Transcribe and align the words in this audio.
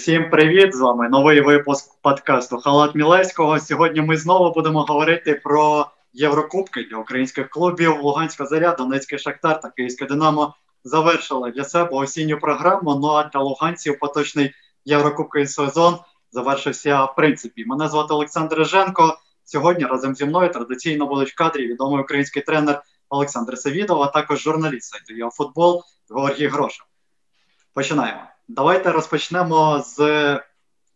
всім 0.00 0.30
привіт! 0.30 0.76
З 0.76 0.80
вами 0.80 1.08
новий 1.08 1.40
випуск 1.40 2.00
подкасту 2.02 2.58
Халат 2.58 2.94
Мілевського. 2.94 3.60
Сьогодні 3.60 4.00
ми 4.00 4.16
знову 4.16 4.54
будемо 4.54 4.82
говорити 4.82 5.40
про 5.44 5.86
Єврокубки 6.12 6.86
для 6.90 6.96
українських 6.96 7.48
клубів. 7.48 8.02
Луганська 8.02 8.46
заря, 8.46 8.74
Донецький 8.78 9.18
Шахтар 9.18 9.60
та 9.60 9.70
Київське 9.70 10.06
Динамо 10.06 10.54
завершили 10.84 11.50
для 11.50 11.64
себе 11.64 11.90
осінню 11.90 12.38
програму. 12.38 12.94
Ну 12.94 13.08
а 13.08 13.24
для 13.24 13.40
луганців 13.40 13.98
поточний 13.98 14.52
єврокубковий 14.84 15.46
сезон 15.46 15.98
завершився 16.32 17.04
в 17.04 17.14
принципі. 17.16 17.64
Мене 17.66 17.88
звати 17.88 18.14
Олександр 18.14 18.56
Риженко. 18.56 19.18
Сьогодні 19.44 19.84
разом 19.84 20.14
зі 20.14 20.24
мною 20.24 20.52
традиційно 20.52 21.06
будуть 21.06 21.30
в 21.30 21.36
кадрі 21.36 21.66
відомий 21.66 22.02
український 22.02 22.42
тренер 22.42 22.82
Олександр 23.08 23.58
Савідов, 23.58 24.02
а 24.02 24.06
також 24.06 24.40
журналіст 24.40 24.90
сайту 24.90 25.30
Футбол 25.30 25.82
Георгій 26.10 26.46
Гроша. 26.46 26.84
Починаємо. 27.74 28.20
Давайте 28.52 28.92
розпочнемо 28.92 29.84
з 29.86 29.98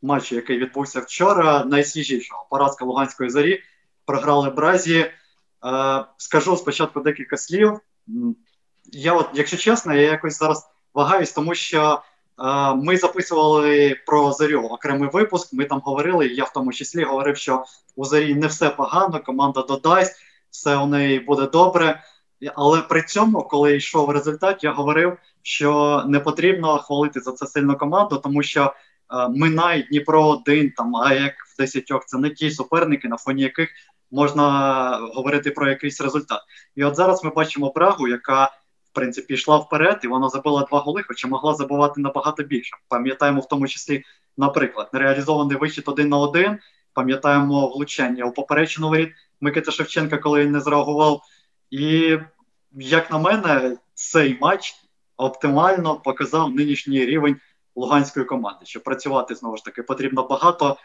матчу, 0.03 0.35
який 0.35 0.59
відбувся 0.59 1.01
вчора. 1.01 1.65
Найсвіжішого 1.65 2.47
поразка 2.51 2.85
Луганської 2.85 3.31
зорі. 3.31 3.63
Програли 4.07 4.51
Бразі. 4.51 4.99
Е, 4.99 5.11
скажу 6.17 6.57
спочатку 6.57 7.01
декілька 7.01 7.37
слів. 7.37 7.81
Я, 8.85 9.13
от, 9.13 9.27
якщо 9.35 9.57
чесно, 9.57 9.95
я 9.95 10.03
якось 10.03 10.39
зараз 10.39 10.69
вагаюсь, 10.95 11.33
тому 11.33 11.55
що 11.55 12.03
е, 12.39 12.75
ми 12.75 12.97
записували 12.97 13.97
про 14.07 14.33
зорю 14.33 14.63
окремий 14.63 15.11
випуск. 15.13 15.53
Ми 15.53 15.65
там 15.65 15.81
говорили. 15.85 16.27
Я 16.27 16.45
в 16.45 16.53
тому 16.53 16.73
числі 16.73 17.05
говорив, 17.05 17.37
що 17.37 17.65
у 17.97 18.05
зорі 18.05 18.35
не 18.35 18.47
все 18.47 18.71
погано, 18.71 19.21
команда 19.21 19.63
додасть, 19.63 20.17
все 20.51 20.77
у 20.77 20.87
неї 20.87 21.21
буде 21.21 21.47
добре. 21.47 22.03
Але 22.55 22.83
при 22.83 23.03
цьому, 23.03 23.43
коли 23.43 23.77
йшов 23.77 24.11
результат, 24.11 24.65
я 24.65 24.73
говорив, 24.73 25.19
що 25.45 26.03
не 26.07 26.21
потрібно 26.21 26.79
хвалити 26.79 27.21
за 27.21 27.33
це 27.33 27.47
сильну 27.47 27.77
команду, 27.77 28.19
тому 28.19 28.43
що 28.43 28.63
е, 28.65 29.29
Минай, 29.29 29.83
Дніпро 29.83 30.27
один 30.29 30.71
там, 30.71 30.97
а 30.97 31.15
як 31.15 31.33
в 31.33 31.57
десятьох, 31.59 32.05
це 32.07 32.19
не 32.19 32.31
ті 32.31 32.51
суперники, 32.51 33.09
на 33.09 33.17
фоні 33.17 33.43
яких 33.43 33.69
можна 34.11 34.99
говорити 35.15 35.51
про 35.51 35.69
якийсь 35.69 36.01
результат. 36.01 36.41
І 36.77 36.85
от 36.85 36.97
зараз 36.97 37.25
ми 37.25 37.31
бачимо 37.31 37.71
Прагу, 37.71 38.09
яка 38.09 38.45
в 38.91 38.95
принципі 38.95 39.35
йшла 39.35 39.57
вперед, 39.57 40.01
і 40.05 40.07
вона 40.07 40.29
забила 40.29 40.67
два 40.71 40.79
голи, 40.79 41.03
хоча 41.09 41.29
могла 41.29 41.55
забувати 41.55 42.01
набагато 42.01 42.43
більше. 42.43 42.77
Пам'ятаємо 42.89 43.41
в 43.41 43.49
тому 43.49 43.69
числі, 43.69 44.05
наприклад, 44.37 44.91
нереалізований 44.93 45.57
вихід 45.57 45.85
один 45.87 46.09
на 46.09 46.17
один. 46.17 46.59
Пам'ятаємо 46.95 47.69
влучання 47.69 48.25
у 48.25 48.33
поперечину 48.33 48.89
воріт 48.89 49.13
Микита 49.41 49.71
Шевченка, 49.71 50.19
коли 50.19 50.41
він 50.41 50.53
не 50.53 50.61
зреагував. 50.61 51.23
І 51.71 52.19
як 52.73 53.11
на 53.11 53.19
мене, 53.19 53.77
цей 53.95 54.39
матч 54.41 54.84
оптимально 55.18 55.96
показав 55.96 56.52
нинішній 56.56 57.06
рівень 57.06 57.36
луганської 57.76 58.26
команди. 58.26 58.66
Щоб 58.66 58.84
працювати 58.84 59.36
знову 59.36 59.58
ж 59.58 59.66
таки 59.66 59.84
потрібно 59.84 60.28
багато. 60.28 60.78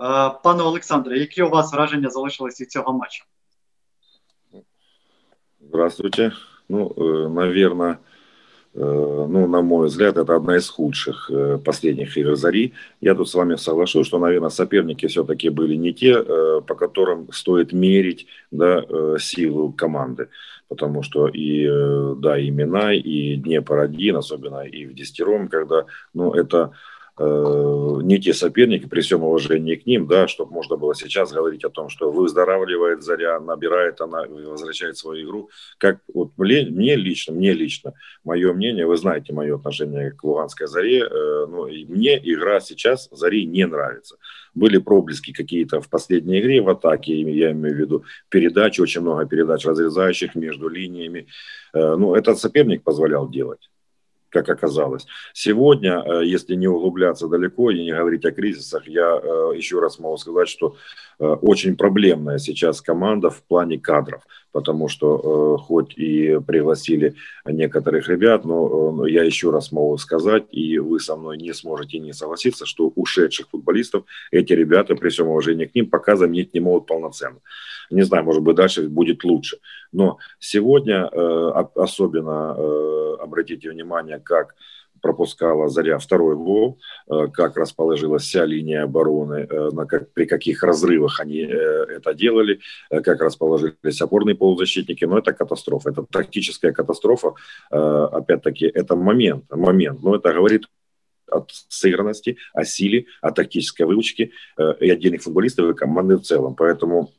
Е, 0.00 0.30
пане 0.44 0.62
Олександре, 0.62 1.18
які 1.18 1.42
у 1.42 1.48
вас 1.48 1.72
враження 1.72 2.10
залишились 2.10 2.60
від 2.60 2.70
цього 2.70 2.92
матчу? 2.92 3.24
Здравствуйте. 5.68 6.32
Ну, 6.68 6.92
э, 6.96 7.28
наверное, 7.28 7.98
э, 8.74 9.26
ну, 9.28 9.46
на 9.46 9.62
мой 9.62 9.86
взгляд, 9.86 10.16
это 10.16 10.36
одна 10.36 10.56
из 10.56 10.68
худших 10.68 11.30
э, 11.30 11.58
последних 11.58 12.16
игр 12.16 12.36
Зари. 12.36 12.72
Я 13.00 13.14
тут 13.14 13.28
с 13.28 13.34
вами 13.34 13.56
соглашусь, 13.56 14.06
что, 14.06 14.18
наверное, 14.18 14.50
соперники 14.50 15.06
все-таки 15.06 15.48
были 15.48 15.76
не 15.76 15.92
те, 15.92 16.22
по 16.22 16.74
которым 16.74 17.32
стоит 17.32 17.72
мерить 17.72 18.26
да, 18.50 18.84
силу 19.18 19.72
команды 19.72 20.28
потому 20.71 21.03
что 21.03 21.27
и, 21.27 21.67
э, 21.69 22.15
да, 22.17 22.39
и 22.39 22.49
Минай, 22.49 22.97
и 22.97 23.35
Днепр-1, 23.35 24.17
особенно 24.17 24.61
и 24.61 24.85
в 24.85 24.93
Дестером, 24.93 25.49
когда, 25.49 25.85
ну, 26.13 26.31
это 26.31 26.71
не 27.21 28.19
те 28.19 28.33
соперники, 28.33 28.87
при 28.87 29.01
всем 29.01 29.23
уважении 29.23 29.75
к 29.75 29.85
ним, 29.85 30.07
да, 30.07 30.27
чтобы 30.27 30.53
можно 30.53 30.75
было 30.75 30.95
сейчас 30.95 31.31
говорить 31.31 31.63
о 31.63 31.69
том, 31.69 31.89
что 31.89 32.11
выздоравливает 32.11 33.03
Заря, 33.03 33.39
набирает 33.39 34.01
она, 34.01 34.25
возвращает 34.27 34.97
свою 34.97 35.25
игру. 35.25 35.49
Как 35.77 35.99
вот 36.13 36.31
мне, 36.37 36.95
лично, 36.95 37.33
мне 37.33 37.53
лично, 37.53 37.93
мое 38.23 38.53
мнение, 38.53 38.85
вы 38.85 38.97
знаете 38.97 39.33
мое 39.33 39.55
отношение 39.55 40.11
к 40.11 40.23
Луганской 40.23 40.67
Заре, 40.67 40.99
э, 40.99 41.45
ну, 41.47 41.67
и 41.67 41.85
мне 41.85 42.17
игра 42.17 42.59
сейчас 42.59 43.09
Зари 43.11 43.45
не 43.45 43.65
нравится. 43.65 44.17
Были 44.53 44.77
проблески 44.77 45.31
какие-то 45.31 45.81
в 45.81 45.89
последней 45.89 46.39
игре 46.39 46.61
в 46.61 46.69
атаке, 46.69 47.13
я 47.13 47.51
имею 47.51 47.75
в 47.75 47.79
виду 47.79 48.03
передачи, 48.29 48.81
очень 48.81 49.01
много 49.01 49.25
передач 49.25 49.65
разрезающих 49.65 50.35
между 50.35 50.67
линиями. 50.67 51.27
Э, 51.73 51.95
ну, 51.95 52.15
этот 52.15 52.39
соперник 52.39 52.83
позволял 52.83 53.29
делать 53.29 53.70
как 54.31 54.49
оказалось. 54.49 55.05
Сегодня, 55.33 56.01
э, 56.03 56.25
если 56.25 56.55
не 56.55 56.67
углубляться 56.67 57.27
далеко 57.27 57.69
и 57.69 57.83
не 57.83 57.91
говорить 57.91 58.25
о 58.25 58.31
кризисах, 58.31 58.87
я 58.87 59.19
э, 59.21 59.53
еще 59.55 59.79
раз 59.79 59.99
могу 59.99 60.17
сказать, 60.17 60.49
что 60.49 60.75
очень 61.19 61.77
проблемная 61.77 62.39
сейчас 62.39 62.81
команда 62.81 63.29
в 63.29 63.43
плане 63.43 63.77
кадров 63.77 64.23
потому 64.51 64.87
что 64.87 65.57
э, 65.57 65.61
хоть 65.63 65.97
и 65.97 66.39
пригласили 66.45 67.15
некоторых 67.45 68.09
ребят, 68.09 68.45
но 68.45 69.05
э, 69.05 69.11
я 69.11 69.23
еще 69.23 69.51
раз 69.51 69.71
могу 69.71 69.97
сказать, 69.97 70.45
и 70.51 70.79
вы 70.79 70.99
со 70.99 71.15
мной 71.15 71.37
не 71.37 71.53
сможете 71.53 71.99
не 71.99 72.13
согласиться, 72.13 72.65
что 72.65 72.91
ушедших 72.95 73.47
футболистов 73.49 74.03
эти 74.31 74.53
ребята, 74.53 74.95
при 74.95 75.09
всем 75.09 75.27
уважении 75.27 75.65
к 75.65 75.75
ним, 75.75 75.89
пока 75.89 76.15
заменить 76.15 76.53
не 76.53 76.59
могут 76.59 76.87
полноценно. 76.87 77.39
Не 77.89 78.03
знаю, 78.03 78.23
может 78.23 78.41
быть, 78.41 78.55
дальше 78.55 78.87
будет 78.87 79.23
лучше. 79.23 79.57
Но 79.91 80.17
сегодня 80.39 81.09
э, 81.11 81.63
особенно 81.75 82.55
э, 82.57 83.15
обратите 83.21 83.69
внимание, 83.69 84.19
как 84.19 84.55
пропускала 85.01 85.67
Заря 85.67 85.97
второй 85.97 86.35
гол, 86.35 86.79
э, 87.09 87.27
как 87.33 87.57
расположилась 87.57 88.23
вся 88.23 88.45
линия 88.45 88.83
обороны, 88.83 89.47
э, 89.49 90.05
при 90.13 90.25
каких 90.25 90.63
разрывах 90.63 91.19
они 91.19 91.41
э, 91.41 91.85
это 91.97 92.13
делали, 92.13 92.59
как 92.89 93.21
расположились 93.21 94.01
опорные 94.01 94.35
полузащитники. 94.35 95.05
Но 95.05 95.17
это 95.17 95.33
катастрофа, 95.33 95.89
это 95.89 96.05
тактическая 96.09 96.71
катастрофа. 96.71 97.33
Опять-таки, 97.69 98.65
это 98.65 98.95
момент, 98.95 99.45
момент. 99.49 100.01
Но 100.03 100.15
это 100.15 100.33
говорит 100.33 100.65
о 101.31 101.45
сыгранности, 101.47 102.37
о 102.53 102.65
силе, 102.65 103.05
о 103.21 103.31
тактической 103.31 103.85
выучке 103.85 104.31
и 104.79 104.89
отдельных 104.89 105.23
футболистов 105.23 105.69
и 105.69 105.73
команды 105.73 106.17
в 106.17 106.21
целом. 106.21 106.55
Поэтому 106.55 107.11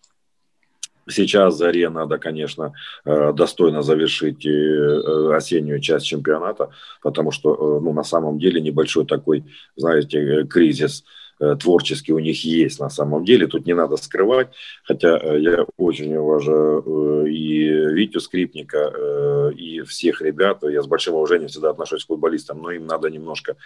Сейчас 1.09 1.57
Заре 1.57 1.89
надо, 1.89 2.19
конечно, 2.19 2.73
э, 3.05 3.33
достойно 3.33 3.83
завершить 3.83 4.47
э, 4.47 5.35
осеннюю 5.35 5.81
часть 5.81 6.07
чемпионата, 6.07 6.71
потому 7.03 7.33
что, 7.33 7.55
э, 7.55 7.81
ну, 7.83 7.93
на 7.93 8.05
самом 8.05 8.39
деле 8.39 8.61
небольшой 8.61 9.05
такой, 9.07 9.45
знаете, 9.77 10.45
кризис 10.45 11.05
творческий 11.59 12.13
у 12.13 12.21
них 12.21 12.45
есть 12.45 12.79
на 12.79 12.89
самом 12.89 13.25
деле, 13.25 13.49
тут 13.49 13.67
не 13.67 13.75
надо 13.75 13.97
скрывать, 13.97 14.51
хотя 14.85 15.19
я 15.35 15.67
очень 15.77 16.15
уважаю 16.15 17.27
и 17.27 17.65
Витю 17.65 18.21
Скрипника, 18.21 19.51
и 19.57 19.81
всех 19.81 20.23
ребят, 20.23 20.63
я 20.63 20.81
с 20.81 20.87
большим 20.87 21.15
уважением 21.15 21.49
всегда 21.49 21.71
отношусь 21.71 22.05
к 22.05 22.07
футболистам, 22.09 22.63
но 22.63 22.71
им 22.71 22.87
надо 22.87 23.11
немножко 23.11 23.57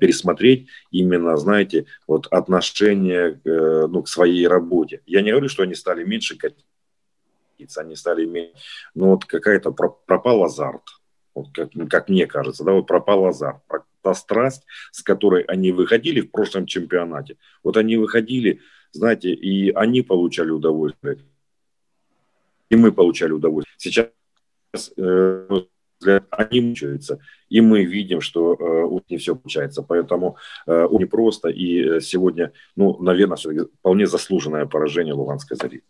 пересмотреть 0.00 0.66
именно, 0.90 1.36
знаете, 1.36 1.86
вот 2.08 2.26
отношение 2.28 3.40
ну, 3.44 4.02
к 4.02 4.08
своей 4.08 4.48
работе. 4.48 5.00
Я 5.06 5.22
не 5.22 5.30
говорю, 5.30 5.48
что 5.48 5.62
они 5.62 5.76
стали 5.76 6.02
меньше 6.02 6.36
птиц, 7.62 7.78
они 7.78 7.96
стали 7.96 8.24
иметь, 8.24 8.52
ну 8.94 9.10
вот 9.10 9.24
какая-то 9.24 9.72
пропал 9.72 10.44
азарт, 10.44 10.82
вот 11.34 11.48
как, 11.52 11.70
как 11.88 12.08
мне 12.08 12.26
кажется, 12.26 12.64
да, 12.64 12.72
вот 12.72 12.86
пропал 12.86 13.26
азарт, 13.26 13.62
та 14.02 14.14
страсть, 14.14 14.64
с 14.90 15.02
которой 15.02 15.42
они 15.42 15.72
выходили 15.72 16.20
в 16.20 16.30
прошлом 16.30 16.66
чемпионате, 16.66 17.36
вот 17.62 17.76
они 17.76 17.96
выходили, 17.96 18.60
знаете, 18.92 19.32
и 19.32 19.70
они 19.72 20.02
получали 20.02 20.50
удовольствие, 20.50 21.18
и 22.70 22.76
мы 22.76 22.92
получали 22.92 23.32
удовольствие. 23.32 23.76
Сейчас 23.78 24.92
э, 24.96 25.48
они 26.30 26.60
мучаются, 26.60 27.20
и 27.48 27.60
мы 27.60 27.84
видим, 27.84 28.20
что 28.20 28.54
э, 28.54 28.84
у 28.84 29.02
них 29.08 29.20
все 29.20 29.36
получается. 29.36 29.82
Поэтому 29.82 30.36
э, 30.66 30.88
непросто, 30.90 31.48
и 31.48 31.96
э, 31.96 32.00
сегодня, 32.00 32.52
ну, 32.76 32.98
наверное, 33.00 33.36
вполне 33.78 34.06
заслуженное 34.06 34.66
поражение 34.66 35.14
Луганской 35.14 35.56
зари. 35.56 35.82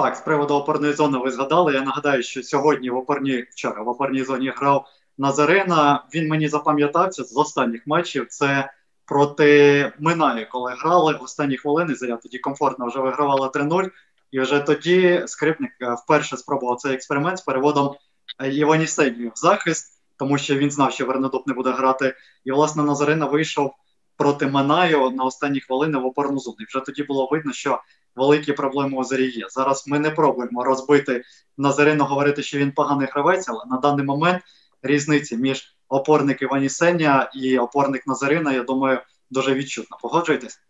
Так, 0.00 0.16
з 0.16 0.20
приводу 0.20 0.54
опорної 0.54 0.92
зони 0.92 1.18
ви 1.18 1.30
згадали. 1.30 1.74
Я 1.74 1.82
нагадаю, 1.82 2.22
що 2.22 2.42
сьогодні 2.42 2.90
в 2.90 2.96
опорній 2.96 3.44
вчора 3.50 3.82
в 3.82 3.88
опорній 3.88 4.24
зоні 4.24 4.52
грав 4.56 4.86
Назарена. 5.18 6.04
Він 6.14 6.28
мені 6.28 6.48
запам'ятався 6.48 7.24
з 7.24 7.36
останніх 7.36 7.86
матчів. 7.86 8.26
Це 8.28 8.72
проти 9.04 9.92
Минаю, 9.98 10.46
коли 10.50 10.74
грали 10.78 11.18
в 11.20 11.22
останні 11.22 11.56
хвилини. 11.56 11.94
Заря 11.94 12.16
тоді 12.16 12.38
комфортно 12.38 12.86
вже 12.86 12.98
вигравали 12.98 13.48
3-0. 13.48 13.90
І 14.30 14.40
вже 14.40 14.60
тоді 14.60 15.22
скрипник 15.26 15.70
е, 15.82 15.94
вперше 16.04 16.36
спробував 16.36 16.76
цей 16.76 16.94
експеримент 16.94 17.38
з 17.38 17.42
переводом 17.42 17.94
е, 18.38 18.50
Іванісевію 18.50 19.30
в 19.34 19.38
захист, 19.38 20.00
тому 20.16 20.38
що 20.38 20.54
він 20.54 20.70
знав, 20.70 20.92
що 20.92 21.06
Вернедоп 21.06 21.46
не 21.46 21.54
буде 21.54 21.70
грати. 21.70 22.14
І, 22.44 22.52
власне, 22.52 22.82
Назарина 22.82 23.26
вийшов 23.26 23.74
проти 24.16 24.46
Минаю 24.46 25.10
на 25.10 25.24
останні 25.24 25.60
хвилини 25.60 25.98
в 25.98 26.06
опорну 26.06 26.38
зону. 26.38 26.56
І 26.60 26.64
вже 26.64 26.80
тоді 26.80 27.02
було 27.02 27.28
видно, 27.32 27.52
що 27.52 27.80
великі 28.16 28.52
проблеми 28.52 28.98
у 28.98 29.04
Зарі 29.04 29.30
є. 29.30 29.46
Зараз 29.50 29.84
ми 29.86 29.98
не 29.98 30.10
пробуємо 30.10 30.64
розбити 30.64 31.22
Назарину, 31.58 32.04
говорити, 32.04 32.42
що 32.42 32.58
він 32.58 32.72
поганий 32.72 33.08
гравець, 33.12 33.48
але 33.48 33.60
на 33.70 33.76
даний 33.76 34.06
момент 34.06 34.42
різниці 34.82 35.36
між 35.36 35.76
опорник 35.88 36.42
Іванісеня 36.42 37.30
і 37.34 37.58
опорник 37.58 38.06
Назарина, 38.06 38.52
я 38.52 38.62
думаю, 38.62 39.00
дуже 39.30 39.54
відчутно. 39.54 39.98
Погоджуєтесь? 40.02 40.60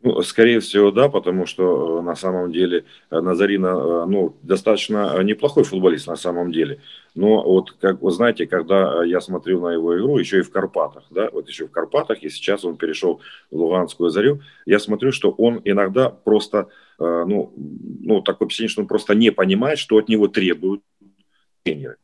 Ну, 0.00 0.22
скорее 0.22 0.60
всего, 0.60 0.92
да, 0.92 1.08
потому 1.08 1.44
что 1.44 1.98
э, 1.98 2.02
на 2.02 2.14
самом 2.14 2.52
деле 2.52 2.84
э, 3.10 3.20
Назарина, 3.20 3.66
э, 3.66 4.04
ну, 4.06 4.36
достаточно 4.42 5.20
неплохой 5.24 5.64
футболист 5.64 6.06
на 6.06 6.14
самом 6.14 6.52
деле. 6.52 6.80
Но 7.16 7.42
вот, 7.42 7.72
как 7.72 8.00
вы 8.00 8.12
знаете, 8.12 8.46
когда 8.46 9.02
я 9.02 9.20
смотрел 9.20 9.60
на 9.60 9.70
его 9.72 9.98
игру, 9.98 10.16
еще 10.16 10.38
и 10.38 10.42
в 10.42 10.52
Карпатах, 10.52 11.02
да, 11.10 11.28
вот 11.32 11.48
еще 11.48 11.66
в 11.66 11.72
Карпатах, 11.72 12.22
и 12.22 12.30
сейчас 12.30 12.64
он 12.64 12.76
перешел 12.76 13.20
в 13.50 13.56
Луганскую 13.56 14.10
Зарю, 14.10 14.40
я 14.66 14.78
смотрю, 14.78 15.10
что 15.10 15.32
он 15.32 15.60
иногда 15.64 16.10
просто, 16.10 16.68
ну, 16.98 17.52
ну 17.56 18.20
такое 18.22 18.46
впечатление, 18.46 18.70
что 18.70 18.82
он 18.82 18.86
просто 18.88 19.16
не 19.16 19.32
понимает, 19.32 19.80
что 19.80 19.96
от 19.96 20.08
него 20.08 20.28
требуют 20.28 20.82
тренеры. 21.64 21.96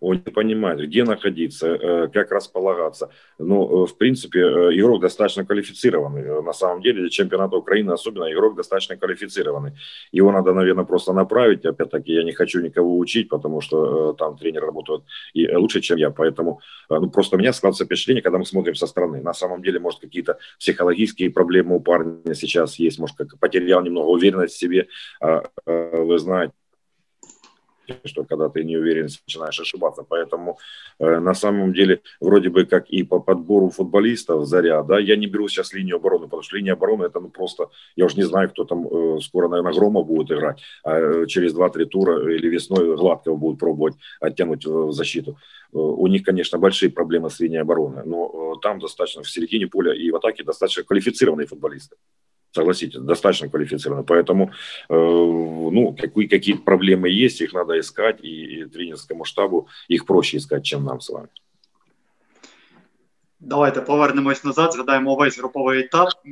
Он 0.00 0.22
не 0.24 0.32
понимает, 0.32 0.80
где 0.80 1.04
находиться, 1.04 1.66
э, 1.66 2.08
как 2.08 2.30
располагаться. 2.30 3.10
Но, 3.38 3.46
ну, 3.46 3.84
э, 3.84 3.86
в 3.86 3.96
принципе, 3.96 4.40
э, 4.40 4.78
игрок 4.78 5.00
достаточно 5.00 5.44
квалифицированный. 5.44 6.42
На 6.42 6.52
самом 6.52 6.82
деле, 6.82 7.00
для 7.00 7.10
чемпионата 7.10 7.56
Украины 7.56 7.92
особенно 7.92 8.32
игрок 8.32 8.56
достаточно 8.56 8.96
квалифицированный. 8.96 9.72
Его 10.12 10.30
надо, 10.30 10.54
наверное, 10.54 10.84
просто 10.84 11.12
направить. 11.12 11.64
Опять-таки, 11.64 12.12
я 12.12 12.22
не 12.22 12.32
хочу 12.32 12.60
никого 12.60 12.96
учить, 12.98 13.28
потому 13.28 13.60
что 13.60 14.12
там 14.12 14.36
тренер 14.36 14.64
работает 14.66 15.02
и 15.34 15.50
лучше, 15.56 15.80
чем 15.80 15.98
я. 15.98 16.10
Поэтому 16.10 16.60
ну, 16.88 17.10
просто 17.10 17.36
у 17.36 17.38
меня 17.38 17.52
складывается 17.52 17.84
впечатление, 17.84 18.22
когда 18.22 18.38
мы 18.38 18.44
смотрим 18.44 18.74
со 18.74 18.86
стороны. 18.86 19.20
На 19.20 19.34
самом 19.34 19.62
деле, 19.62 19.80
может, 19.80 20.00
какие-то 20.00 20.38
психологические 20.58 21.30
проблемы 21.30 21.76
у 21.76 21.80
парня 21.80 22.34
сейчас 22.34 22.78
есть. 22.78 22.98
Может, 23.00 23.16
как 23.16 23.38
потерял 23.40 23.82
немного 23.82 24.06
уверенность 24.06 24.54
в 24.54 24.58
себе. 24.58 24.86
А, 25.20 25.42
вы 25.66 26.18
знаете, 26.18 26.52
что 28.04 28.24
когда 28.24 28.48
ты 28.48 28.64
не 28.64 28.76
уверен, 28.76 29.08
начинаешь 29.26 29.60
ошибаться. 29.60 30.04
Поэтому 30.08 30.58
э, 30.98 31.20
на 31.20 31.34
самом 31.34 31.72
деле 31.72 32.00
вроде 32.20 32.48
бы 32.48 32.64
как 32.64 32.90
и 32.90 33.02
по 33.02 33.20
подбору 33.20 33.70
футболистов 33.70 34.46
Заря, 34.46 34.82
да, 34.82 34.98
я 34.98 35.16
не 35.16 35.26
беру 35.26 35.48
сейчас 35.48 35.72
линию 35.72 35.96
обороны, 35.96 36.24
потому 36.24 36.42
что 36.42 36.56
линия 36.56 36.74
обороны 36.74 37.04
это 37.04 37.20
ну 37.20 37.28
просто, 37.28 37.68
я 37.96 38.04
уже 38.04 38.16
не 38.16 38.24
знаю, 38.24 38.50
кто 38.50 38.64
там 38.64 38.86
э, 38.86 39.20
скоро, 39.20 39.48
наверное, 39.48 39.72
Грома 39.72 40.02
будет 40.02 40.30
играть, 40.30 40.62
а 40.84 40.98
э, 40.98 41.26
через 41.26 41.54
2-3 41.54 41.84
тура 41.86 42.34
или 42.34 42.48
весной 42.48 42.96
Гладкого 42.96 43.36
будут 43.36 43.60
пробовать 43.60 43.94
оттянуть 44.20 44.66
в 44.66 44.92
защиту. 44.92 45.36
Э, 45.72 45.78
у 45.78 46.06
них, 46.06 46.22
конечно, 46.22 46.58
большие 46.58 46.90
проблемы 46.90 47.30
с 47.30 47.40
линией 47.40 47.60
обороны, 47.60 48.02
но 48.04 48.54
э, 48.56 48.60
там 48.62 48.78
достаточно 48.78 49.22
в 49.22 49.30
середине 49.30 49.66
поля 49.66 49.94
и 49.94 50.10
в 50.10 50.16
атаке 50.16 50.44
достаточно 50.44 50.82
квалифицированные 50.82 51.46
футболисты 51.46 51.96
согласитесь, 52.53 53.01
достаточно 53.01 53.49
квалифицированы. 53.49 54.03
Поэтому, 54.03 54.51
э, 54.89 54.93
ну, 54.93 55.95
какие, 55.99 56.27
какие 56.27 56.55
проблемы 56.55 57.09
есть, 57.09 57.41
их 57.41 57.53
надо 57.53 57.79
искать, 57.79 58.23
и, 58.23 58.61
и 58.61 58.65
тренерскому 58.65 59.25
штабу 59.25 59.67
их 59.87 60.05
проще 60.05 60.37
искать, 60.37 60.63
чем 60.63 60.85
нам 60.85 60.99
с 60.99 61.09
вами. 61.09 61.29
Давайте 63.39 63.81
повернемось 63.81 64.43
назад, 64.43 64.73
згадаємо 64.73 65.15
весь 65.15 65.37
груповий 65.37 65.79
етап. 65.79 66.09
Е, 66.25 66.29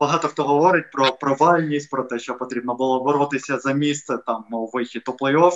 багато 0.00 0.28
хто 0.28 0.44
говорить 0.44 0.90
про 0.92 1.12
провальність, 1.12 1.90
про 1.90 2.02
те, 2.02 2.18
що 2.18 2.34
потрібно 2.34 2.74
було 2.74 3.04
боротися 3.04 3.58
за 3.58 3.72
місце 3.72 4.18
там 4.26 4.44
у 4.52 4.70
вихід 4.72 5.02
у 5.08 5.24
плей-офф. 5.24 5.52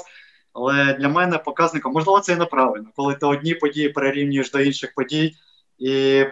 Але 0.52 0.94
для 0.94 1.08
мене 1.08 1.38
показником, 1.38 1.92
можливо, 1.92 2.20
це 2.20 2.32
і 2.32 2.36
неправильно, 2.36 2.88
коли 2.96 3.14
ти 3.14 3.26
одні 3.26 3.54
події 3.54 3.88
перерівнюєш 3.88 4.50
до 4.50 4.60
інших 4.60 4.94
подій, 4.94 5.34
і 5.78 6.24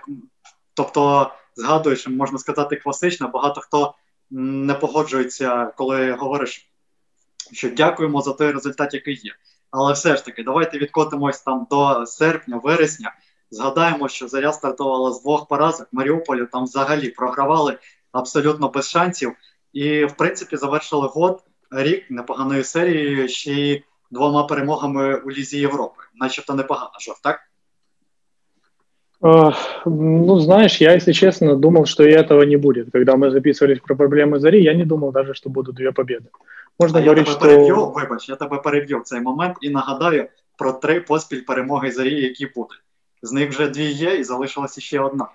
тобто 0.75 1.31
згадуєш, 1.58 2.08
можна 2.08 2.38
сказати, 2.38 2.76
класично. 2.76 3.28
Багато 3.28 3.62
хто 3.62 3.94
не 4.32 4.74
погоджується, 4.74 5.74
коли 5.78 6.12
говориш, 6.12 6.70
що 7.52 7.70
дякуємо 7.70 8.22
за 8.22 8.34
той 8.34 8.52
результат, 8.52 8.94
який 8.94 9.16
є. 9.24 9.36
Але 9.72 9.94
все 9.94 10.16
ж 10.16 10.26
таки, 10.26 10.44
давайте 10.44 10.78
відкотимось 10.78 11.42
там 11.42 11.68
до 11.70 12.06
серпня, 12.06 12.58
вересня. 12.64 13.16
Згадаємо, 13.52 14.08
що 14.08 14.28
заря 14.28 14.54
стартувала 14.54 15.12
з 15.12 15.22
двох 15.22 15.48
поразок. 15.48 15.88
Маріуполю 15.92 16.46
там 16.46 16.64
взагалі 16.64 17.10
програвали 17.10 17.78
абсолютно 18.12 18.70
без 18.70 18.90
шансів. 18.90 19.36
І, 19.74 20.06
в 20.06 20.18
принципі, 20.18 20.58
завершили 20.58 21.08
год 21.08 21.44
рік 21.72 22.12
непоганою 22.12 22.64
серією 22.64 23.30
ще 23.30 23.54
й 23.54 23.84
двома 24.12 24.44
перемогами 24.44 25.16
у 25.16 25.32
Лізі 25.32 25.60
Європи. 25.60 26.04
Начебто 26.16 26.54
непогано, 26.54 26.92
жов, 27.00 27.20
так? 27.24 27.40
Ну, 29.85 30.41
знаешь, 30.41 30.81
я, 30.81 30.95
если 30.95 31.13
честно, 31.13 31.57
думал, 31.57 31.87
что 31.87 32.03
и 32.03 32.11
этого 32.11 32.43
не 32.43 32.57
будет. 32.57 32.91
Когда 32.93 33.17
мы 33.17 33.31
записывались 33.31 33.79
про 33.79 33.95
проблемы 33.95 34.41
Зари, 34.41 34.63
я 34.63 34.75
не 34.75 34.85
думал 34.85 35.13
даже, 35.13 35.35
что 35.35 35.49
будут 35.49 35.77
две 35.77 35.93
победы. 35.93 36.27
Можна 36.81 36.99
а 36.99 37.03
говорити, 37.03 37.31
я 37.31 37.37
тебе 37.37 37.51
що... 37.51 37.57
переб'ю, 37.57 37.93
вибач, 37.95 38.29
я 38.29 38.37
тебе 38.37 38.57
переб'ю 38.59 38.99
в 38.99 39.03
цей 39.03 39.21
момент 39.21 39.57
і 39.61 39.71
нагадаю 39.71 40.29
про 40.59 40.73
три 40.73 41.01
поспіль 41.01 41.45
перемоги 41.47 41.91
Зарі, 41.91 42.21
які 42.21 42.47
будуть. 42.47 42.83
З 43.23 43.33
них 43.33 43.51
вже 43.51 43.69
дві 43.69 43.85
є, 43.85 44.15
і 44.15 44.25
залишилася 44.25 44.81
ще 44.81 45.01
одна. 45.01 45.29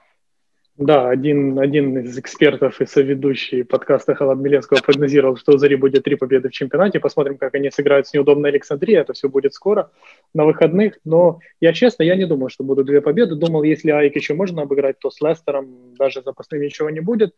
Да, 0.79 1.11
один, 1.11 1.59
один 1.59 1.99
из 1.99 2.19
экспертов 2.19 2.81
и 2.81 2.87
соведущий 2.87 3.63
подкаста 3.63 4.15
Халат 4.15 4.39
Милевского 4.39 4.79
прогнозировал, 4.79 5.37
что 5.37 5.53
у 5.53 5.59
Зари 5.59 5.77
будет 5.77 6.05
три 6.05 6.17
победы 6.17 6.49
в 6.49 6.53
чемпионате. 6.53 6.99
Посмотрим, 6.99 7.37
как 7.37 7.55
они 7.55 7.71
сыграют 7.71 8.07
с 8.07 8.15
неудобной 8.15 8.51
Александрией. 8.51 8.97
Это 8.97 9.13
все 9.13 9.29
будет 9.29 9.53
скоро, 9.53 9.91
на 10.33 10.47
выходных. 10.47 10.99
Но 11.05 11.41
я 11.61 11.75
честно, 11.75 12.05
я 12.05 12.17
не 12.17 12.25
думал, 12.25 12.49
что 12.49 12.65
будут 12.65 12.87
две 12.87 13.03
победы. 13.03 13.35
Думал, 13.35 13.65
если 13.65 13.91
Айк 13.91 14.17
еще 14.17 14.33
можно 14.33 14.63
обыграть, 14.63 14.99
то 14.99 15.11
с 15.11 15.21
Лестером 15.21 15.95
даже 15.99 16.23
запасным 16.23 16.63
ничего 16.63 16.89
не 16.89 17.01
будет. 17.01 17.35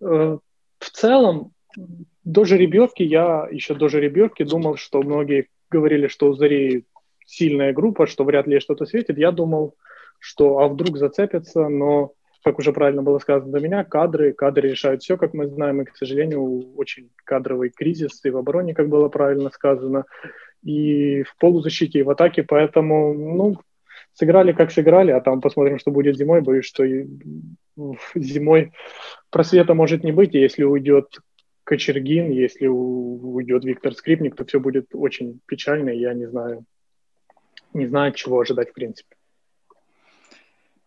Э, 0.00 0.38
в 0.78 0.90
целом, 0.90 1.52
до 2.24 2.44
жеребьевки, 2.46 3.02
я 3.02 3.48
еще 3.50 3.74
до 3.74 3.90
жеребьевки 3.90 4.44
думал, 4.44 4.76
что 4.76 5.02
многие 5.02 5.48
говорили, 5.70 6.06
что 6.06 6.30
у 6.30 6.32
Зари 6.32 6.86
сильная 7.26 7.74
группа, 7.74 8.06
что 8.06 8.24
вряд 8.24 8.46
ли 8.46 8.60
что-то 8.60 8.86
светит. 8.86 9.18
Я 9.18 9.30
думал, 9.30 9.74
что 10.18 10.60
а 10.60 10.68
вдруг 10.68 10.96
зацепятся, 10.96 11.68
но 11.68 12.14
как 12.42 12.58
уже 12.58 12.72
правильно 12.72 13.02
было 13.02 13.18
сказано 13.18 13.52
до 13.52 13.60
меня, 13.60 13.84
кадры, 13.84 14.32
кадры 14.32 14.68
решают 14.68 15.02
все, 15.02 15.16
как 15.16 15.34
мы 15.34 15.46
знаем, 15.46 15.82
и, 15.82 15.84
к 15.84 15.96
сожалению, 15.96 16.74
очень 16.76 17.10
кадровый 17.24 17.70
кризис 17.70 18.24
и 18.24 18.30
в 18.30 18.36
обороне, 18.36 18.74
как 18.74 18.88
было 18.88 19.08
правильно 19.08 19.50
сказано, 19.50 20.04
и 20.62 21.22
в 21.22 21.36
полузащите, 21.38 22.00
и 22.00 22.02
в 22.02 22.10
атаке, 22.10 22.42
поэтому, 22.42 23.14
ну, 23.14 23.56
сыграли 24.14 24.52
как 24.52 24.70
сыграли, 24.70 25.10
а 25.10 25.20
там 25.20 25.40
посмотрим, 25.40 25.78
что 25.78 25.90
будет 25.90 26.16
зимой, 26.16 26.40
боюсь, 26.42 26.66
что 26.66 26.84
зимой 28.14 28.72
просвета 29.30 29.74
может 29.74 30.04
не 30.04 30.12
быть, 30.12 30.34
и 30.34 30.40
если 30.40 30.64
уйдет 30.64 31.18
Кочергин, 31.64 32.30
если 32.30 32.66
уйдет 32.66 33.64
Виктор 33.64 33.94
Скрипник, 33.94 34.34
то 34.34 34.44
все 34.44 34.58
будет 34.58 34.88
очень 34.94 35.40
печально, 35.46 35.90
я 35.90 36.12
не 36.12 36.26
знаю, 36.26 36.64
не 37.72 37.86
знаю, 37.86 38.12
чего 38.12 38.40
ожидать 38.40 38.70
в 38.70 38.74
принципе. 38.74 39.16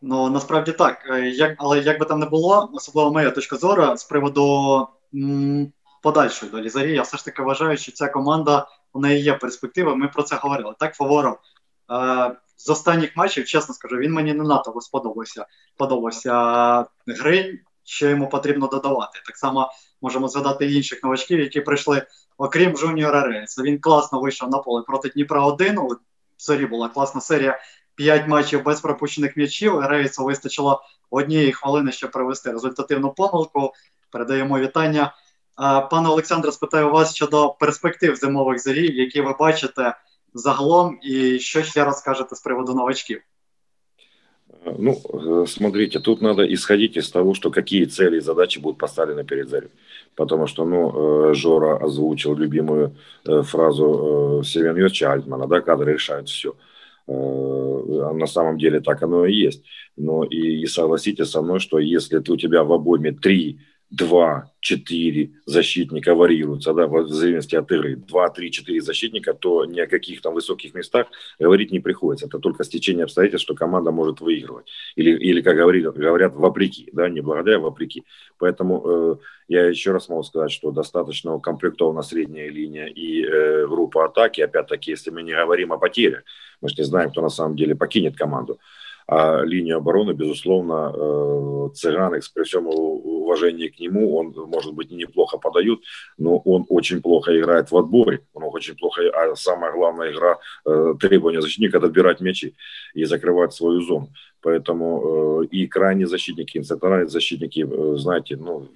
Ну 0.02 0.30
насправді 0.30 0.72
так. 0.72 0.98
Е, 1.10 1.30
як, 1.30 1.56
Але 1.58 1.80
як 1.80 2.00
би 2.00 2.06
там 2.06 2.20
не 2.20 2.26
було, 2.26 2.70
особливо 2.74 3.12
моя 3.12 3.32
точка 3.32 3.56
зору 3.56 3.98
з 3.98 4.04
приводу 4.04 4.88
м, 5.14 5.74
подальшої 6.04 6.52
долі 6.52 6.70
зарі, 6.70 6.94
я 6.94 7.02
все 7.02 7.18
ж 7.18 7.26
таки 7.26 7.42
вважаю, 7.42 7.78
що 7.78 7.92
ця 7.92 8.08
команда 8.08 8.68
у 8.94 9.00
неї 9.00 9.24
є 9.24 9.34
перспектива. 9.34 9.96
Ми 9.96 10.08
про 10.08 10.24
це 10.24 10.36
говорили. 10.36 10.74
Так, 10.80 10.96
Фаворов. 10.96 11.38
Е, 11.92 12.36
з 12.58 12.70
останніх 12.70 13.18
матчів, 13.18 13.46
чесно 13.46 13.74
скажу, 13.74 13.96
він 13.98 14.12
мені 14.12 14.34
не 14.34 14.44
надто 14.44 14.82
сподобався. 14.82 15.46
Подобався 15.78 16.86
Гринь, 17.08 17.60
що 17.84 18.10
йому 18.10 18.30
потрібно 18.30 18.68
додавати. 18.68 19.20
Так 19.26 19.38
само 19.38 19.72
можемо 20.02 20.28
згадати 20.28 20.72
інших 20.72 21.04
новачків, 21.04 21.40
які 21.40 21.62
прийшли, 21.62 22.06
окрім 22.38 22.78
Жуніора 22.78 23.22
Рейса. 23.22 23.62
Він 23.62 23.80
класно 23.80 24.22
вийшов 24.22 24.50
на 24.50 24.58
поле 24.58 24.84
проти 24.88 25.10
Дніпра 25.10 25.46
1 25.46 25.78
У 25.78 25.90
Зорі 26.38 26.66
була 26.66 26.90
класна 26.90 27.22
серія 27.22 27.60
5 27.95 28.29
матчів 28.29 28.65
без 28.65 28.81
пропущених 28.81 29.37
м'ячів. 29.37 29.81
Рейсу 29.81 30.25
вистачило 30.25 30.83
однієї 31.11 31.53
хвилини, 31.53 31.93
щоб 31.93 32.11
провести 32.11 32.53
результативну 32.53 33.13
помилку. 33.13 33.73
Передаємо 34.11 34.59
вітання. 34.59 35.15
Пане 35.91 36.09
Олександре, 36.09 36.53
спитаю 36.53 36.91
вас 36.91 37.15
щодо 37.15 37.51
перспектив 37.61 38.17
зимових 38.17 38.59
зарів, 38.59 38.95
які 38.95 39.21
ви 39.21 39.35
бачите 39.39 39.95
загалом, 40.35 40.99
і 41.03 41.39
що 41.39 41.63
ще 41.63 41.85
розкажете 41.85 42.37
з 42.37 42.41
приводу 42.41 42.75
новачків. 42.75 43.23
Ну, 44.65 44.93
э, 44.93 45.47
смотрите, 45.47 46.01
тут 46.01 46.21
надо 46.21 46.43
исходить 46.53 46.97
из 46.97 47.11
того, 47.11 47.35
что 47.35 47.51
какие 47.51 47.87
цели 47.87 48.19
и 48.19 48.21
задачи 48.21 48.59
будут 48.59 48.79
поставлены 48.79 49.25
перед 49.25 49.49
Зарей. 49.49 49.71
Потому 50.15 50.47
что, 50.47 50.65
ну, 50.65 51.31
э, 51.31 51.35
Жора 51.35 51.79
озвучил 51.79 52.37
любимую 52.37 52.97
э, 53.27 53.43
фразу 53.43 54.43
Севен 54.45 54.77
Йорча 54.77 55.13
Альтмана, 55.13 55.47
да, 55.47 55.61
кадры 55.61 55.95
решают 55.95 56.29
все. 56.29 56.53
Э, 57.08 58.12
на 58.14 58.28
самом 58.28 58.58
деле 58.58 58.80
так 58.80 59.04
оно 59.04 59.26
и 59.26 59.34
есть. 59.34 59.64
Но 59.96 60.24
и, 60.24 60.66
согласитесь 60.66 61.30
со 61.30 61.42
мной, 61.42 61.60
что 61.60 61.80
если 61.80 62.20
ты, 62.20 62.32
у 62.32 62.38
тебя 62.38 62.64
в 62.64 62.74
обойме 62.74 63.12
три 63.12 63.60
два, 63.90 64.52
четыре 64.60 65.32
защитника 65.46 66.16
варьируются, 66.16 66.74
да, 66.74 66.88
в 66.88 67.08
зависимости 67.08 67.56
от 67.56 67.72
игры, 67.72 67.96
два, 67.96 68.30
три, 68.30 68.52
четыре 68.52 68.82
защитника, 68.82 69.34
то 69.34 69.66
ни 69.66 69.80
о 69.80 69.88
каких 69.88 70.22
там 70.22 70.34
высоких 70.34 70.74
местах 70.74 71.08
говорить 71.40 71.72
не 71.72 71.80
приходится. 71.80 72.26
Это 72.26 72.40
только 72.40 72.64
стечение 72.64 73.04
обстоятельств, 73.04 73.46
что 73.46 73.56
команда 73.56 73.92
может 73.92 74.22
выигрывать. 74.22 74.66
Или, 74.96 75.12
или 75.12 75.42
как 75.42 75.56
говорят, 75.56 75.96
говорят, 75.96 76.34
вопреки, 76.36 76.90
да, 76.94 77.10
не 77.10 77.22
благодаря, 77.22 77.58
а 77.58 77.60
вопреки. 77.60 78.04
Поэтому 78.38 78.84
э, 78.86 79.16
я 79.48 79.68
еще 79.68 79.92
раз 79.92 80.10
могу 80.10 80.24
сказать, 80.24 80.52
что 80.52 80.72
достаточно 80.72 81.36
укомплектована 81.36 82.02
средняя 82.02 82.50
линия 82.50 82.88
и 82.88 83.24
э, 83.24 83.68
группа 83.68 84.06
атаки. 84.06 84.42
Опять-таки, 84.42 84.92
если 84.92 85.12
мы 85.12 85.22
не 85.22 85.34
говорим 85.34 85.72
о 85.72 85.78
потерях, 85.78 86.24
мы 86.62 86.70
же 86.70 86.76
не 86.78 86.84
знаем, 86.84 87.12
кто 87.12 87.22
на 87.22 87.30
самом 87.30 87.56
деле 87.56 87.76
покинет 87.76 88.18
команду. 88.18 88.60
А 89.08 89.42
линию 89.44 89.78
обороны, 89.78 90.14
безусловно, 90.14 90.92
э, 90.96 91.70
Цыганекс, 91.76 92.30
при 92.30 92.44
всем 92.44 92.68
уважении 92.68 93.68
к 93.68 93.80
нему, 93.80 94.16
он, 94.18 94.34
может 94.48 94.74
быть, 94.74 94.92
неплохо 94.92 95.38
подает, 95.38 95.80
но 96.18 96.38
он 96.38 96.66
очень 96.70 97.02
плохо 97.02 97.38
играет 97.40 97.70
в 97.72 97.78
отборе, 97.78 98.22
он 98.34 98.44
очень 98.44 98.76
плохо, 98.76 99.02
а 99.14 99.36
самая 99.36 99.72
главная 99.74 100.12
игра, 100.12 100.40
э, 100.66 100.94
требования 101.00 101.42
защитника– 101.42 101.78
это 101.80 101.86
отбирать 101.88 102.20
мячи 102.20 102.56
и 102.96 103.06
закрывать 103.06 103.54
свою 103.54 103.82
зону. 103.82 104.10
Поэтому 104.42 105.44
э, 105.44 105.46
и 105.52 105.68
крайние 105.68 106.08
защитники, 106.08 106.58
и 106.58 106.64
центральные 106.64 107.08
защитники, 107.08 107.68
знаете, 107.98 108.38
ну, 108.38 108.68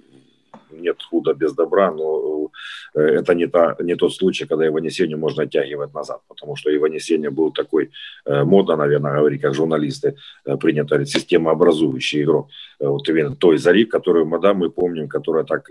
нет 0.80 1.02
худа 1.02 1.34
без 1.34 1.54
добра, 1.54 1.90
но 1.92 2.50
э, 2.94 3.00
это 3.00 3.34
не, 3.34 3.46
та, 3.46 3.76
не 3.80 3.96
тот 3.96 4.14
случай, 4.14 4.46
когда 4.46 4.64
его 4.64 4.78
несение 4.80 5.16
можно 5.16 5.42
оттягивать 5.42 5.94
назад, 5.94 6.20
потому 6.28 6.56
что 6.56 6.70
его 6.70 6.88
несение 6.88 7.30
был 7.30 7.52
такой, 7.52 7.90
э, 8.26 8.44
модно, 8.44 8.76
наверное, 8.76 9.18
говорить, 9.18 9.40
как 9.40 9.54
журналисты, 9.54 10.16
э, 10.46 10.56
принято 10.56 10.88
говорить, 10.88 11.12
системообразующий 11.12 12.22
игрок. 12.22 12.48
Вот 12.80 13.08
именно 13.08 13.36
той 13.36 13.58
зари, 13.58 13.84
которую 13.84 14.26
мы, 14.26 14.40
да, 14.40 14.54
мы 14.54 14.70
помним, 14.70 15.08
которая 15.08 15.44
так 15.44 15.70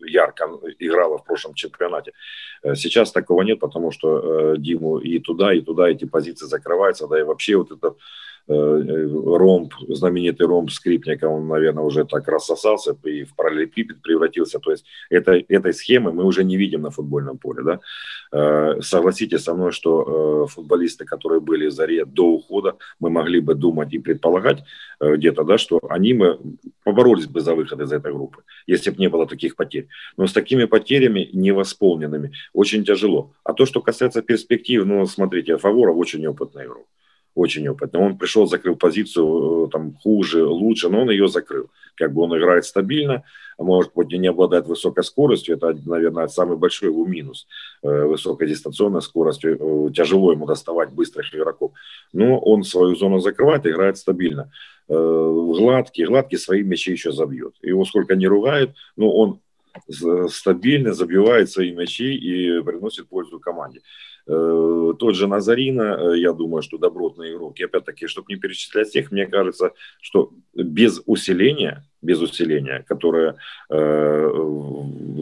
ярко 0.00 0.44
играла 0.78 1.18
в 1.18 1.24
прошлом 1.24 1.54
чемпионате. 1.54 2.12
Сейчас 2.74 3.12
такого 3.12 3.42
нет, 3.42 3.58
потому 3.60 3.90
что 3.90 4.56
Диму 4.56 4.98
и 4.98 5.18
туда, 5.18 5.52
и 5.52 5.60
туда 5.60 5.88
эти 5.90 6.06
позиции 6.06 6.46
закрываются, 6.46 7.06
да 7.06 7.20
и 7.20 7.24
вообще 7.24 7.56
вот 7.56 7.72
этот 7.72 7.96
ромб, 8.48 9.74
знаменитый 9.88 10.46
ромб 10.46 10.70
скрипника, 10.70 11.26
он, 11.26 11.48
наверное, 11.48 11.84
уже 11.84 12.04
так 12.04 12.26
рассосался 12.28 12.96
и 13.04 13.24
в 13.24 13.34
параллелепипед 13.34 14.00
превратился. 14.02 14.58
То 14.58 14.70
есть 14.70 14.84
это, 15.10 15.32
этой 15.48 15.72
схемы 15.72 16.12
мы 16.12 16.24
уже 16.24 16.44
не 16.44 16.56
видим 16.56 16.82
на 16.82 16.90
футбольном 16.90 17.38
поле. 17.38 17.62
Да? 17.62 17.80
Э, 18.32 18.80
согласитесь 18.80 19.44
со 19.44 19.54
мной, 19.54 19.72
что 19.72 20.44
э, 20.44 20.46
футболисты, 20.50 21.04
которые 21.04 21.40
были 21.40 21.66
в 21.66 21.72
Заре 21.72 22.04
до 22.04 22.26
ухода, 22.26 22.76
мы 23.00 23.10
могли 23.10 23.40
бы 23.40 23.54
думать 23.54 23.92
и 23.92 23.98
предполагать 23.98 24.64
где-то, 25.00 25.44
да, 25.44 25.58
что 25.58 25.78
они 25.88 26.12
мы 26.12 26.38
поборолись 26.82 27.26
бы 27.26 27.40
за 27.40 27.54
выход 27.54 27.80
из 27.80 27.92
этой 27.92 28.12
группы, 28.12 28.42
если 28.66 28.90
бы 28.90 28.96
не 28.98 29.08
было 29.08 29.26
таких 29.26 29.54
потерь. 29.54 29.88
Но 30.16 30.26
с 30.26 30.32
такими 30.32 30.64
потерями 30.64 31.28
невосполненными 31.32 32.32
очень 32.52 32.84
тяжело. 32.84 33.32
А 33.44 33.52
то, 33.52 33.66
что 33.66 33.80
касается 33.80 34.22
перспектив, 34.22 34.84
ну, 34.84 35.06
смотрите, 35.06 35.56
Фаворов 35.56 35.96
очень 35.96 36.26
опытный 36.26 36.64
игрок 36.64 36.86
очень 37.38 37.68
опытный. 37.68 38.00
Он 38.00 38.18
пришел, 38.18 38.46
закрыл 38.46 38.76
позицию 38.76 39.66
э, 39.66 39.70
там 39.70 39.94
хуже, 39.94 40.44
лучше, 40.44 40.88
но 40.88 41.02
он 41.02 41.10
ее 41.10 41.28
закрыл. 41.28 41.70
Как 41.94 42.12
бы 42.12 42.22
он 42.22 42.36
играет 42.36 42.64
стабильно, 42.64 43.22
может 43.58 43.92
быть, 43.94 44.12
не 44.12 44.28
обладает 44.28 44.66
высокой 44.66 45.04
скоростью, 45.04 45.56
это, 45.56 45.76
наверное, 45.86 46.28
самый 46.28 46.56
большой 46.56 46.88
его 46.88 47.06
минус. 47.06 47.46
Э, 47.82 48.04
высокой 48.04 48.48
дистанционной 48.48 49.02
скоростью, 49.02 49.56
э, 49.88 49.92
тяжело 49.92 50.32
ему 50.32 50.46
доставать 50.46 50.90
быстрых 50.90 51.34
игроков. 51.34 51.72
Но 52.12 52.38
он 52.38 52.64
свою 52.64 52.96
зону 52.96 53.20
закрывает, 53.20 53.66
играет 53.66 53.96
стабильно. 53.96 54.50
Гладкий, 54.88 56.06
гладкий 56.06 56.38
свои 56.38 56.62
мячи 56.62 56.92
еще 56.92 57.12
забьет. 57.12 57.54
Его 57.62 57.84
сколько 57.84 58.16
не 58.16 58.26
ругают, 58.26 58.70
но 58.96 59.12
он 59.12 59.40
стабильно 60.28 60.94
забивает 60.94 61.50
свои 61.50 61.72
мячи 61.72 62.14
и 62.14 62.62
приносит 62.62 63.06
пользу 63.06 63.38
команде. 63.38 63.82
Э, 64.28 64.92
тот 64.98 65.14
же 65.14 65.26
Назарина, 65.26 65.96
э, 65.98 66.18
я 66.18 66.32
думаю, 66.32 66.62
что 66.62 66.76
добротный 66.76 67.32
игрок. 67.32 67.58
И 67.58 67.64
опять-таки, 67.64 68.06
чтобы 68.06 68.26
не 68.28 68.38
перечислять 68.38 68.88
всех, 68.88 69.10
мне 69.10 69.26
кажется, 69.26 69.72
что 70.02 70.32
без 70.54 71.00
усиления, 71.06 71.84
без 72.02 72.20
усиления, 72.20 72.84
которое 72.86 73.36
э, 73.70 74.30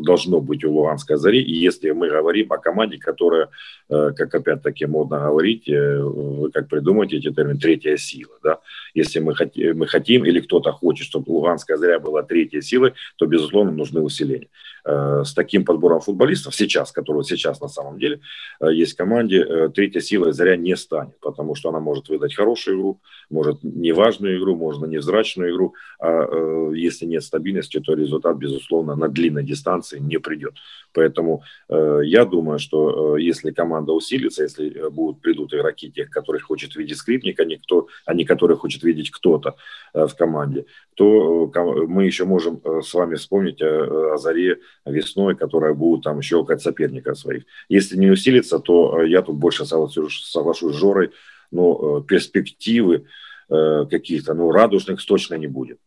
должно 0.03 0.41
быть 0.41 0.65
у 0.65 0.73
Луганской 0.73 1.17
Зари, 1.17 1.41
и 1.41 1.55
если 1.55 1.93
мы 1.93 2.09
говорим 2.09 2.53
о 2.53 2.59
команде, 2.59 2.99
которая, 2.99 3.49
э, 3.89 4.11
как 4.17 4.35
опять-таки 4.35 4.87
модно 4.87 5.21
говорить, 5.21 5.69
э, 5.69 6.03
вы 6.03 6.51
как 6.51 6.69
придумаете 6.69 7.19
эти 7.19 7.31
термины, 7.33 7.61
третья 7.61 7.97
сила, 7.97 8.35
да, 8.43 8.59
если 8.93 9.21
мы, 9.21 9.37
хот, 9.37 9.57
мы 9.57 9.87
хотим 9.87 10.25
или 10.25 10.41
кто-то 10.41 10.73
хочет, 10.73 11.07
чтобы 11.07 11.31
Луганская 11.31 11.77
Заря 11.77 12.01
была 12.01 12.23
третьей 12.25 12.61
силой, 12.61 12.95
то, 13.17 13.27
безусловно, 13.27 13.71
нужны 13.71 14.01
усиления. 14.01 14.49
Э, 14.89 15.25
с 15.25 15.35
таким 15.35 15.65
подбором 15.65 16.01
футболистов 16.01 16.55
сейчас, 16.55 16.93
который 16.93 17.25
сейчас 17.25 17.61
на 17.61 17.67
самом 17.67 17.99
деле 17.99 18.21
э, 18.61 18.73
есть 18.73 18.95
команде, 18.97 19.45
э, 19.45 19.69
третья 19.69 20.01
сила 20.01 20.33
Заря 20.33 20.57
не 20.57 20.77
станет, 20.77 21.19
потому 21.21 21.55
что 21.55 21.69
она 21.69 21.81
может 21.81 22.09
выдать 22.09 22.35
хорошую 22.35 22.79
игру, 22.79 23.01
может 23.31 23.63
неважную 23.63 24.39
игру, 24.39 24.57
можно 24.57 24.87
невзрачную 24.87 25.53
игру, 25.53 25.75
а 25.99 26.27
если 26.73 27.07
нет 27.07 27.23
стабильности, 27.23 27.81
то 27.81 27.95
результат, 27.95 28.37
безусловно, 28.37 28.97
на 28.97 29.09
длинной 29.09 29.45
дистанции 29.45 29.99
не 29.99 30.19
придет. 30.19 30.55
Поэтому 30.97 31.43
э, 31.69 32.01
я 32.05 32.25
думаю, 32.25 32.59
что 32.59 33.17
э, 33.17 33.23
если 33.23 33.51
команда 33.51 33.93
усилится, 33.93 34.45
если 34.45 34.75
э, 34.75 34.89
будут 34.89 35.21
придут 35.21 35.53
игроки 35.53 35.91
тех, 35.91 36.09
которых 36.09 36.45
хочет 36.45 36.75
видеть 36.75 36.97
скрипник, 36.97 37.39
а 37.39 37.45
не, 37.45 37.57
кто, 37.57 37.89
а 38.07 38.15
не 38.15 38.25
которых 38.25 38.61
хочет 38.61 38.83
видеть 38.83 39.11
кто-то 39.11 39.57
э, 39.93 40.07
в 40.07 40.15
команде, 40.15 40.65
то 40.95 41.53
э, 41.55 41.61
мы 41.87 42.07
еще 42.07 42.25
можем 42.25 42.61
э, 42.65 42.81
с 42.83 42.95
вами 42.95 43.17
вспомнить 43.17 43.61
о, 43.61 44.15
о 44.15 44.17
заре 44.17 44.61
весной, 44.87 45.37
которая 45.37 45.75
будет 45.75 46.03
там 46.05 46.23
щелкать 46.23 46.63
соперника 46.63 47.15
своих. 47.15 47.45
Если 47.69 47.99
не 47.99 48.11
усилится, 48.11 48.59
то 48.59 48.86
э, 48.86 49.08
я 49.08 49.22
тут 49.22 49.36
больше 49.36 49.66
соглашусь, 49.66 50.26
соглашусь 50.26 50.76
с 50.76 50.78
Жорой, 50.80 51.12
но 51.52 52.00
э, 52.00 52.04
перспективы 52.08 53.06
э, 53.50 53.86
каких-то, 53.90 54.34
ну, 54.34 54.52
радужных 54.52 55.06
точно 55.06 55.36
не 55.36 55.48
будет 55.48 55.80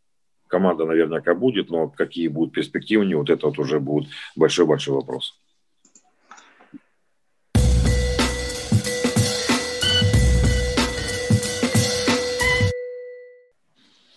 команда 0.55 0.85
наверняка 0.85 1.35
будет, 1.35 1.69
но 1.71 1.89
какие 1.89 2.29
будут 2.29 2.55
перспективы, 2.55 3.07
не 3.07 3.17
вот 3.17 3.29
это 3.29 3.47
вот 3.47 3.59
уже 3.59 3.81
будет 3.81 4.09
большой-большой 4.37 4.95
вопрос. 4.95 5.35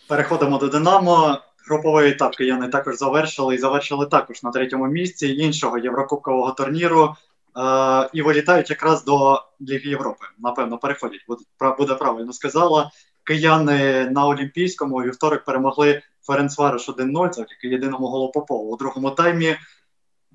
Переходимо 0.07 0.59
до 0.59 0.69
Динамо. 0.69 1.41
Груповий 1.67 2.11
етап 2.11 2.35
кияни 2.35 2.67
також 2.67 2.97
завершили 2.97 3.55
і 3.55 3.57
завершили 3.57 4.05
також 4.05 4.43
на 4.43 4.51
третьому 4.51 4.87
місці 4.87 5.27
іншого 5.27 5.77
єврокубкового 5.77 6.51
турніру. 6.51 7.15
Е, 7.58 8.10
і 8.12 8.22
вилітають 8.22 8.70
якраз 8.70 9.04
до 9.04 9.42
Ліги 9.60 9.90
Європи. 9.90 10.24
Напевно, 10.38 10.78
переходять, 10.78 11.24
буде, 11.28 11.44
буде 11.78 11.94
правильно 11.94 12.32
сказала. 12.32 12.90
Кияни 13.24 14.10
на 14.10 14.26
Олімпійському 14.26 14.96
у 14.96 15.02
вівторок 15.02 15.44
перемогли 15.44 16.02
Ференцвариш 16.22 16.88
1-0, 16.88 17.32
завдяки 17.32 17.68
єдиному 17.68 18.06
голу 18.06 18.30
Попова. 18.30 18.74
У 18.74 18.76
другому 18.76 19.10
таймі 19.10 19.56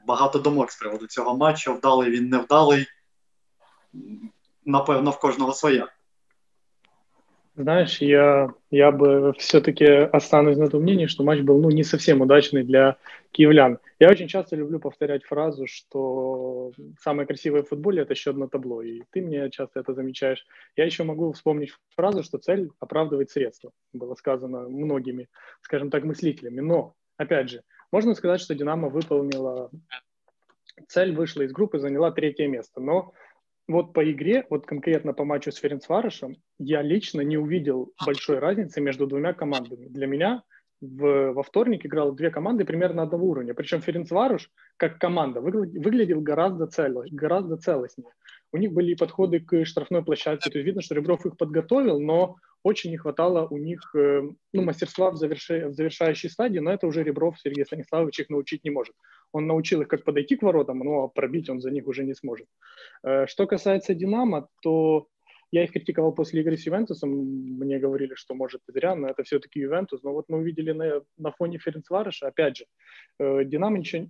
багато 0.07 0.39
думок 0.39 0.71
з 0.71 0.75
приводу 0.75 1.07
цього 1.07 1.38
матчу. 1.38 1.74
Вдалий 1.74 2.09
він 2.09 2.29
невдалий. 2.29 2.88
Напевно, 4.65 5.12
в 5.12 5.19
кожного 5.19 5.53
своя. 5.53 5.88
Знаешь, 7.57 8.01
я, 8.01 8.53
я 8.69 8.91
бы 8.91 9.33
все-таки 9.39 9.83
останусь 9.85 10.57
на 10.57 10.69
том 10.69 10.83
мнении, 10.83 11.07
что 11.07 11.23
матч 11.23 11.41
был 11.41 11.59
ну, 11.59 11.71
не 11.71 11.83
совсем 11.83 12.21
удачный 12.21 12.61
для 12.61 12.97
киевлян. 13.31 13.79
Я 13.97 14.11
очень 14.11 14.27
часто 14.27 14.55
люблю 14.55 14.79
повторять 14.79 15.23
фразу, 15.23 15.65
что 15.65 16.71
самое 16.99 17.27
красивое 17.27 17.63
в 17.63 17.69
футболе– 17.69 18.01
это 18.03 18.13
счет 18.13 18.37
на 18.37 18.47
табло, 18.47 18.83
и 18.83 19.01
ты 19.09 19.23
мне 19.23 19.49
часто 19.49 19.79
это 19.79 19.95
замечаешь. 19.95 20.45
Я 20.75 20.85
еще 20.85 21.03
могу 21.03 21.31
вспомнить 21.31 21.73
фразу, 21.95 22.21
что 22.21 22.37
цель 22.37 22.69
оправдывает 22.79 23.31
средства. 23.31 23.71
Было 23.91 24.13
сказано 24.13 24.69
многими, 24.69 25.27
скажем 25.61 25.89
так, 25.89 26.03
мыслителями. 26.03 26.59
Но, 26.59 26.93
опять 27.17 27.49
же, 27.49 27.63
можно 27.91 28.13
сказать, 28.13 28.39
что 28.39 28.53
«Динамо» 28.53 28.89
выполнила 28.89 29.71
цель, 30.87 31.15
вышла 31.15 31.41
из 31.41 31.51
группы, 31.51 31.79
заняла 31.79 32.11
третье 32.11 32.47
место. 32.47 32.79
Но 32.81 33.13
вот 33.67 33.93
по 33.93 34.09
игре, 34.09 34.45
вот 34.50 34.65
конкретно 34.65 35.13
по 35.13 35.25
матчу 35.25 35.51
с 35.51 35.57
Ференцварышем, 35.57 36.38
я 36.57 36.81
лично 36.81 37.21
не 37.21 37.38
увидел 37.38 37.91
большой 38.05 38.39
разницы 38.39 38.81
между 38.81 39.07
двумя 39.07 39.33
командами. 39.33 39.88
Для 39.88 40.07
меня 40.07 40.43
в, 40.79 41.33
во 41.33 41.43
вторник 41.43 41.86
играл 41.86 42.13
две 42.13 42.29
команды 42.29 42.63
примерно 42.63 43.03
одного 43.03 43.27
уровня. 43.27 43.53
Причем 43.53 43.81
Ференцваруш, 43.81 44.51
как 44.77 45.00
команда, 45.00 45.41
выглядел, 45.41 45.81
выглядел 45.81 46.21
гораздо, 46.21 46.67
цело, 46.67 47.05
гораздо 47.09 47.57
целостнее. 47.57 48.12
У 48.53 48.57
них 48.57 48.71
были 48.71 48.93
подходы 48.93 49.39
к 49.39 49.65
штрафной 49.65 50.03
площадке. 50.03 50.50
То 50.50 50.57
есть 50.57 50.65
видно, 50.65 50.81
что 50.81 50.95
Ребров 50.95 51.25
их 51.25 51.36
подготовил, 51.36 52.00
но 52.00 52.36
очень 52.67 52.91
не 52.91 52.97
хватало 52.97 53.47
у 53.47 53.57
них 53.57 53.79
э, 53.95 54.21
ну, 54.53 54.62
мастерства 54.62 55.09
в, 55.09 55.15
заверши, 55.15 55.67
в 55.67 55.74
завершающей 55.74 56.29
стадии, 56.29 56.59
но 56.59 56.71
это 56.71 56.88
уже 56.88 57.03
Ребров 57.03 57.39
Сергей 57.39 57.65
Станиславович 57.65 58.19
их 58.19 58.29
научить 58.29 58.65
не 58.65 58.71
может. 58.71 58.93
Он 59.31 59.47
научил 59.47 59.81
их, 59.81 59.88
как 59.88 60.03
подойти 60.03 60.36
к 60.36 60.43
воротам, 60.43 60.79
но 60.79 61.07
пробить 61.07 61.50
он 61.50 61.62
за 61.62 61.71
них 61.71 61.88
уже 61.88 62.03
не 62.03 62.13
сможет. 62.13 62.47
Э, 63.03 63.25
что 63.27 63.47
касается 63.47 63.93
«Динамо», 63.93 64.47
то 64.62 65.07
Я 65.51 65.63
их 65.63 65.71
критиковал 65.71 66.13
после 66.13 66.41
игры 66.41 66.57
с 66.57 66.67
Ювентусом, 66.67 67.09
мне 67.09 67.79
говорили, 67.79 68.15
что 68.15 68.36
может 68.36 68.62
зря, 68.67 68.95
но 68.95 69.07
это 69.07 69.24
все-таки 69.24 69.62
Ювентус. 69.62 70.03
Но 70.03 70.12
вот 70.12 70.25
мы 70.29 70.39
увидели 70.39 70.74
на, 70.74 71.01
на 71.17 71.31
фоне 71.31 71.57
Ференцвареша, 71.57 72.27
опять 72.27 72.57
же, 72.57 72.65
э, 73.19 73.45
Динамо 73.45 73.77
ничего, 73.77 74.07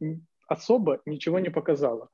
особо 0.47 0.99
ничего 1.05 1.39
не 1.39 1.51
показала. 1.51 2.09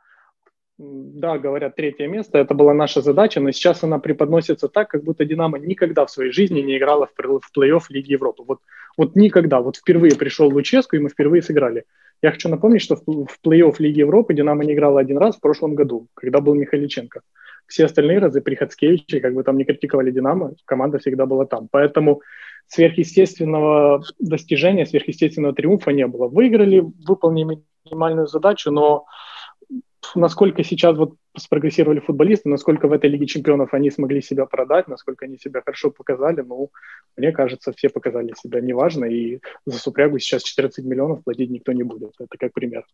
Да, 0.80 1.38
говорят, 1.38 1.76
третье 1.76 2.08
место, 2.08 2.40
это 2.40 2.56
была 2.56 2.74
наша 2.74 3.02
задача, 3.02 3.40
но 3.40 3.52
сейчас 3.52 3.84
она 3.84 4.00
преподносится 4.00 4.68
так, 4.68 4.90
как 4.90 5.04
будто 5.04 5.24
Динамо 5.24 5.60
никогда 5.60 6.06
в 6.06 6.10
своей 6.10 6.32
жизни 6.32 6.62
не 6.62 6.78
играла 6.78 7.08
в 7.08 7.58
плей-офф 7.58 7.84
Лиги 7.90 8.12
Европы. 8.12 8.44
Вот, 8.48 8.60
вот 8.98 9.16
никогда. 9.16 9.62
Вот 9.62 9.78
впервые 9.78 10.16
пришел 10.16 10.52
Луческу, 10.52 10.96
и 10.96 11.00
мы 11.00 11.10
впервые 11.10 11.44
сыграли. 11.44 11.86
Я 12.24 12.32
хочу 12.32 12.50
напомнить, 12.50 12.82
что 12.82 12.96
в, 12.96 13.28
плей-офф 13.46 13.76
Лиги 13.78 14.00
Европы 14.00 14.34
Динамо 14.34 14.64
не 14.66 14.74
играла 14.74 15.00
один 15.00 15.20
раз 15.20 15.38
в 15.38 15.42
прошлом 15.42 15.76
году, 15.76 16.08
когда 16.16 16.42
был 16.42 16.56
Михаличенко. 16.56 17.22
Все 17.68 17.86
остальные 17.86 18.18
разы 18.18 18.42
при 18.42 18.56
Хацкевиче, 18.56 19.20
как 19.20 19.36
бы 19.36 19.44
там 19.44 19.58
не 19.58 19.66
критиковали 19.66 20.10
Динамо, 20.10 20.56
команда 20.66 20.98
всегда 20.98 21.28
была 21.28 21.46
там. 21.46 21.68
Поэтому 21.72 22.22
сверхъестественного 22.68 24.04
достижения, 24.18 24.88
сверхъестественного 24.88 25.54
триумфа 25.54 25.92
не 25.92 26.08
было. 26.08 26.28
Выиграли, 26.28 26.84
выполнили 27.06 27.62
минимальную 27.86 28.26
задачу, 28.26 28.72
но 28.72 29.06
насколько 30.15 30.65
сейчас 30.65 30.97
вот 30.97 31.15
спрогрессировали 31.37 32.01
футболисты, 32.01 32.49
насколько 32.49 32.89
в 32.89 32.93
этой 32.93 33.11
Лиге 33.11 33.27
чемпионов 33.27 33.75
они 33.75 33.91
смогли 33.91 34.23
себя 34.23 34.47
продать, 34.47 34.89
насколько 34.89 35.25
они 35.27 35.39
себя 35.39 35.61
хорошо 35.65 35.91
показали, 35.91 36.41
ну, 36.41 36.71
мне 37.17 37.33
кажется, 37.33 37.73
все 37.73 37.89
показали 37.89 38.35
себя 38.37 38.61
неважно, 38.61 39.05
и 39.05 39.41
за 39.67 39.79
Супрягу 39.79 40.19
сейчас 40.19 40.43
14 40.43 40.85
миллионов 40.85 41.25
платить 41.25 41.51
никто 41.51 41.73
не 41.73 41.83
будет. 41.83 42.13
Это 42.19 42.39
как 42.39 42.53
пример. 42.53 42.85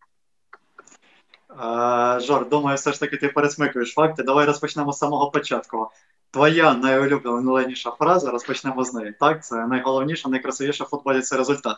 Жор, 2.21 2.49
думаю, 2.49 2.77
все 2.77 2.93
ж 2.93 3.01
таки 3.01 3.17
ти 3.17 3.29
пересмикуєш 3.29 3.95
факти. 3.95 4.23
Давай 4.23 4.47
розпочнемо 4.47 4.93
з 4.93 4.99
самого 4.99 5.31
початку. 5.31 5.91
Твоя 6.31 6.75
найулюбленіша 6.75 7.91
фраза, 7.91 8.31
розпочнемо 8.31 8.85
з 8.85 8.95
неї. 8.95 9.15
Так, 9.21 9.45
це 9.45 9.67
найголовніше, 9.67 10.29
найкрасивіше 10.29 10.85
в 10.85 10.87
футболі 10.87 11.21
це 11.21 11.37
результат 11.37 11.77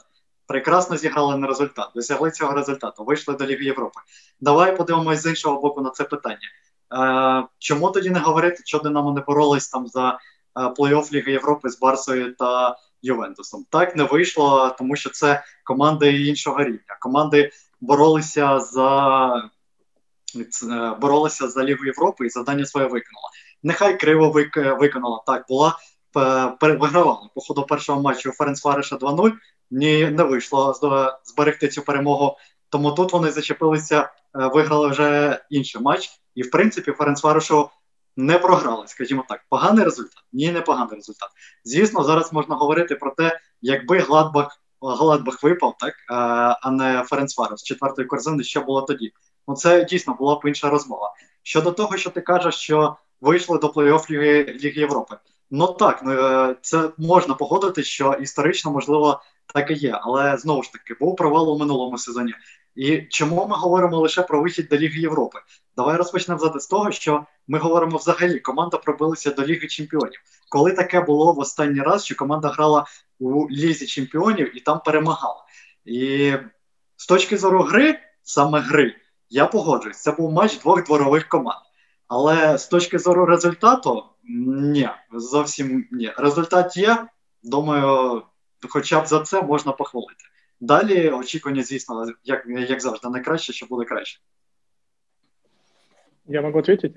Прекрасно 0.51 0.98
зіграли 0.98 1.38
на 1.38 1.48
результат, 1.48 1.89
досягли 1.96 2.31
цього 2.31 2.53
результату, 2.53 3.03
вийшли 3.03 3.36
до 3.36 3.46
Ліги 3.46 3.65
Європи. 3.65 4.00
Давай 4.41 4.77
подивимось 4.77 5.22
з 5.22 5.25
іншого 5.25 5.62
боку 5.62 5.81
на 5.81 5.89
це 5.89 6.03
питання. 6.03 6.48
Е, 6.93 7.48
Чому 7.60 7.91
тоді 7.91 8.10
не 8.10 8.20
говорити, 8.20 8.63
що 8.65 8.79
Динамо 8.79 9.13
не 9.13 9.22
боролись 9.22 9.70
там 9.70 9.88
за 9.88 10.10
е, 10.10 10.62
плей-офф 10.62 11.13
Ліги 11.13 11.31
Європи 11.31 11.70
з 11.70 11.79
Барсою 11.79 12.36
та 12.36 12.75
Ювентусом? 13.01 13.65
Так 13.70 13.96
не 13.96 14.03
вийшло, 14.03 14.75
тому 14.77 14.96
що 14.96 15.10
це 15.10 15.43
команди 15.63 16.24
іншого 16.27 16.63
рівня. 16.63 16.98
Команди 17.00 17.51
боролися 17.81 18.60
за 18.60 19.29
е, 20.36 20.96
боролися 21.01 21.48
за 21.48 21.63
Лігу 21.63 21.86
Європи 21.86 22.25
і 22.25 22.29
завдання 22.29 22.65
своє 22.65 22.86
виконала. 22.86 23.29
Нехай 23.63 24.00
криво 24.00 24.29
виконала. 24.79 25.24
Так, 25.27 25.46
була 25.50 25.77
вигравала 26.62 27.29
по 27.36 27.41
ходу 27.41 27.65
першого 27.65 28.01
матчу 28.01 28.31
Ференц 28.31 28.62
Фареша 28.62 28.96
2-0, 28.96 29.31
ні, 29.72 30.10
не 30.10 30.24
вийшло 30.24 30.75
зберегти 31.24 31.68
цю 31.68 31.82
перемогу. 31.82 32.38
Тому 32.70 32.92
тут 32.92 33.13
вони 33.13 33.32
зачепилися, 33.32 34.00
е, 34.01 34.10
виграли 34.34 34.88
вже 34.88 35.40
інший 35.50 35.82
матч, 35.82 36.10
і 36.36 36.44
в 36.44 36.51
принципі 36.51 36.92
Ференцварушу 36.92 37.70
не 38.18 38.40
програли, 38.40 38.88
скажімо 38.88 39.25
так. 39.30 39.42
Поганий 39.50 39.86
результат? 39.86 40.24
Ні, 40.34 40.51
не 40.51 40.62
поганий 40.62 40.96
результат. 40.96 41.30
Звісно, 41.63 42.04
зараз 42.04 42.34
можна 42.34 42.56
говорити 42.56 42.96
про 42.96 43.12
те, 43.12 43.40
якби 43.62 44.00
Гладбах 44.00 44.58
Гладбах 44.82 45.44
випав, 45.44 45.75
так 45.80 45.94
е, 45.94 46.13
а 46.62 46.72
не 46.72 47.04
Ференцварус 47.04 47.60
з 47.60 47.63
четвертої 47.63 48.08
корзини, 48.08 48.44
що 48.44 48.62
було 48.62 48.82
тоді. 48.82 49.13
Ну 49.48 49.56
це 49.56 49.86
дійсно 49.86 50.13
була 50.13 50.36
б 50.36 50.42
інша 50.46 50.70
розмова. 50.70 51.13
Щодо 51.44 51.72
того, 51.72 51.98
що 51.98 52.10
ти 52.10 52.22
кажеш, 52.22 52.56
що 52.56 52.96
вийшли 53.22 53.58
до 53.58 53.68
плей-офф 53.68 54.12
Ліги, 54.12 54.44
Ліги 54.44 54.82
Європи. 54.82 55.18
Ну 55.51 55.68
так, 55.68 56.01
ну, 56.04 56.12
е, 56.12 56.56
це 56.62 56.90
можна 56.98 57.34
погодити, 57.34 57.84
що 57.84 58.13
історично 58.13 58.72
можливо 58.72 59.22
так 59.53 59.72
і 59.72 59.74
є. 59.74 60.00
Але 60.01 60.38
знову 60.38 60.63
ж 60.63 60.72
таки, 60.74 60.93
був 61.00 61.15
провал 61.15 61.50
у 61.50 61.58
минулому 61.58 61.98
сезоні. 61.98 62.34
І 62.75 63.01
чому 63.01 63.48
ми 63.48 63.55
говоримо 63.55 63.98
лише 63.98 64.22
про 64.22 64.41
вихід 64.41 64.67
до 64.70 64.77
Ліги 64.77 65.00
Європи? 65.00 65.39
Давай 65.75 65.98
розпочнемо 65.98 66.60
з 66.60 66.67
того, 66.67 66.91
що 66.91 67.25
ми 67.48 67.60
говоримо 67.60 67.98
взагалі, 67.98 68.39
команда 68.39 68.77
пробилася 68.77 69.31
до 69.31 69.46
Ліги 69.46 69.67
Чемпіонів. 69.67 70.20
Коли 70.50 70.72
таке 70.72 71.01
було 71.01 71.34
в 71.34 71.39
останній 71.39 71.81
раз, 71.81 72.05
що 72.05 72.15
команда 72.15 72.48
грала 72.48 72.86
у 73.20 73.50
Лізі 73.50 73.86
Чемпіонів 73.86 74.58
і 74.58 74.60
там 74.60 74.79
перемагала. 74.86 75.46
І 75.86 76.34
з 76.96 77.08
точки 77.08 77.38
зору 77.38 77.63
гри, 77.63 78.00
саме 78.24 78.60
гри, 78.60 78.96
я 79.29 79.46
погоджуюсь, 79.46 80.01
це 80.01 80.11
був 80.11 80.31
матч 80.31 80.57
двох 80.57 80.83
дворових 80.83 81.27
команд. 81.27 81.61
Але 82.07 82.57
з 82.57 82.68
точки 82.68 83.00
зору 83.00 83.25
результату, 83.25 84.03
ні, 84.24 84.90
зовсім 85.14 85.87
ні. 85.92 86.14
Результат 86.18 86.77
є. 86.77 87.07
Думаю, 87.44 88.22
хоча 88.69 89.00
б 89.00 89.06
за 89.06 89.21
це 89.21 89.43
можна 89.43 89.73
похвалити. 89.73 90.25
Далі 90.61 91.11
очікування, 91.11 91.63
звісно, 91.63 92.06
як 92.25 92.47
як 92.47 92.80
завжди, 92.80 93.09
найкраще, 93.09 93.52
що 93.52 93.67
буде 93.67 93.85
краще. 93.85 94.21
Я 96.26 96.43
могу 96.43 96.59
ответить? 96.59 96.97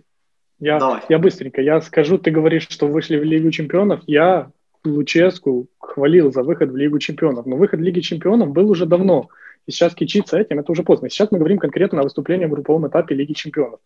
Я, 0.60 0.80
Давай. 0.80 1.02
я 1.10 1.20
быстренько. 1.20 1.62
Я 1.62 1.82
скажу, 1.82 2.18
ты 2.18 2.32
говоришь, 2.32 2.68
что 2.70 2.88
вышли 2.88 3.18
в 3.18 3.24
Лигу 3.24 3.52
чемпионов. 3.52 4.02
Я 4.08 4.52
Луческу 4.84 5.68
хвалил 5.80 6.32
за 6.32 6.42
выход 6.42 6.72
в 6.72 6.76
Лигу 6.76 7.00
чемпионов. 7.00 7.46
Но 7.46 7.56
выход 7.56 7.80
в 7.80 7.84
Лиге 7.84 8.02
чемпионов 8.02 8.50
был 8.50 8.70
уже 8.70 8.86
давно. 8.86 9.30
И 9.68 9.72
сейчас 9.72 9.94
кичиться 9.94 10.38
этим, 10.38 10.60
это 10.60 10.72
уже 10.72 10.84
поздно. 10.84 11.10
Сейчас 11.10 11.32
мы 11.32 11.38
говорим 11.38 11.60
конкретно 11.60 12.02
о 12.02 12.04
выступлении 12.04 12.46
в 12.46 12.50
групповом 12.50 12.88
этапе 12.88 13.16
Лиги 13.16 13.34
чемпионов. 13.34 13.80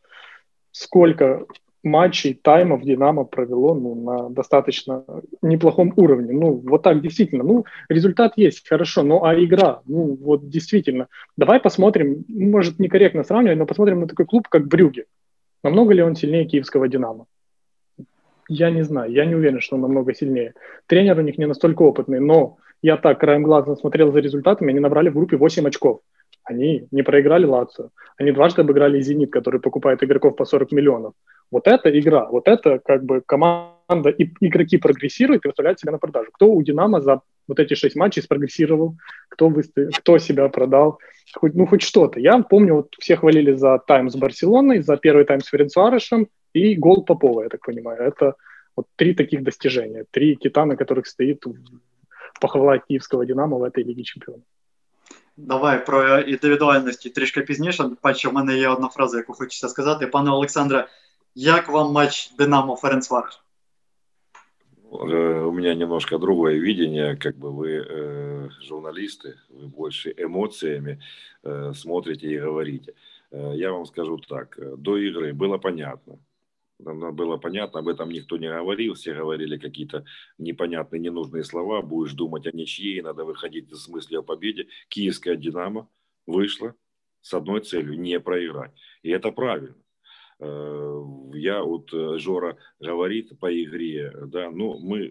Сколько 0.71 1.45
матчей, 1.82 2.34
таймов 2.34 2.82
Динамо 2.82 3.24
провело 3.24 3.74
ну, 3.74 3.94
на 3.94 4.30
достаточно 4.30 5.04
неплохом 5.42 5.92
уровне. 5.96 6.32
Ну, 6.32 6.62
вот 6.64 6.82
так 6.82 7.00
действительно. 7.00 7.44
Ну, 7.44 7.64
результат 7.88 8.32
есть, 8.36 8.68
хорошо, 8.68 9.02
ну, 9.02 9.24
а 9.24 9.34
игра, 9.34 9.80
ну, 9.86 10.16
вот 10.20 10.48
действительно. 10.48 11.08
Давай 11.36 11.60
посмотрим, 11.60 12.24
может, 12.28 12.78
некорректно 12.78 13.24
сравнивать, 13.24 13.58
но 13.58 13.66
посмотрим 13.66 14.00
на 14.00 14.08
такой 14.08 14.26
клуб, 14.26 14.48
как 14.48 14.66
Брюги. 14.66 15.04
Намного 15.62 15.94
ли 15.94 16.02
он 16.02 16.14
сильнее 16.14 16.44
киевского 16.44 16.88
Динамо? 16.88 17.26
Я 18.48 18.70
не 18.70 18.82
знаю, 18.82 19.12
я 19.12 19.26
не 19.26 19.34
уверен, 19.34 19.60
что 19.60 19.76
он 19.76 19.82
намного 19.82 20.14
сильнее. 20.14 20.54
Тренер 20.86 21.18
у 21.18 21.22
них 21.22 21.36
не 21.36 21.46
настолько 21.46 21.82
опытный, 21.82 22.20
но 22.20 22.56
я 22.80 22.96
так 22.96 23.20
краем 23.20 23.42
глаза 23.42 23.76
смотрел 23.76 24.12
за 24.12 24.20
результатами, 24.20 24.70
они 24.70 24.80
набрали 24.80 25.10
в 25.10 25.14
группе 25.14 25.36
8 25.36 25.66
очков. 25.66 26.00
Они 26.48 26.88
не 26.90 27.02
проиграли 27.02 27.44
Лацию. 27.44 27.90
Они 28.16 28.32
дважды 28.32 28.62
обыграли 28.62 29.00
Зенит, 29.00 29.30
который 29.30 29.60
покупает 29.60 30.02
игроков 30.02 30.34
по 30.34 30.46
40 30.46 30.72
миллионов. 30.72 31.12
Вот 31.50 31.66
это 31.66 31.90
игра, 31.98 32.26
вот 32.26 32.48
это 32.48 32.78
как 32.78 33.04
бы 33.04 33.22
команда, 33.24 34.08
и 34.08 34.30
игроки 34.40 34.78
прогрессируют 34.78 35.44
и 35.44 35.48
выставляют 35.48 35.78
себя 35.78 35.92
на 35.92 35.98
продажу. 35.98 36.30
Кто 36.32 36.50
у 36.50 36.62
Динамо 36.62 37.00
за 37.00 37.20
вот 37.46 37.60
эти 37.60 37.74
шесть 37.74 37.96
матчей 37.96 38.22
спрогрессировал, 38.22 38.96
кто, 39.28 39.48
выставил, 39.48 39.90
кто 39.90 40.18
себя 40.18 40.48
продал, 40.48 40.98
хоть, 41.34 41.54
ну 41.54 41.66
хоть 41.66 41.82
что-то. 41.82 42.18
Я 42.18 42.38
помню, 42.38 42.74
вот 42.74 42.94
все 42.98 43.16
хвалили 43.16 43.52
за 43.52 43.78
тайм 43.86 44.08
с 44.10 44.16
Барселоной, 44.16 44.80
за 44.80 44.96
первый 44.96 45.24
тайм 45.24 45.40
с 45.40 45.48
Ференцварышем 45.48 46.28
и 46.54 46.76
гол 46.76 47.04
Попова, 47.04 47.42
я 47.42 47.48
так 47.48 47.64
понимаю. 47.64 48.00
Это 48.00 48.34
вот 48.76 48.86
три 48.96 49.14
таких 49.14 49.42
достижения, 49.42 50.04
три 50.10 50.36
кита, 50.36 50.64
на 50.64 50.76
которых 50.76 51.06
стоит 51.06 51.44
похвала 52.40 52.78
киевского 52.78 53.26
Динамо 53.26 53.58
в 53.58 53.64
этой 53.64 53.84
Лиге 53.84 54.02
Чемпионов. 54.02 54.44
Давай 55.37 55.85
про 55.85 56.19
індивідуальності 56.19 57.09
трішки 57.09 57.41
пізніше. 57.41 57.89
Бачу, 58.03 58.29
в 58.29 58.33
мене 58.33 58.57
є 58.57 58.69
одна 58.69 58.87
фраза, 58.87 59.17
яку 59.17 59.33
хочеться 59.33 59.69
сказати. 59.69 60.07
Пане 60.07 60.31
Олександре, 60.31 60.87
Як 61.35 61.69
вам 61.69 61.91
матч 61.91 62.31
Динамо 62.37 62.75
Ференцвареш? 62.75 63.39
У 64.91 65.51
меня 65.51 65.73
немножко 65.73 66.19
другое 66.19 66.59
видение, 66.59 67.15
как 67.15 67.35
бы 67.35 67.51
вы 67.51 67.69
э, 67.71 68.49
журналисты, 68.61 69.39
вы 69.49 69.67
больше 69.67 70.13
эмоциями 70.15 71.01
э, 71.43 71.73
смотрите 71.73 72.27
и 72.27 72.37
говорите. 72.37 72.93
Э, 73.31 73.53
я 73.55 73.71
вам 73.71 73.87
скажу 73.87 74.19
так, 74.19 74.59
до 74.77 74.97
игры 74.97 75.33
было 75.33 75.57
понятно, 75.57 76.19
было 76.78 77.36
понятно, 77.36 77.80
об 77.80 77.88
этом 77.88 78.10
никто 78.10 78.36
не 78.36 78.48
говорил, 78.48 78.94
все 78.94 79.14
говорили 79.14 79.58
какие-то 79.58 80.04
непонятные, 80.38 81.00
ненужные 81.00 81.44
слова, 81.44 81.82
будешь 81.82 82.12
думать 82.12 82.46
о 82.46 82.56
ничьей, 82.56 83.02
надо 83.02 83.24
выходить 83.24 83.70
с 83.70 83.88
мыслью 83.88 84.20
о 84.20 84.22
победе. 84.22 84.68
Киевская 84.88 85.36
«Динамо» 85.36 85.88
вышла 86.26 86.74
с 87.20 87.34
одной 87.34 87.60
целью– 87.60 87.98
не 88.00 88.20
проиграть. 88.20 88.72
И 89.02 89.10
это 89.10 89.32
правильно. 89.32 89.76
Э, 90.40 91.02
я 91.34 91.62
вот 91.62 91.92
э, 91.92 92.18
Жора 92.18 92.56
говорит 92.78 93.38
по 93.40 93.52
игре, 93.52 94.12
да, 94.26 94.50
ну 94.50 94.78
мы 94.78 95.10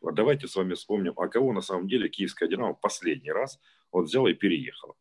давайте 0.00 0.48
с 0.48 0.56
вами 0.56 0.74
вспомним, 0.74 1.12
а 1.16 1.28
кого 1.28 1.52
на 1.52 1.60
самом 1.60 1.88
деле 1.88 2.08
киевская 2.08 2.48
Динамо 2.48 2.74
последний 2.74 3.32
раз 3.32 3.60
он 3.90 4.04
взял 4.04 4.26
и 4.26 4.34
переехала. 4.34 4.94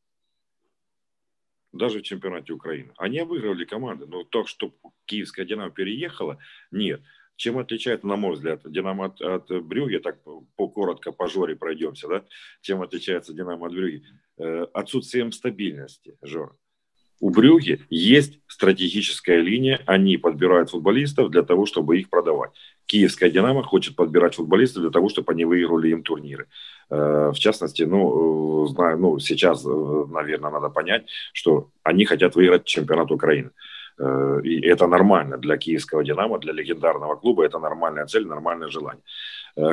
Даже 1.72 2.00
в 2.00 2.04
чемпионате 2.04 2.54
Украины. 2.54 2.94
Они 2.98 3.20
обыгрывали 3.20 3.64
команды, 3.64 4.08
но 4.08 4.24
так, 4.24 4.48
что 4.48 4.74
киевская 5.06 5.46
Динамо 5.46 5.70
переехала, 5.70 6.40
нет. 6.72 7.02
Чем 7.36 7.58
отличает, 7.58 8.04
на 8.04 8.16
мой 8.16 8.34
взгляд, 8.34 8.62
Динамо 8.66 9.06
от, 9.06 9.22
от 9.22 9.64
Брюги, 9.64 9.98
так 10.00 10.22
по, 10.24 10.68
коротко 10.68 11.12
по 11.12 11.28
Жоре 11.28 11.56
пройдемся, 11.56 12.08
да, 12.08 12.26
чем 12.62 12.82
отличается 12.82 13.34
Динамо 13.34 13.68
от 13.68 13.74
Брюги? 13.74 14.04
Э, 14.38 14.66
отсутствием 14.74 15.32
стабильности, 15.32 16.18
Жора. 16.22 16.56
у 17.20 17.30
Брюги 17.30 17.86
есть 17.90 18.40
стратегическая 18.48 19.40
линия, 19.40 19.82
они 19.86 20.18
подбирают 20.18 20.72
футболистов 20.72 21.30
для 21.30 21.44
того, 21.44 21.66
чтобы 21.66 22.00
их 22.00 22.10
продавать. 22.10 22.52
Киевская 22.90 23.30
«Динамо» 23.30 23.62
хочет 23.62 23.96
подбирать 23.96 24.36
футболистов 24.36 24.82
для 24.82 24.92
того, 24.92 25.10
чтобы 25.10 25.32
они 25.34 25.46
выиграли 25.46 25.90
им 25.90 26.02
турниры. 26.02 26.48
Э, 26.90 27.32
в 27.32 27.38
частности, 27.38 27.84
ну, 27.84 28.66
э, 28.66 28.68
знаю, 28.70 28.98
ну, 28.98 29.20
сейчас, 29.20 29.64
э, 29.64 30.06
наверное, 30.12 30.52
надо 30.52 30.70
понять, 30.70 31.04
что 31.34 31.70
они 31.84 32.06
хотят 32.06 32.36
выиграть 32.36 32.66
чемпионат 32.66 33.12
Украины. 33.12 33.52
И 34.44 34.62
это 34.62 34.88
нормально 34.88 35.38
для 35.38 35.58
киевского 35.58 36.04
«Динамо», 36.04 36.40
для 36.40 36.54
легендарного 36.54 37.16
клуба. 37.16 37.44
Это 37.44 37.60
нормальная 37.60 38.06
цель, 38.06 38.26
нормальное 38.26 38.70
желание. 38.70 39.04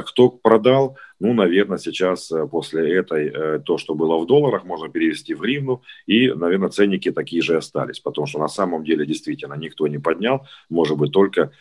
Кто 0.07 0.31
продал, 0.31 0.96
ну, 1.20 1.33
наверное, 1.33 1.79
сейчас 1.79 2.31
после 2.51 2.99
этой, 2.99 3.61
то, 3.61 3.79
что 3.79 3.94
было 3.94 4.18
в 4.18 4.27
долларах, 4.27 4.64
можно 4.64 4.88
перевести 4.88 5.35
в 5.35 5.40
гривну, 5.40 5.83
и, 6.07 6.29
наверное, 6.33 6.68
ценники 6.68 7.11
такие 7.11 7.42
же 7.42 7.57
остались, 7.57 8.01
потому 8.01 8.27
что 8.27 8.38
на 8.38 8.49
самом 8.49 8.85
деле 8.85 9.07
действительно 9.07 9.55
никто 9.55 9.87
не 9.87 9.99
поднял, 9.99 10.46
может 10.68 10.99
быть, 10.99 11.12
только 11.12 11.53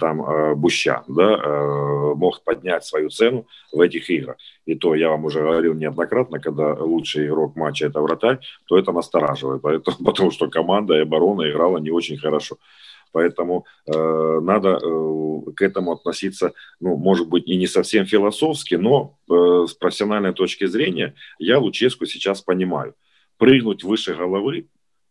там 0.00 0.56
Буща, 0.56 1.04
да, 1.08 1.36
мог 2.14 2.42
поднять 2.42 2.84
свою 2.84 3.10
цену 3.10 3.46
в 3.72 3.80
этих 3.80 4.08
играх. 4.10 4.36
И 4.66 4.74
то 4.74 4.94
я 4.94 5.10
вам 5.10 5.24
уже 5.24 5.40
говорил 5.40 5.74
неоднократно, 5.74 6.40
когда 6.40 6.74
лучший 6.74 7.26
игрок 7.26 7.56
матча 7.56 7.86
это 7.86 8.00
вратарь, 8.00 8.40
то 8.66 8.78
это 8.78 8.92
настораживает, 8.92 9.62
поэтому, 9.62 9.96
потому 10.04 10.30
что 10.30 10.48
команда 10.48 10.94
и 10.94 11.02
оборона 11.02 11.50
играла 11.50 11.78
не 11.78 11.90
очень 11.90 12.16
хорошо. 12.16 12.56
Поэтому 13.14 13.64
э, 13.86 14.40
надо 14.42 14.70
э, 14.70 15.52
к 15.54 15.62
этому 15.62 15.92
относиться, 15.92 16.52
ну, 16.80 16.96
может 16.96 17.28
быть, 17.28 17.46
и 17.46 17.56
не 17.56 17.68
совсем 17.68 18.06
философски, 18.06 18.74
но 18.74 19.16
э, 19.30 19.66
с 19.68 19.74
профессиональной 19.74 20.32
точки 20.32 20.66
зрения 20.66 21.14
я 21.38 21.60
Луческу 21.60 22.06
сейчас 22.06 22.42
понимаю. 22.42 22.94
Прыгнуть 23.38 23.84
выше 23.84 24.14
головы, 24.14 24.66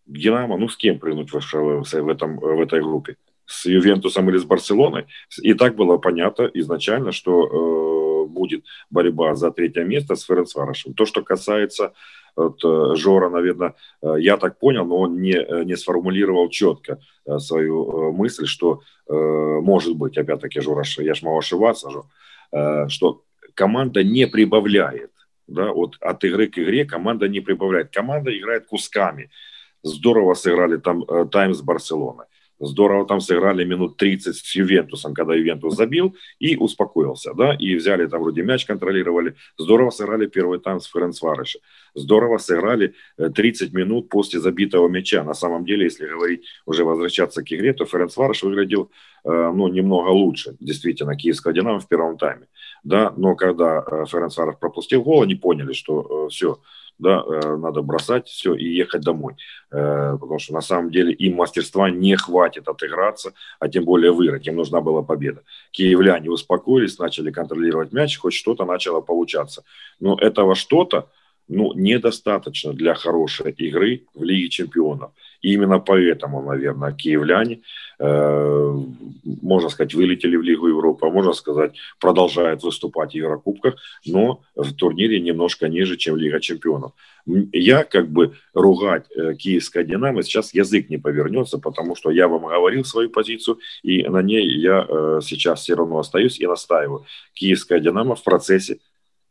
Динамо, 0.06 0.58
ну 0.58 0.68
с 0.68 0.76
кем 0.76 1.00
прыгнуть 1.00 1.32
выше 1.32 1.58
в, 1.58 2.10
этом, 2.10 2.40
в 2.40 2.60
этой 2.60 2.82
группе? 2.82 3.16
С 3.46 3.68
Ювентусом 3.68 4.30
или 4.30 4.38
с 4.38 4.44
Барселоной? 4.44 5.06
И 5.42 5.54
так 5.54 5.76
было 5.76 5.98
понятно 5.98 6.52
изначально, 6.54 7.14
что 7.14 7.46
э, 7.46 7.93
будет 8.34 8.66
борьба 8.90 9.36
за 9.36 9.52
третье 9.52 9.84
место 9.84 10.16
с 10.16 10.24
Ференцварышем. 10.24 10.94
То, 10.94 11.06
что 11.06 11.22
касается 11.22 11.94
вот, 12.36 12.64
э, 12.64 12.96
Жора, 12.96 13.30
наверное, 13.30 13.76
э, 14.02 14.16
я 14.20 14.38
так 14.38 14.58
понял, 14.60 14.86
но 14.86 14.98
он 14.98 15.22
не, 15.22 15.36
э, 15.36 15.64
не 15.64 15.76
сформулировал 15.76 16.50
четко 16.50 17.00
свою 17.40 18.12
мысль, 18.12 18.46
что 18.46 18.82
может 19.08 19.96
быть, 19.96 20.18
опять-таки, 20.18 20.62
Жора, 20.62 20.84
я 20.98 21.14
ж 21.14 21.24
могу 21.24 21.38
ошибаться, 21.38 21.90
что 22.88 23.24
команда 23.54 24.04
не 24.04 24.28
прибавляет. 24.28 25.12
Да, 25.48 25.74
вот 25.74 25.98
от 26.00 26.24
игры 26.24 26.48
к 26.48 26.58
игре 26.58 26.86
команда 26.86 27.28
не 27.28 27.42
прибавляет. 27.42 27.94
Команда 27.94 28.38
играет 28.38 28.66
кусками. 28.66 29.30
Здорово 29.84 30.36
сыграли 30.36 30.78
там 30.78 31.06
Таймс 31.30 31.62
Барселоны. 31.62 32.24
Здорово 32.66 33.06
там 33.06 33.20
сыграли 33.20 33.66
минут 33.66 33.98
30 33.98 34.36
с 34.36 34.56
Ювентусом, 34.56 35.14
когда 35.14 35.36
Ювентус 35.36 35.76
забил 35.76 36.16
и 36.40 36.56
успокоился, 36.56 37.34
да, 37.34 37.54
и 37.54 37.76
взяли 37.76 38.08
там 38.08 38.22
вроде 38.22 38.44
мяч, 38.44 38.66
контролировали. 38.66 39.36
Здорово 39.58 39.90
сыграли 39.90 40.28
первый 40.28 40.60
тайм 40.60 40.80
с 40.80 40.86
Ференцварыша. 40.86 41.60
Здорово 41.96 42.38
сыграли 42.38 42.96
30 43.18 43.74
э, 43.74 43.78
минут 43.78 44.10
после 44.10 44.40
забитого 44.40 44.88
мяча. 44.88 45.24
На 45.24 45.34
самом 45.34 45.66
деле, 45.66 45.86
если 45.86 46.08
говорить, 46.08 46.46
уже 46.66 46.84
возвращаться 46.84 47.44
к 47.44 47.52
игре, 47.52 47.74
то 47.74 47.86
Ференцварыш 47.86 48.44
выглядел, 48.44 48.92
э, 49.24 49.30
ну, 49.30 49.68
немного 49.68 50.10
лучше, 50.10 50.56
действительно, 50.60 51.16
киевского 51.16 51.54
Динамо 51.54 51.80
в 51.80 51.88
первом 51.88 52.18
тайме, 52.18 52.48
да, 52.84 53.14
но 53.18 53.36
когда 53.36 53.80
э, 53.86 54.06
Ференцварыш 54.08 54.58
пропустил 54.60 55.04
гол, 55.04 55.22
они 55.22 55.36
поняли, 55.36 55.74
что 55.74 56.28
все, 56.30 56.60
да, 57.00 57.24
э, 57.26 57.58
надо 57.58 57.82
бросать 57.82 58.28
все 58.28 58.54
и 58.56 58.66
ехать 58.66 59.02
домой. 59.02 59.36
Э, 59.72 60.18
потому 60.20 60.40
что 60.40 60.54
на 60.54 60.62
самом 60.62 60.92
деле 60.92 61.14
им 61.14 61.36
мастерства 61.36 61.90
не 61.90 62.16
хватит 62.16 62.68
отыграться, 62.68 63.34
а 63.60 63.68
тем 63.68 63.86
более 63.86 64.12
выиграть. 64.12 64.48
Им 64.48 64.56
нужна 64.56 64.82
была 64.82 65.02
победа. 65.02 65.42
Киевляне 65.72 66.30
успокоились, 66.30 67.00
начали 67.00 67.32
контролировать 67.32 67.92
мяч, 67.92 68.18
хоть 68.18 68.34
что-то 68.34 68.66
начало 68.66 69.02
получаться. 69.02 69.64
Но 70.00 70.18
этого 70.18 70.56
что-то, 70.56 71.10
ну, 71.48 71.74
недостаточно 71.74 72.74
для 72.74 72.94
хорошей 72.94 73.52
игры 73.52 74.06
в 74.14 74.24
Лиге 74.24 74.50
чемпионов. 74.50 75.12
И 75.44 75.54
именно 75.54 75.80
поэтому, 75.80 76.42
наверное, 76.42 76.94
киевляне, 76.94 77.62
э, 78.00 78.78
можно 79.42 79.70
сказать, 79.70 79.94
вылетели 79.94 80.38
в 80.38 80.42
Лигу 80.42 80.68
Европы, 80.68 81.06
а 81.06 81.10
можно 81.10 81.34
сказать, 81.34 81.76
продолжают 82.00 82.64
выступать 82.64 83.12
в 83.12 83.16
Еврокубках, 83.16 83.76
но 84.06 84.42
в 84.56 84.74
турнире 84.74 85.20
немножко 85.20 85.68
ниже, 85.68 85.98
чем 85.98 86.16
Лига 86.16 86.40
чемпионов. 86.40 86.94
Я 87.26 87.84
как 87.84 88.10
бы 88.10 88.36
ругать 88.54 89.06
э, 89.16 89.36
киевское 89.36 89.84
«Динамо» 89.84 90.24
сейчас 90.24 90.54
язык 90.54 90.90
не 90.90 90.98
повернется, 90.98 91.58
потому 91.58 91.96
что 91.96 92.10
я 92.10 92.28
вам 92.28 92.46
говорил 92.46 92.86
свою 92.86 93.10
позицию, 93.10 93.60
и 93.84 94.04
на 94.08 94.22
ней 94.22 94.48
я 94.60 94.86
э, 94.88 95.20
сейчас 95.24 95.62
все 95.62 95.76
равно 95.76 96.00
остаюсь 96.00 96.40
и 96.40 96.48
настаиваю. 96.48 97.06
Киевское 97.34 97.82
«Динамо» 97.82 98.16
в 98.16 98.24
процессе 98.24 98.80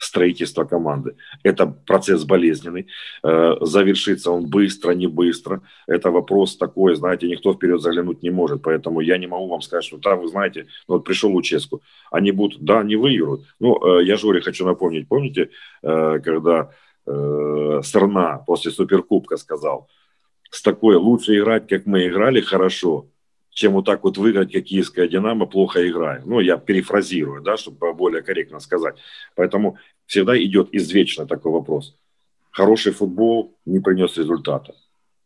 строительства 0.05 0.65
команды. 0.65 1.15
Это 1.45 1.67
процесс 1.67 2.25
болезненный, 2.25 2.87
э, 3.23 3.55
завершится 3.61 4.31
он 4.31 4.47
быстро, 4.47 4.93
не 4.93 5.07
быстро. 5.07 5.61
Это 5.87 6.11
вопрос 6.11 6.57
такой, 6.57 6.95
знаете, 6.97 7.29
никто 7.29 7.53
вперед 7.53 7.81
заглянуть 7.81 8.23
не 8.23 8.31
может, 8.31 8.63
поэтому 8.63 9.01
я 9.01 9.19
не 9.19 9.27
могу 9.27 9.49
вам 9.49 9.63
сказать, 9.63 9.85
что 9.85 9.99
там, 9.99 10.21
вы 10.21 10.29
знаете, 10.29 10.67
ну, 10.89 10.95
вот 10.95 11.05
пришел 11.05 11.31
Луческу, 11.31 11.83
они 12.11 12.33
будут, 12.33 12.63
да, 12.63 12.83
не 12.83 12.97
выиграют. 12.97 13.43
Ну, 13.61 13.77
э, 13.77 14.05
я 14.05 14.17
Жоре 14.17 14.41
хочу 14.41 14.67
напомнить, 14.67 15.09
помните, 15.09 15.51
э, 15.83 16.21
когда 16.25 16.71
Сарна 17.05 18.45
после 18.47 18.71
Суперкубка 18.71 19.37
сказал, 19.37 19.89
с 20.51 20.63
такой 20.63 20.95
лучше 20.95 21.37
играть, 21.37 21.67
как 21.67 21.85
мы 21.85 22.07
играли, 22.07 22.41
хорошо, 22.41 23.07
чем 23.53 23.73
вот 23.73 23.85
так 23.85 24.03
вот 24.03 24.17
выиграть, 24.17 24.53
как 24.53 24.65
киевская 24.65 25.09
«Динамо» 25.09 25.47
плохо 25.47 25.87
играет. 25.89 26.27
Ну, 26.27 26.41
я 26.41 26.57
перефразирую, 26.57 27.43
да, 27.43 27.57
чтобы 27.57 27.93
более 27.93 28.23
корректно 28.23 28.61
сказать. 28.61 28.97
Поэтому 29.37 29.79
всегда 30.07 30.37
идет 30.43 30.69
извечно 30.73 31.27
такой 31.27 31.53
вопрос. 31.53 31.97
Хороший 32.51 32.93
футбол 32.93 33.57
не 33.67 33.81
принес 33.81 34.17
результата. 34.17 34.75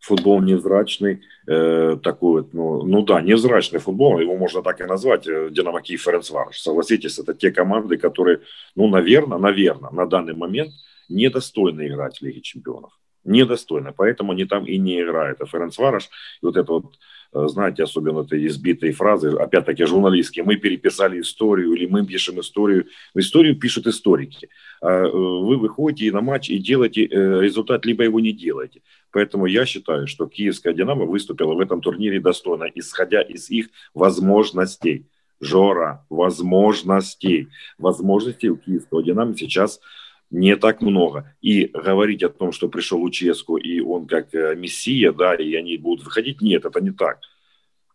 Футбол 0.01 0.41
невзрачный, 0.43 1.23
э, 1.49 1.97
такой 2.03 2.43
вот, 2.43 2.55
ну, 2.55 2.83
ну 2.83 3.03
да, 3.03 3.21
невзрачный 3.21 3.81
футбол, 3.81 4.21
его 4.21 4.37
можно 4.37 4.63
так 4.63 4.81
и 4.81 4.85
назвать, 4.85 5.27
э, 5.27 5.49
Динамо 5.51 5.81
Киев 5.81 6.03
Ференцварш. 6.03 6.61
Согласитесь, 6.61 7.19
это 7.19 7.35
те 7.35 7.51
команды, 7.51 7.97
которые, 7.97 8.41
ну, 8.77 8.89
наверное, 8.89 9.39
наверное, 9.39 9.91
на 9.91 10.07
данный 10.07 10.35
момент 10.35 10.73
недостойны 11.09 11.89
играть 11.89 12.19
в 12.19 12.23
Лиге 12.23 12.41
Чемпионов. 12.41 12.93
Недостойны, 13.27 13.93
поэтому 13.97 14.33
они 14.33 14.45
там 14.45 14.65
и 14.65 14.79
не 14.79 15.03
играют. 15.03 15.41
А 15.41 15.47
Ференцварш, 15.47 16.05
и 16.43 16.47
вот 16.47 16.57
это 16.57 16.73
вот 16.73 16.95
Э, 17.37 17.49
знаете, 17.49 17.83
особенно 17.83 18.23
эти 18.23 18.47
избитые 18.47 18.93
фразы, 18.93 19.29
опять-таки 19.29 19.85
журналистские, 19.85 20.45
мы 20.45 20.57
переписали 20.57 21.21
историю 21.21 21.73
или 21.75 21.87
мы 21.87 22.07
пишем 22.07 22.41
историю. 22.41 22.87
Историю 23.15 23.57
пишут 23.57 23.87
историки. 23.87 24.49
А 24.81 25.05
э, 25.05 25.11
вы 25.11 25.57
выходите 25.57 26.13
на 26.13 26.21
матч 26.21 26.49
и 26.49 26.59
делаете 26.59 27.05
э, 27.05 27.41
результат, 27.41 27.85
либо 27.85 28.05
его 28.05 28.21
не 28.21 28.33
делаете. 28.33 28.81
Поэтому 29.13 29.47
я 29.47 29.67
считаю, 29.67 30.07
что 30.07 30.27
киевская 30.27 30.73
«Динамо» 30.73 31.05
выступила 31.05 31.55
в 31.55 31.61
этом 31.61 31.81
турнире 31.81 32.21
достойно, 32.21 32.65
исходя 32.75 33.23
из 33.23 33.51
их 33.51 33.69
возможностей. 33.95 35.07
Жора, 35.39 36.07
возможностей. 36.09 37.49
Возможностей 37.79 38.49
у 38.49 38.57
киевского 38.57 39.03
«Динамо» 39.03 39.37
сейчас– 39.37 39.81
не 40.31 40.57
так 40.57 40.83
много. 40.83 41.35
И 41.41 41.67
говорить 41.67 42.23
о 42.23 42.29
том, 42.29 42.53
что 42.53 42.69
пришел 42.69 43.01
Луческу, 43.01 43.57
и 43.57 43.81
он 43.81 44.07
как 44.07 44.35
э, 44.35 44.55
мессия, 44.57 45.13
да, 45.13 45.35
и 45.35 45.55
они 45.55 45.77
будут 45.79 46.05
выходить, 46.05 46.41
нет, 46.41 46.65
это 46.65 46.81
не 46.81 46.91
так. 46.91 47.21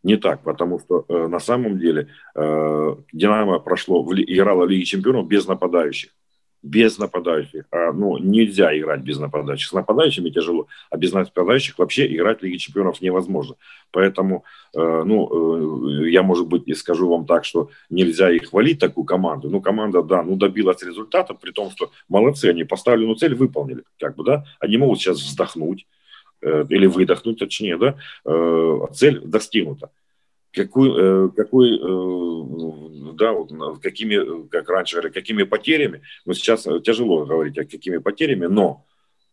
Не 0.04 0.18
так, 0.18 0.44
потому 0.44 0.80
что 0.80 1.06
э, 1.08 1.28
на 1.28 1.40
самом 1.40 1.78
деле 1.78 2.10
э, 2.36 2.96
Динамо 3.14 3.60
прошло, 3.60 4.04
в, 4.04 4.14
играла 4.14 4.66
в 4.66 4.70
Лиге 4.70 4.86
Чемпионов 4.86 5.28
без 5.28 5.48
нападающих 5.48 6.12
без 6.64 6.98
нападающих. 6.98 7.66
А, 7.72 7.92
ну, 7.92 8.18
нельзя 8.18 8.78
играть 8.78 9.02
без 9.02 9.20
нападающих. 9.20 9.70
С 9.70 9.74
нападающими 9.74 10.30
тяжело, 10.30 10.68
а 10.90 10.98
без 10.98 11.14
нападающих 11.14 11.78
вообще 11.80 12.14
играть 12.14 12.40
в 12.40 12.44
Лиге 12.44 12.58
Чемпионов 12.58 13.02
невозможно. 13.02 13.56
Поэтому, 13.92 14.44
э, 14.74 15.04
ну, 15.06 16.04
э, 16.04 16.10
я, 16.10 16.24
может 16.24 16.48
быть, 16.48 16.64
и 16.68 16.74
скажу 16.74 17.10
вам 17.10 17.26
так, 17.26 17.46
что 17.46 17.70
нельзя 17.90 18.32
их 18.32 18.50
хвалить, 18.50 18.80
такую 18.80 19.06
команду. 19.06 19.50
Ну, 19.50 19.62
команда, 19.62 20.04
да, 20.04 20.24
ну, 20.24 20.36
добилась 20.36 20.84
результата, 20.84 21.34
при 21.34 21.52
том, 21.52 21.72
что 21.72 21.92
молодцы, 22.08 22.46
они 22.46 22.64
поставленную 22.64 23.16
цель 23.16 23.36
выполнили, 23.36 23.84
как 24.00 24.16
бы, 24.16 24.24
да. 24.24 24.46
Они 24.60 24.78
могут 24.78 25.00
сейчас 25.00 25.18
вздохнуть, 25.18 25.88
э, 26.42 26.66
или 26.70 26.86
выдохнуть, 26.86 27.40
точнее, 27.40 27.78
да, 27.78 27.96
э, 28.26 28.80
цель 28.94 29.20
достигнута 29.22 29.90
какой, 30.54 30.90
э, 30.96 31.30
какой 31.36 31.78
э, 31.78 33.14
да, 33.14 33.34
какими, 33.82 34.48
как 34.48 34.70
раньше 34.70 34.96
говорили, 34.96 35.14
какими 35.14 35.44
потерями, 35.44 36.02
но 36.26 36.34
сейчас 36.34 36.68
тяжело 36.84 37.26
говорить 37.26 37.58
о 37.58 37.66
какими 37.66 37.98
потерями, 37.98 38.48
но 38.48 38.86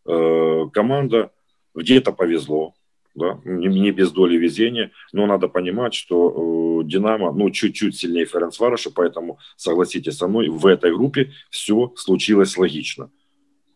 э, 0.05 0.65
команда 0.71 1.31
где-то 1.75 2.11
повезло, 2.11 2.73
да, 3.15 3.39
не 3.43 3.91
без 3.91 4.11
доли 4.11 4.37
везения, 4.37 4.91
но 5.11 5.25
надо 5.25 5.47
понимать, 5.47 5.93
что 5.93 6.81
Динамо, 6.85 7.31
ну, 7.31 7.49
чуть-чуть 7.49 7.97
сильнее 7.97 8.25
Ференцвараша, 8.25 8.91
поэтому, 8.91 9.39
согласитесь 9.57 10.17
со 10.17 10.27
мной, 10.27 10.47
в 10.49 10.65
этой 10.65 10.93
группе 10.93 11.31
все 11.49 11.91
случилось 11.95 12.57
логично. 12.57 13.11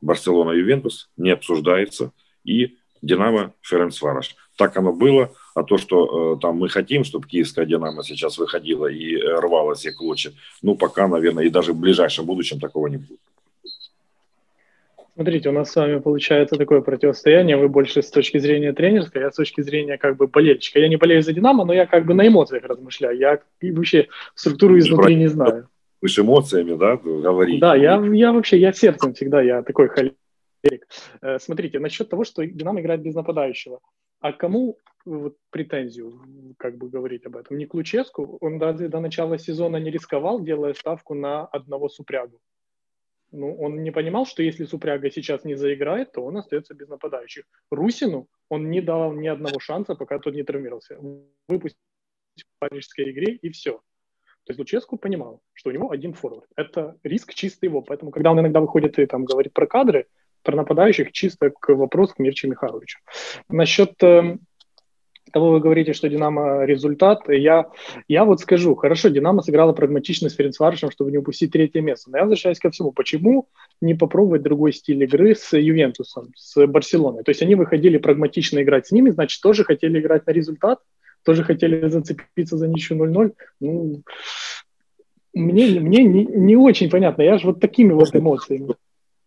Барселона-Ювентус 0.02 1.10
не 1.18 1.32
обсуждается, 1.32 2.12
и 2.44 2.78
Динамо 3.02 3.54
Ференцвараш. 3.62 4.36
Так 4.58 4.78
оно 4.78 4.94
было, 4.94 5.34
а 5.54 5.64
то, 5.64 5.78
что 5.78 6.36
э, 6.36 6.40
там 6.42 6.58
мы 6.58 6.70
хотим, 6.70 7.04
чтобы 7.04 7.28
киевская 7.28 7.66
Динамо 7.66 8.04
сейчас 8.04 8.38
выходила 8.38 8.88
и 8.88 9.16
э, 9.16 9.40
рвала 9.40 9.76
все 9.76 9.92
клочья, 9.92 10.34
ну, 10.62 10.76
пока, 10.76 11.08
наверное, 11.08 11.46
и 11.46 11.50
даже 11.50 11.74
в 11.74 11.80
ближайшем 11.80 12.26
будущем 12.26 12.60
такого 12.60 12.88
не 12.88 12.98
будет. 12.98 13.20
Смотрите, 15.16 15.50
у 15.50 15.52
нас 15.52 15.72
с 15.72 15.76
вами 15.76 16.00
получается 16.00 16.56
такое 16.56 16.82
противостояние. 16.82 17.56
Вы 17.56 17.70
больше 17.70 18.02
с 18.02 18.10
точки 18.10 18.40
зрения 18.40 18.74
тренерской, 18.74 19.22
я 19.22 19.32
с 19.32 19.36
точки 19.36 19.62
зрения 19.62 20.00
как 20.00 20.18
бы 20.18 20.26
болельщика. 20.26 20.80
Я 20.80 20.88
не 20.88 20.96
болею 20.96 21.22
за 21.22 21.34
Динамо, 21.34 21.66
но 21.66 21.74
я 21.74 21.86
как 21.86 22.06
бы 22.06 22.16
на 22.16 22.28
эмоциях 22.28 22.64
размышляю. 22.64 23.16
Я 23.20 23.40
вообще 23.62 24.08
структуру 24.34 24.80
изнутри 24.80 25.16
не 25.16 25.28
знаю. 25.28 25.70
Вы 26.02 26.10
с 26.10 26.18
эмоциями, 26.18 26.76
да, 26.76 26.98
говорите? 26.98 27.60
Да, 27.60 27.76
я, 27.76 28.04
я 28.04 28.34
вообще, 28.34 28.58
я 28.58 28.74
сердцем 28.74 29.14
всегда, 29.14 29.42
я 29.42 29.62
такой 29.62 29.88
холерик. 29.88 30.88
Э, 31.22 31.38
смотрите, 31.40 31.80
насчет 31.80 32.10
того, 32.10 32.24
что 32.24 32.44
Динамо 32.46 32.82
играет 32.82 33.02
без 33.02 33.14
нападающего. 33.14 33.80
А 34.24 34.32
кому 34.32 34.78
вот, 35.04 35.36
претензию, 35.50 36.18
как 36.58 36.78
бы 36.78 36.88
говорить 36.88 37.26
об 37.26 37.36
этом? 37.36 37.58
Не 37.58 37.66
Ключеску, 37.66 38.38
он 38.40 38.58
до, 38.58 38.72
до 38.72 39.02
начала 39.02 39.38
сезона 39.38 39.76
не 39.76 39.92
рисковал, 39.92 40.42
делая 40.42 40.74
ставку 40.74 41.14
на 41.14 41.46
одного 41.46 41.90
супрягу. 41.90 42.40
Ну, 43.32 43.54
он 43.60 43.84
не 43.84 43.92
понимал, 43.92 44.26
что 44.26 44.42
если 44.42 44.64
Супряга 44.64 45.12
сейчас 45.12 45.44
не 45.44 45.56
заиграет, 45.56 46.14
то 46.14 46.24
он 46.24 46.38
остается 46.38 46.74
без 46.74 46.88
нападающих. 46.88 47.44
Русину 47.70 48.30
он 48.48 48.70
не 48.70 48.80
дал 48.80 49.12
ни 49.12 49.28
одного 49.28 49.60
шанса, 49.60 49.94
пока 49.94 50.20
тот 50.20 50.36
не 50.36 50.44
травмировался. 50.44 50.98
Выпустил 51.50 51.82
в 52.38 52.60
парижской 52.60 53.12
игре 53.12 53.34
и 53.36 53.50
все. 53.50 53.74
То 53.74 54.52
есть 54.52 54.60
Луческу 54.60 54.98
понимал, 54.98 55.42
что 55.52 55.70
у 55.70 55.74
него 55.74 55.92
один 55.92 56.14
форвард. 56.14 56.50
Это 56.56 56.98
риск 57.04 57.34
чисто 57.34 57.66
его. 57.66 57.82
Поэтому, 57.82 58.12
когда 58.12 58.32
он 58.32 58.40
иногда 58.40 58.62
выходит 58.62 58.98
и 59.00 59.06
там 59.06 59.26
говорит 59.26 59.52
про 59.52 59.68
кадры, 59.68 60.08
про 60.44 60.56
нападающих, 60.56 61.12
чисто 61.12 61.50
к 61.50 61.74
вопросу 61.74 62.16
к 62.16 62.20
Мирче 62.20 62.48
Михайловичу. 62.48 63.00
Насчет 63.50 64.02
э, 64.04 64.38
того 65.34 65.52
вы 65.52 65.60
говорите, 65.60 65.94
что 65.94 66.10
Динамо 66.10 66.64
результат. 66.64 67.28
Я, 67.28 67.66
я 68.08 68.24
вот 68.24 68.40
скажу, 68.40 68.76
хорошо, 68.76 69.10
Динамо 69.10 69.42
сыграла 69.42 69.74
прагматично 69.74 70.30
с 70.30 70.36
Ференцваршем, 70.36 70.92
чтобы 70.92 71.12
не 71.12 71.18
упустить 71.18 71.52
третье 71.52 71.82
место. 71.82 72.12
Но 72.12 72.18
я 72.18 72.24
возвращаюсь 72.24 72.60
ко 72.60 72.70
всему. 72.70 72.92
Почему 72.92 73.50
не 73.82 73.96
попробовать 73.96 74.44
другой 74.44 74.74
стиль 74.74 75.04
игры 75.04 75.36
с 75.36 75.58
Ювентусом, 75.58 76.32
с 76.36 76.66
Барселоной? 76.68 77.24
То 77.24 77.32
есть 77.32 77.42
они 77.42 77.56
выходили 77.56 77.98
прагматично 77.98 78.62
играть 78.62 78.88
с 78.88 78.92
ними, 78.92 79.10
значит, 79.10 79.42
тоже 79.42 79.64
хотели 79.64 80.00
играть 80.00 80.28
на 80.28 80.32
результат, 80.32 80.80
тоже 81.26 81.44
хотели 81.44 81.90
зацепиться 81.90 82.58
за 82.58 82.68
ничью 82.68 82.98
0-0. 82.98 83.34
Ну, 83.60 84.04
мне, 85.34 85.80
мне 85.80 86.04
не, 86.04 86.26
не 86.26 86.56
очень 86.56 86.92
понятно. 86.92 87.24
Я 87.24 87.40
же 87.40 87.48
вот 87.48 87.60
такими 87.60 87.92
вот 87.92 88.16
эмоциями. 88.16 88.76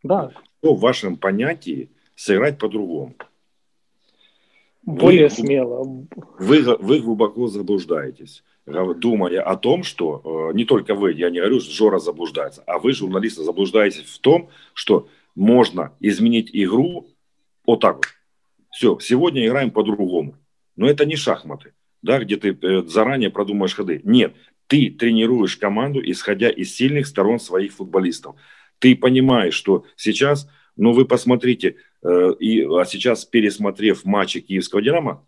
Да. 0.07 0.33
Что 0.63 0.75
в 0.75 0.81
вашем 0.81 1.17
понятии 1.17 1.91
сыграть 2.15 2.59
по-другому? 2.59 3.15
более 4.87 5.29
вы, 5.29 5.31
смело. 5.31 6.07
Вы, 6.39 6.63
вы 6.63 7.01
глубоко 7.01 7.49
заблуждаетесь, 7.49 8.45
думая 8.65 9.43
о 9.43 9.57
том, 9.57 9.83
что 9.83 10.51
э, 10.51 10.57
не 10.57 10.65
только 10.65 10.95
вы, 10.95 11.13
я 11.13 11.29
не 11.29 11.41
говорю, 11.41 11.61
что 11.61 11.73
Жора 11.73 11.99
заблуждается, 11.99 12.63
а 12.67 12.79
вы, 12.79 12.93
журналисты, 12.93 13.43
заблуждаетесь 13.43 14.05
в 14.05 14.19
том, 14.21 14.49
что 14.73 15.09
можно 15.35 15.93
изменить 16.01 16.51
игру 16.53 17.09
вот 17.67 17.81
так 17.81 17.97
вот. 17.97 18.07
Все, 18.71 18.99
сегодня 19.01 19.47
играем 19.47 19.71
по-другому. 19.71 20.37
Но 20.77 20.89
это 20.89 21.05
не 21.05 21.17
шахматы, 21.17 21.73
да, 22.03 22.21
где 22.21 22.37
ты 22.37 22.57
э, 22.61 22.83
заранее 22.83 23.31
продумаешь 23.31 23.75
ходы. 23.75 24.01
Нет, 24.05 24.35
ты 24.69 24.91
тренируешь 24.91 25.57
команду, 25.57 26.01
исходя 26.05 26.49
из 26.49 26.75
сильных 26.77 27.07
сторон 27.07 27.41
своих 27.41 27.73
футболистов. 27.73 28.37
Ты 28.79 28.97
понимаешь, 28.97 29.55
что 29.55 29.85
сейчас, 29.97 30.49
ну 30.77 30.93
вы 30.93 31.05
посмотрите, 31.05 31.77
Э, 32.07 32.33
и, 32.39 32.63
а 32.63 32.85
сейчас, 32.85 33.25
пересмотрев 33.25 34.05
матчи 34.05 34.41
Киевского 34.41 34.83
«Динамо», 34.83 35.27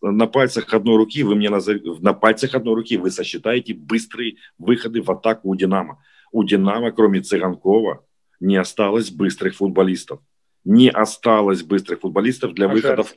на 0.00 0.26
пальцах 0.26 0.72
одной 0.72 0.96
руки 0.96 1.22
вы 1.22 1.34
мне 1.34 1.50
назов... 1.50 2.00
на 2.00 2.14
пальцах 2.14 2.54
одной 2.54 2.74
руки 2.74 2.96
вы 2.96 3.10
сосчитаете 3.10 3.74
быстрые 3.74 4.36
выходы 4.58 5.02
в 5.02 5.10
атаку 5.10 5.50
у 5.50 5.54
Динамо. 5.54 6.02
У 6.32 6.42
Динамо, 6.44 6.92
кроме 6.92 7.20
Цыганкова, 7.20 8.02
не 8.40 8.56
осталось 8.56 9.10
быстрых 9.10 9.54
футболистов. 9.54 10.20
Не 10.64 10.90
осталось 10.90 11.62
быстрых 11.62 12.00
футболистов 12.00 12.54
для 12.54 12.66
а 12.66 12.68
выходов. 12.70 13.14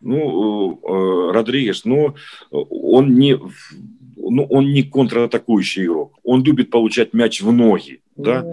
Ну, 0.00 0.78
э, 0.82 1.32
Родригес, 1.32 1.86
ну, 1.86 2.14
он 2.50 3.14
не, 3.14 3.40
ну, 4.30 4.44
он 4.44 4.72
не 4.72 4.82
контратакующий 4.82 5.84
игрок. 5.84 6.18
Он 6.22 6.42
любит 6.42 6.70
получать 6.70 7.12
мяч 7.12 7.42
в 7.42 7.52
ноги, 7.52 8.02
да. 8.16 8.44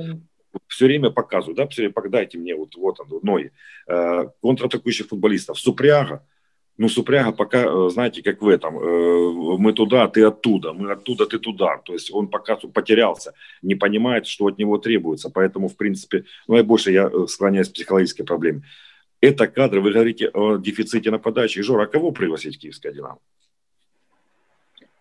Все 0.68 0.86
время 0.86 1.12
показывают, 1.12 1.58
да, 1.58 1.68
все 1.68 1.84
время 1.84 2.10
дайте 2.10 2.38
мне 2.38 2.56
вот, 2.56 2.76
вот 2.76 3.00
он, 3.00 3.20
Ной, 3.24 3.52
э, 3.88 4.26
контратакующих 4.42 5.08
футболистов. 5.08 5.58
Супряга, 5.58 6.26
ну, 6.78 6.90
Супряга 6.90 7.32
пока, 7.32 7.64
э, 7.64 7.90
знаете, 7.90 8.24
как 8.24 8.42
в 8.42 8.48
этом, 8.48 8.78
э, 8.78 9.58
мы 9.58 9.72
туда, 9.72 10.08
ты 10.08 10.24
оттуда, 10.24 10.74
мы 10.74 10.92
оттуда, 10.92 11.26
ты 11.26 11.38
туда. 11.38 11.78
То 11.86 11.94
есть 11.94 12.12
он 12.12 12.28
пока 12.28 12.56
потерялся, 12.56 13.34
не 13.62 13.76
понимает, 13.76 14.26
что 14.26 14.48
от 14.48 14.58
него 14.58 14.78
требуется. 14.78 15.30
Поэтому, 15.30 15.68
в 15.68 15.78
принципе, 15.78 16.24
ну, 16.48 16.56
я 16.56 16.64
больше 16.64 16.92
я 16.92 17.10
э, 17.14 17.28
склоняюсь 17.28 17.70
к 17.70 17.74
психологической 17.74 18.26
проблеме. 18.26 18.64
Это 19.22 19.48
кадры, 19.48 19.80
вы 19.80 19.92
говорите 19.92 20.30
о 20.34 20.58
дефиците 20.58 21.12
нападающих. 21.12 21.64
Жора, 21.64 21.84
а 21.84 21.88
кого 21.88 22.12
пригласить 22.12 22.56
в 22.58 22.60
Киевское 22.60 22.92
Динамо? 22.92 23.20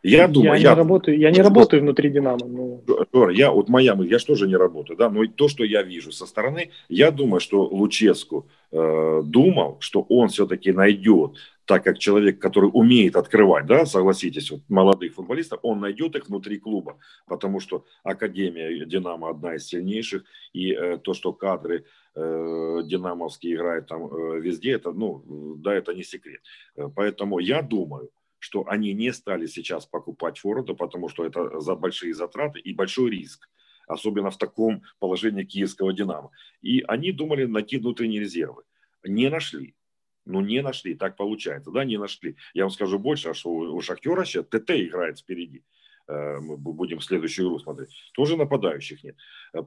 Я 0.03 0.29
думаю, 0.29 0.61
я, 0.61 0.71
я 0.71 0.71
не 0.71 0.77
работаю, 0.77 1.19
я 1.19 1.31
не 1.31 1.43
работаю 1.43 1.83
внутри 1.83 2.11
Динамо. 2.11 2.47
Но... 2.47 2.81
Ну. 3.13 3.29
Я 3.31 3.51
вот 3.51 3.69
моя, 3.69 3.99
я 4.01 4.19
же 4.19 4.27
тоже 4.27 4.49
не 4.49 4.57
работаю, 4.57 4.97
да, 4.97 5.11
но 5.11 5.27
то, 5.27 5.49
что 5.49 5.65
я 5.65 5.83
вижу 5.83 6.11
со 6.13 6.27
стороны, 6.27 6.71
я 6.89 7.11
думаю, 7.11 7.41
что 7.41 7.65
Луческу 7.67 8.49
э, 8.73 9.23
думал, 9.25 9.77
что 9.81 10.07
он 10.09 10.29
все-таки 10.29 10.73
найдет, 10.73 11.33
так 11.67 11.85
как 11.85 11.99
человек, 11.99 12.39
который 12.39 12.71
умеет 12.73 13.15
открывать, 13.17 13.67
да, 13.67 13.85
согласитесь, 13.85 14.51
вот 14.51 14.61
молодых 14.69 15.15
футболистов, 15.15 15.61
он 15.63 15.81
найдет 15.81 16.17
их 16.17 16.29
внутри 16.29 16.59
клуба, 16.59 16.97
потому 17.27 17.61
что 17.61 17.85
Академия 18.03 18.87
Динамо 18.87 19.31
одна 19.31 19.57
из 19.57 19.67
сильнейших, 19.67 20.25
и 20.55 20.73
э, 20.73 20.99
то, 20.99 21.13
что 21.13 21.33
кадры 21.33 21.85
э, 22.15 22.81
динамовские 22.85 23.55
играют 23.55 23.87
там 23.87 24.07
э, 24.07 24.41
везде, 24.41 24.73
это, 24.73 24.93
ну, 24.93 25.23
да, 25.59 25.75
это 25.75 25.93
не 25.93 26.05
секрет. 26.05 26.41
Э, 26.75 26.89
поэтому 26.95 27.39
я 27.39 27.61
думаю, 27.63 28.11
что 28.41 28.67
они 28.67 28.93
не 28.95 29.13
стали 29.13 29.47
сейчас 29.47 29.87
покупать 29.87 30.39
Форда, 30.39 30.75
потому 30.75 31.09
что 31.09 31.25
это 31.25 31.61
за 31.61 31.77
большие 31.77 32.15
затраты 32.15 32.59
и 32.59 32.73
большой 32.73 33.11
риск, 33.11 33.49
особенно 33.87 34.31
в 34.31 34.39
таком 34.39 34.83
положении 34.99 35.45
киевского 35.45 35.93
«Динамо». 35.93 36.31
И 36.63 36.81
они 36.89 37.13
думали 37.13 37.45
найти 37.45 37.79
внутренние 37.79 38.21
резервы. 38.21 38.63
Не 39.05 39.29
нашли. 39.29 39.77
Ну, 40.25 40.41
не 40.41 40.63
нашли, 40.63 40.95
так 40.95 41.17
получается, 41.17 41.71
да, 41.71 41.85
не 41.85 41.99
нашли. 41.99 42.37
Я 42.55 42.65
вам 42.65 42.71
скажу 42.71 42.99
больше, 42.99 43.31
а 43.31 43.35
что 43.35 43.51
у 43.51 43.81
Шахтера 43.81 44.25
сейчас 44.25 44.47
ТТ 44.47 44.71
играет 44.71 45.19
впереди. 45.19 45.63
Э, 46.09 46.39
мы 46.41 46.57
будем 46.57 47.01
следующую 47.01 47.49
игру 47.49 47.59
смотреть. 47.59 47.91
Тоже 48.15 48.37
нападающих 48.37 49.05
нет. 49.05 49.17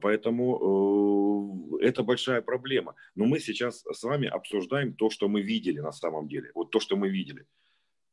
Поэтому 0.00 1.78
э, 1.80 1.86
это 1.86 2.02
большая 2.02 2.42
проблема. 2.42 2.94
Но 3.14 3.24
мы 3.24 3.40
сейчас 3.40 3.84
с 3.84 4.02
вами 4.02 4.28
обсуждаем 4.28 4.94
то, 4.94 5.10
что 5.10 5.28
мы 5.28 5.42
видели 5.42 5.80
на 5.80 5.92
самом 5.92 6.28
деле. 6.28 6.50
Вот 6.54 6.70
то, 6.70 6.80
что 6.80 6.96
мы 6.96 7.08
видели 7.08 7.46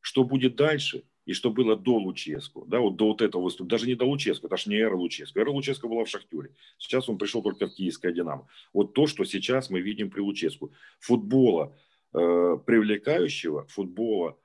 что 0.01 0.23
будет 0.23 0.55
дальше 0.55 1.03
и 1.25 1.33
что 1.33 1.51
было 1.51 1.75
до 1.77 1.97
Луческу, 1.97 2.65
да, 2.67 2.79
вот 2.79 2.97
до 2.97 3.07
вот 3.07 3.21
этого 3.21 3.43
выступления, 3.43 3.69
даже 3.69 3.87
не 3.87 3.95
до 3.95 4.05
Луческу, 4.05 4.47
это 4.47 4.57
же 4.57 4.69
не 4.69 4.75
эра 4.75 4.95
Луческу, 4.95 5.39
эра 5.39 5.51
Луческу 5.51 5.87
была 5.87 6.03
в 6.03 6.09
Шахтере, 6.09 6.53
сейчас 6.77 7.07
он 7.07 7.17
пришел 7.17 7.41
только 7.41 7.67
в 7.67 7.73
Киевское 7.73 8.11
Динамо. 8.11 8.47
Вот 8.73 8.93
то, 8.93 9.07
что 9.07 9.23
сейчас 9.23 9.69
мы 9.69 9.81
видим 9.81 10.09
при 10.09 10.19
Луческу. 10.19 10.73
Футбола 10.99 11.75
э, 12.13 12.57
привлекающего, 12.65 13.65
футбола 13.67 14.37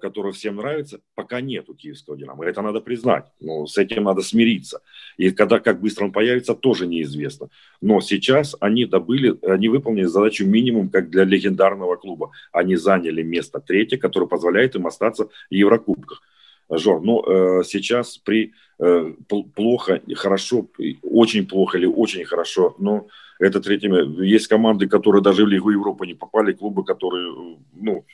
который 0.00 0.32
всем 0.32 0.56
нравится, 0.56 1.00
пока 1.14 1.40
нет 1.40 1.68
у 1.68 1.74
киевского 1.74 2.16
«Динамо». 2.16 2.44
Это 2.44 2.62
надо 2.62 2.80
признать, 2.80 3.24
но 3.40 3.66
с 3.66 3.78
этим 3.78 4.04
надо 4.04 4.22
смириться. 4.22 4.80
И 5.16 5.30
когда, 5.30 5.60
как 5.60 5.80
быстро 5.80 6.04
он 6.04 6.12
появится, 6.12 6.54
тоже 6.54 6.86
неизвестно. 6.86 7.48
Но 7.80 8.00
сейчас 8.00 8.56
они 8.60 8.86
добыли, 8.86 9.38
они 9.42 9.68
выполнили 9.68 10.06
задачу 10.06 10.46
минимум, 10.46 10.88
как 10.88 11.10
для 11.10 11.24
легендарного 11.24 11.96
клуба. 11.96 12.30
Они 12.52 12.76
заняли 12.76 13.22
место 13.22 13.60
третье, 13.60 13.98
которое 13.98 14.26
позволяет 14.26 14.74
им 14.74 14.86
остаться 14.86 15.26
в 15.26 15.54
Еврокубках. 15.54 16.22
Жор, 16.70 17.02
ну 17.02 17.22
э, 17.22 17.64
сейчас 17.64 18.18
при 18.18 18.52
э, 18.78 19.12
плохо, 19.54 20.02
хорошо, 20.14 20.68
очень 21.02 21.46
плохо 21.46 21.78
или 21.78 21.86
очень 21.86 22.24
хорошо, 22.24 22.74
но 22.78 23.06
это 23.38 23.60
третье. 23.60 23.90
Есть 24.20 24.48
команды, 24.48 24.88
которые 24.88 25.22
даже 25.22 25.44
в 25.44 25.48
Лигу 25.48 25.70
Европы 25.70 26.06
не 26.06 26.14
попали, 26.14 26.52
клубы, 26.52 26.84
которые, 26.84 27.56
ну, 27.72 28.04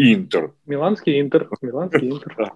Интер. 0.00 0.54
Миланский 0.66 1.20
Интер. 1.20 1.48
Миланский 1.60 2.10
Интер. 2.10 2.52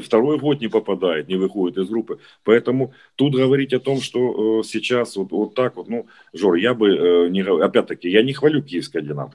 Второй 0.00 0.38
год 0.38 0.60
не 0.60 0.68
попадает, 0.68 1.28
не 1.28 1.36
выходит 1.36 1.76
из 1.76 1.88
группы. 1.88 2.18
Поэтому 2.44 2.94
тут 3.16 3.34
говорить 3.34 3.74
о 3.74 3.80
том, 3.80 4.00
что 4.00 4.60
э, 4.60 4.64
сейчас 4.64 5.16
вот, 5.16 5.32
вот 5.32 5.54
так 5.54 5.76
вот, 5.76 5.88
ну, 5.88 6.06
Жор, 6.32 6.54
я 6.54 6.72
бы, 6.72 6.88
э, 6.88 7.28
не, 7.28 7.42
опять-таки, 7.42 8.08
я 8.08 8.22
не 8.22 8.32
хвалю 8.32 8.62
киевское 8.62 9.02
«Динамо». 9.02 9.34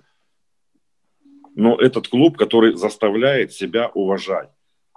Но 1.53 1.75
этот 1.75 2.07
клуб, 2.07 2.37
который 2.37 2.75
заставляет 2.75 3.51
себя 3.51 3.89
уважать. 3.93 4.49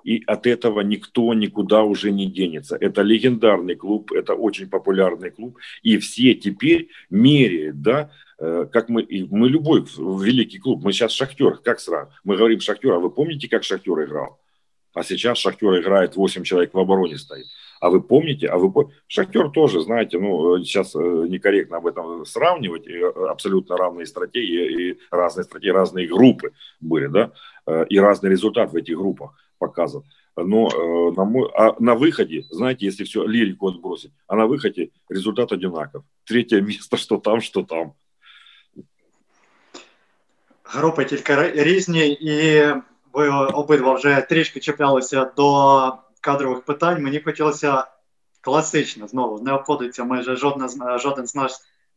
и 0.05 0.23
от 0.27 0.47
этого 0.47 0.81
никто 0.81 1.35
никуда 1.35 1.83
уже 1.83 2.11
не 2.11 2.27
денется. 2.27 2.77
Это 2.77 3.03
легендарный 3.03 3.75
клуб, 3.75 4.13
это 4.13 4.35
очень 4.35 4.69
популярный 4.69 5.31
клуб, 5.31 5.59
и 5.83 5.99
все 5.99 6.35
теперь 6.35 6.89
меряют, 7.11 7.83
да, 7.83 8.11
как 8.41 8.89
мы, 8.89 9.07
мы 9.31 9.49
любой 9.49 9.83
великий 9.83 10.59
клуб, 10.59 10.83
мы 10.83 10.93
сейчас 10.93 11.13
Шахтер, 11.13 11.59
как 11.59 11.79
сразу, 11.79 12.11
мы 12.25 12.37
говорим 12.37 12.61
Шахтер, 12.61 12.93
а 12.93 12.99
вы 12.99 13.11
помните, 13.11 13.49
как 13.49 13.65
Шахтер 13.65 14.05
играл? 14.05 14.41
А 14.95 15.05
сейчас 15.05 15.39
Шахтер 15.39 15.81
играет 15.81 16.17
8 16.17 16.43
человек 16.43 16.75
в 16.75 16.79
обороне 16.79 17.17
стоит. 17.17 17.47
А 17.81 17.91
вы 17.91 18.03
помните, 18.03 18.49
а 18.49 18.59
вы 18.59 18.73
Шахтер 19.07 19.51
тоже, 19.51 19.81
знаете, 19.83 20.19
ну, 20.19 20.59
сейчас 20.59 20.95
э, 20.95 20.99
некорректно 20.99 21.79
об 21.79 21.87
этом 21.87 22.27
сравнивать, 22.27 22.87
э, 22.89 23.07
абсолютно 23.29 23.77
равные 23.77 24.07
стратегии, 24.07 24.91
и 24.91 24.99
разные 25.11 25.45
стратегии, 25.45 25.71
разные 25.71 26.09
группы 26.09 26.53
были, 26.81 27.07
да, 27.07 27.33
и 27.89 27.99
разный 27.99 28.31
результат 28.31 28.73
в 28.73 28.77
этих 28.77 28.97
группах 28.97 29.33
показан. 29.59 30.03
Но 30.37 30.69
э, 30.69 31.17
на, 31.17 31.25
мой, 31.25 31.51
а 31.55 31.75
на 31.79 31.95
выходе, 31.95 32.45
знаете, 32.51 32.87
если 32.87 33.05
все 33.05 33.25
лирику 33.25 33.69
отбросить, 33.69 34.13
а 34.27 34.37
на 34.37 34.47
выходе 34.47 34.91
результат 35.09 35.53
одинаков. 35.53 36.05
Третье 36.25 36.61
место, 36.61 36.97
что 36.97 37.19
там, 37.19 37.41
что 37.41 37.63
там. 37.63 37.95
Групи 40.73 41.05
тільки 41.05 41.51
різні, 41.51 42.09
і 42.09 42.65
ви 43.13 43.29
обидва 43.29 43.95
вже 43.95 44.21
трішки 44.21 44.61
чіплялися 44.61 45.25
до 45.37 45.93
кадрових 46.21 46.63
питань. 46.63 47.03
Мені 47.03 47.21
хотілося 47.21 47.85
класично 48.41 49.09
знову 49.09 49.41
не 49.43 49.53
обходиться 49.53 50.05
майже 50.05 50.37
жодна 50.37 50.99
жоден 50.99 51.27
з 51.27 51.35
наш. 51.35 51.53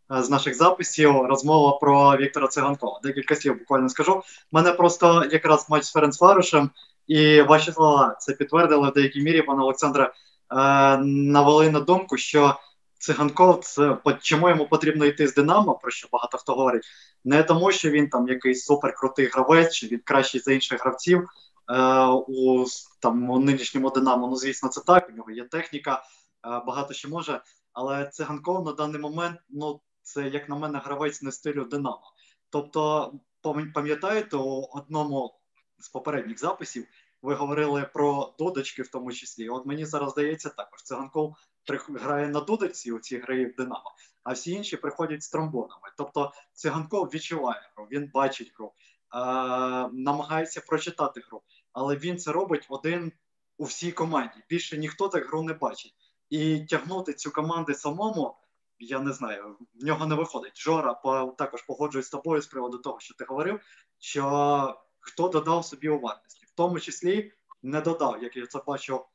З 0.09 0.29
наших 0.29 0.55
записів 0.55 1.21
розмова 1.21 1.77
про 1.77 2.17
Віктора 2.17 2.47
Циганкова. 2.47 2.99
Декілька 3.03 3.35
слів 3.35 3.59
буквально 3.59 3.89
скажу. 3.89 4.23
Мене 4.51 4.71
просто 4.71 5.25
якраз 5.31 5.69
матч 5.69 5.83
з 5.83 5.91
Ференцварушем 5.91 6.69
і 7.07 7.41
ваші 7.41 7.71
слова 7.71 8.15
це 8.19 8.33
підтвердили 8.33 8.89
в 8.89 8.93
деякій 8.93 9.21
мірі, 9.21 9.41
пане 9.41 9.61
Олександре, 9.61 10.03
е, 10.03 10.11
навели 11.03 11.69
на 11.69 11.79
думку, 11.79 12.17
що 12.17 12.55
циганков 13.03 13.59
це 13.63 13.97
чому 14.21 14.49
йому 14.49 14.67
потрібно 14.67 15.05
йти 15.05 15.27
з 15.27 15.33
Динамо, 15.33 15.75
про 15.75 15.91
що 15.91 16.07
багато 16.11 16.37
хто 16.37 16.55
говорить, 16.55 16.83
не 17.23 17.43
тому, 17.43 17.71
що 17.71 17.89
він 17.89 18.09
там 18.09 18.27
якийсь 18.27 18.65
суперкрутий 18.65 19.25
гравець, 19.25 19.73
чи 19.73 19.87
він 19.87 19.99
кращий 19.99 20.41
за 20.41 20.53
інших 20.53 20.81
гравців 20.81 21.27
е, 21.69 22.05
у 22.27 22.65
там 22.99 23.29
у 23.29 23.39
нинішньому 23.39 23.89
Динамо. 23.89 24.27
Ну, 24.27 24.35
звісно, 24.35 24.69
це 24.69 24.81
так. 24.87 25.09
У 25.09 25.11
нього 25.11 25.31
є 25.31 25.43
техніка, 25.43 25.95
е, 25.95 26.01
багато 26.43 26.93
що 26.93 27.09
може. 27.09 27.41
Але 27.73 28.05
циганков 28.05 28.65
на 28.65 28.71
даний 28.71 29.01
момент, 29.01 29.39
ну 29.49 29.81
це 30.01 30.29
як 30.29 30.49
на 30.49 30.55
мене, 30.55 30.81
гравець 30.85 31.21
не 31.21 31.31
стилю 31.31 31.63
Динамо. 31.63 32.13
Тобто, 32.49 33.13
пам'ятаєте, 33.73 34.37
у 34.37 34.69
одному 34.73 35.39
з 35.79 35.89
попередніх 35.89 36.39
записів 36.39 36.85
ви 37.21 37.35
говорили 37.35 37.89
про 37.93 38.33
дудочки, 38.39 38.81
в 38.81 38.87
тому 38.87 39.11
числі. 39.11 39.49
От 39.49 39.65
мені 39.65 39.85
зараз 39.85 40.11
здається, 40.11 40.49
також 40.49 40.83
циганков 40.83 41.35
грає 41.89 42.27
на 42.27 42.39
дудочці 42.39 42.91
у 42.91 42.99
цій 42.99 43.17
грі 43.17 43.45
в 43.45 43.55
Динамо, 43.55 43.91
а 44.23 44.33
всі 44.33 44.51
інші 44.51 44.77
приходять 44.77 45.23
з 45.23 45.29
тромбонами. 45.29 45.91
Тобто 45.97 46.31
циганков 46.53 47.07
відчуває 47.07 47.71
гру, 47.75 47.87
він 47.91 48.11
бачить 48.13 48.53
гру, 48.57 48.73
е- 49.15 49.89
намагається 49.93 50.61
прочитати 50.61 51.21
гру, 51.29 51.41
але 51.73 51.95
він 51.95 52.17
це 52.17 52.31
робить 52.31 52.65
один 52.69 53.11
у 53.57 53.63
всій 53.63 53.91
команді. 53.91 54.43
Більше 54.49 54.77
ніхто 54.77 55.07
так 55.07 55.27
гру 55.27 55.43
не 55.43 55.53
бачить. 55.53 55.95
І 56.29 56.59
тягнути 56.59 57.13
цю 57.13 57.31
команду 57.31 57.73
самому. 57.73 58.37
Я 58.79 58.99
не 58.99 59.13
знаю, 59.13 59.57
в 59.81 59.85
нього 59.85 60.05
не 60.05 60.15
виходить. 60.15 60.57
Жора 60.59 60.93
по, 60.93 61.35
також 61.37 61.61
погоджуюсь 61.61 62.05
з 62.05 62.09
тобою 62.09 62.41
з 62.41 62.47
приводу 62.47 62.77
того, 62.77 62.99
що 62.99 63.13
ти 63.13 63.25
говорив, 63.25 63.59
що 63.99 64.83
хто 64.99 65.27
додав 65.29 65.65
собі 65.65 65.89
уважності, 65.89 66.45
в 66.45 66.51
тому 66.51 66.79
числі 66.79 67.31
не 67.63 67.81
додав, 67.81 68.23
як 68.23 68.35
я 68.35 68.47
це 68.47 68.59
бачив 68.67 69.05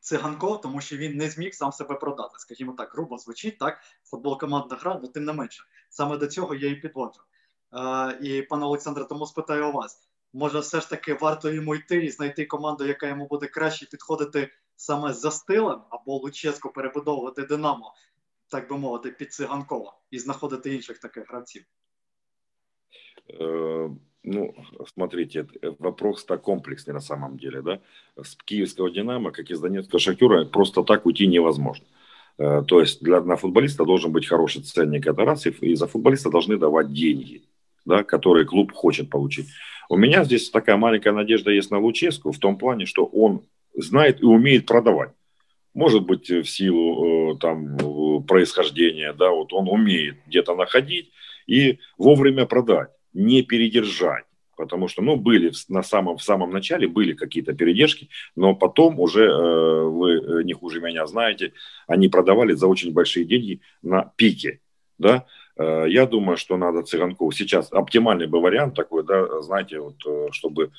циганко, 0.00 0.56
тому 0.56 0.80
що 0.80 0.96
він 0.96 1.16
не 1.16 1.30
зміг 1.30 1.54
сам 1.54 1.72
себе 1.72 1.94
продати. 1.94 2.34
Скажімо 2.38 2.72
так, 2.78 2.92
грубо 2.92 3.18
звучить 3.18 3.58
так. 3.58 3.78
Футбол 4.04 4.38
командна 4.38 4.76
гра, 4.76 4.96
але 4.98 5.08
тим 5.08 5.24
не 5.24 5.32
менше. 5.32 5.64
Саме 5.90 6.16
до 6.16 6.26
цього 6.26 6.54
я 6.54 6.70
і 6.70 6.74
підводжу. 6.74 7.20
Е, 7.72 8.18
І 8.22 8.42
пане 8.42 8.64
Олександре, 8.64 9.04
тому 9.04 9.26
спитаю 9.26 9.72
вас. 9.72 10.00
Може, 10.32 10.58
все 10.58 10.80
ж 10.80 10.90
таки 10.90 11.14
варто 11.14 11.50
йому 11.50 11.74
йти 11.74 12.04
і 12.04 12.10
знайти 12.10 12.46
команду, 12.46 12.86
яка 12.86 13.06
йому 13.06 13.26
буде 13.26 13.46
краще 13.46 13.86
підходити 13.86 14.50
саме 14.76 15.12
за 15.12 15.30
стилем, 15.30 15.82
або 15.90 16.16
Луческо 16.16 16.68
перебудовувати 16.68 17.42
Динамо, 17.42 17.94
так 18.48 18.68
би 18.68 18.78
мовити, 18.78 19.10
під 19.10 19.32
циганкова 19.32 19.98
і 20.10 20.18
знаходити 20.18 20.74
інших 20.74 20.98
таких 20.98 21.28
гравців. 21.28 21.64
Е, 23.28 23.90
ну, 24.22 24.54
смотрите, 24.94 25.46
вопрос-то 25.78 26.36
комплексный 26.36 26.92
на 26.94 27.00
самом 27.00 27.38
деле, 27.38 27.62
да. 27.62 27.80
С 28.22 28.36
киевского 28.36 28.90
«Динамо», 28.90 29.30
как 29.30 29.50
из 29.50 29.60
донецкого 29.60 29.98
«Шахтера», 29.98 30.44
просто 30.44 30.82
так 30.82 31.06
уйти 31.06 31.26
невозможно. 31.26 31.86
Э, 32.38 32.62
то 32.66 32.80
есть 32.80 33.02
для, 33.02 33.20
на 33.20 33.36
футболиста 33.36 33.84
должен 33.84 34.12
быть 34.12 34.26
хороший 34.26 34.62
ценник, 34.62 35.06
это 35.06 35.24
раз, 35.24 35.46
и 35.46 35.74
за 35.74 35.86
футболиста 35.86 36.30
должны 36.30 36.58
давать 36.58 36.92
деньги, 36.92 37.42
да, 37.86 38.02
которые 38.02 38.44
клуб 38.44 38.72
хочет 38.72 39.08
получить. 39.10 39.48
У 39.88 39.96
меня 39.96 40.24
здесь 40.24 40.50
такая 40.50 40.76
маленькая 40.76 41.12
надежда 41.12 41.50
есть 41.50 41.70
на 41.70 41.78
Луческу 41.78 42.30
в 42.32 42.38
том 42.38 42.58
плане, 42.58 42.86
что 42.86 43.04
он 43.04 43.42
знает 43.74 44.20
и 44.20 44.24
умеет 44.24 44.66
продавать. 44.66 45.10
Может 45.72 46.04
быть, 46.04 46.28
в 46.28 46.44
силу 46.44 47.34
э, 47.34 47.38
там 47.38 48.24
происхождения, 48.26 49.12
да, 49.12 49.30
вот 49.30 49.52
он 49.52 49.68
умеет 49.68 50.16
где-то 50.26 50.54
находить 50.54 51.10
и 51.46 51.78
вовремя 51.98 52.46
продать 52.46 52.90
не 53.12 53.42
передержать. 53.42 54.24
Потому 54.56 54.88
что, 54.88 55.00
ну, 55.00 55.16
были 55.16 55.52
на 55.68 55.82
самом, 55.82 56.18
в 56.18 56.22
самом 56.22 56.50
начале 56.50 56.86
были 56.86 57.14
какие-то 57.14 57.54
передержки, 57.54 58.10
но 58.36 58.54
потом 58.54 59.00
уже, 59.00 59.24
э, 59.24 59.82
вы 59.84 60.12
э, 60.12 60.42
не 60.42 60.52
хуже 60.52 60.80
меня 60.80 61.06
знаете, 61.06 61.54
они 61.86 62.08
продавали 62.08 62.52
за 62.52 62.66
очень 62.66 62.92
большие 62.92 63.24
деньги 63.24 63.60
на 63.82 64.12
пике, 64.16 64.60
да. 64.98 65.24
Э, 65.56 65.84
я 65.88 66.06
думаю, 66.06 66.36
что 66.36 66.56
надо 66.56 66.82
Цыганкову 66.82 67.32
сейчас, 67.32 67.72
оптимальный 67.72 68.26
бы 68.26 68.40
вариант 68.40 68.74
такой, 68.74 69.04
да, 69.04 69.40
знаете, 69.40 69.80
вот, 69.80 69.96
э, 70.06 70.28
чтобы 70.32 70.72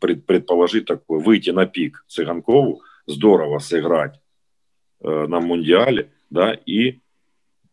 пред, 0.00 0.26
предположить 0.26 0.86
такой, 0.86 1.20
выйти 1.20 1.50
на 1.50 1.66
пик 1.66 2.04
Цыганкову, 2.08 2.82
здорово 3.06 3.58
сыграть 3.58 4.20
э, 5.00 5.26
на 5.28 5.40
Мундиале, 5.40 6.12
да, 6.30 6.52
и 6.52 7.00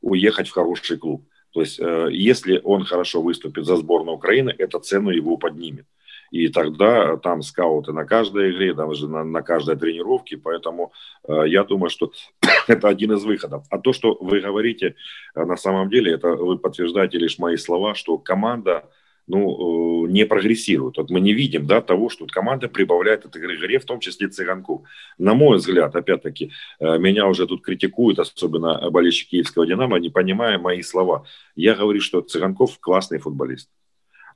уехать 0.01 0.47
в 0.47 0.53
хороший 0.53 0.97
клуб. 0.97 1.27
То 1.55 1.61
есть, 1.61 1.79
э, 1.79 2.09
если 2.11 2.59
он 2.65 2.83
хорошо 2.83 3.21
выступит 3.21 3.65
за 3.65 3.77
сборную 3.77 4.17
Украины, 4.17 4.53
это 4.57 4.77
цену 4.79 5.09
его 5.09 5.37
поднимет. 5.37 5.85
И 6.29 6.49
тогда 6.49 7.15
там 7.15 7.41
скауты 7.41 7.93
на 7.93 8.03
каждой 8.03 8.51
игре, 8.51 8.73
даже 8.73 9.07
на, 9.07 9.23
на 9.23 9.41
каждой 9.41 9.77
тренировке. 9.77 10.35
Поэтому 10.35 10.91
э, 11.25 11.43
я 11.47 11.63
думаю, 11.63 11.89
что 11.89 12.11
это 12.67 12.89
один 12.89 13.13
из 13.13 13.23
выходов. 13.23 13.63
А 13.69 13.77
то, 13.77 13.93
что 13.93 14.17
вы 14.19 14.41
говорите, 14.41 14.95
э, 15.33 15.45
на 15.45 15.55
самом 15.55 15.89
деле, 15.89 16.11
это 16.11 16.27
вы 16.35 16.57
подтверждаете 16.57 17.19
лишь 17.19 17.39
мои 17.39 17.55
слова, 17.55 17.95
что 17.95 18.17
команда 18.17 18.83
ну, 19.27 20.05
э, 20.05 20.11
не 20.11 20.25
прогрессируют. 20.25 20.97
Вот 20.97 21.09
мы 21.09 21.19
не 21.19 21.33
видим 21.33 21.65
да, 21.65 21.81
того, 21.81 22.09
что 22.09 22.27
команда 22.27 22.67
прибавляет 22.67 23.25
этой 23.25 23.41
игре, 23.55 23.79
в 23.79 23.85
том 23.85 23.99
числе 23.99 24.27
Цыганку. 24.27 24.85
На 25.17 25.33
мой 25.33 25.57
взгляд, 25.57 25.95
опять-таки, 25.95 26.51
э, 26.79 26.97
меня 26.97 27.27
уже 27.27 27.47
тут 27.47 27.63
критикуют, 27.63 28.19
особенно 28.19 28.89
болельщики 28.91 29.31
Киевского 29.31 29.65
«Динамо», 29.65 29.99
не 29.99 30.09
понимая 30.09 30.57
мои 30.57 30.81
слова. 30.81 31.25
Я 31.55 31.75
говорю, 31.75 32.01
что 32.01 32.21
Цыганков 32.21 32.79
классный 32.79 33.19
футболист. 33.19 33.69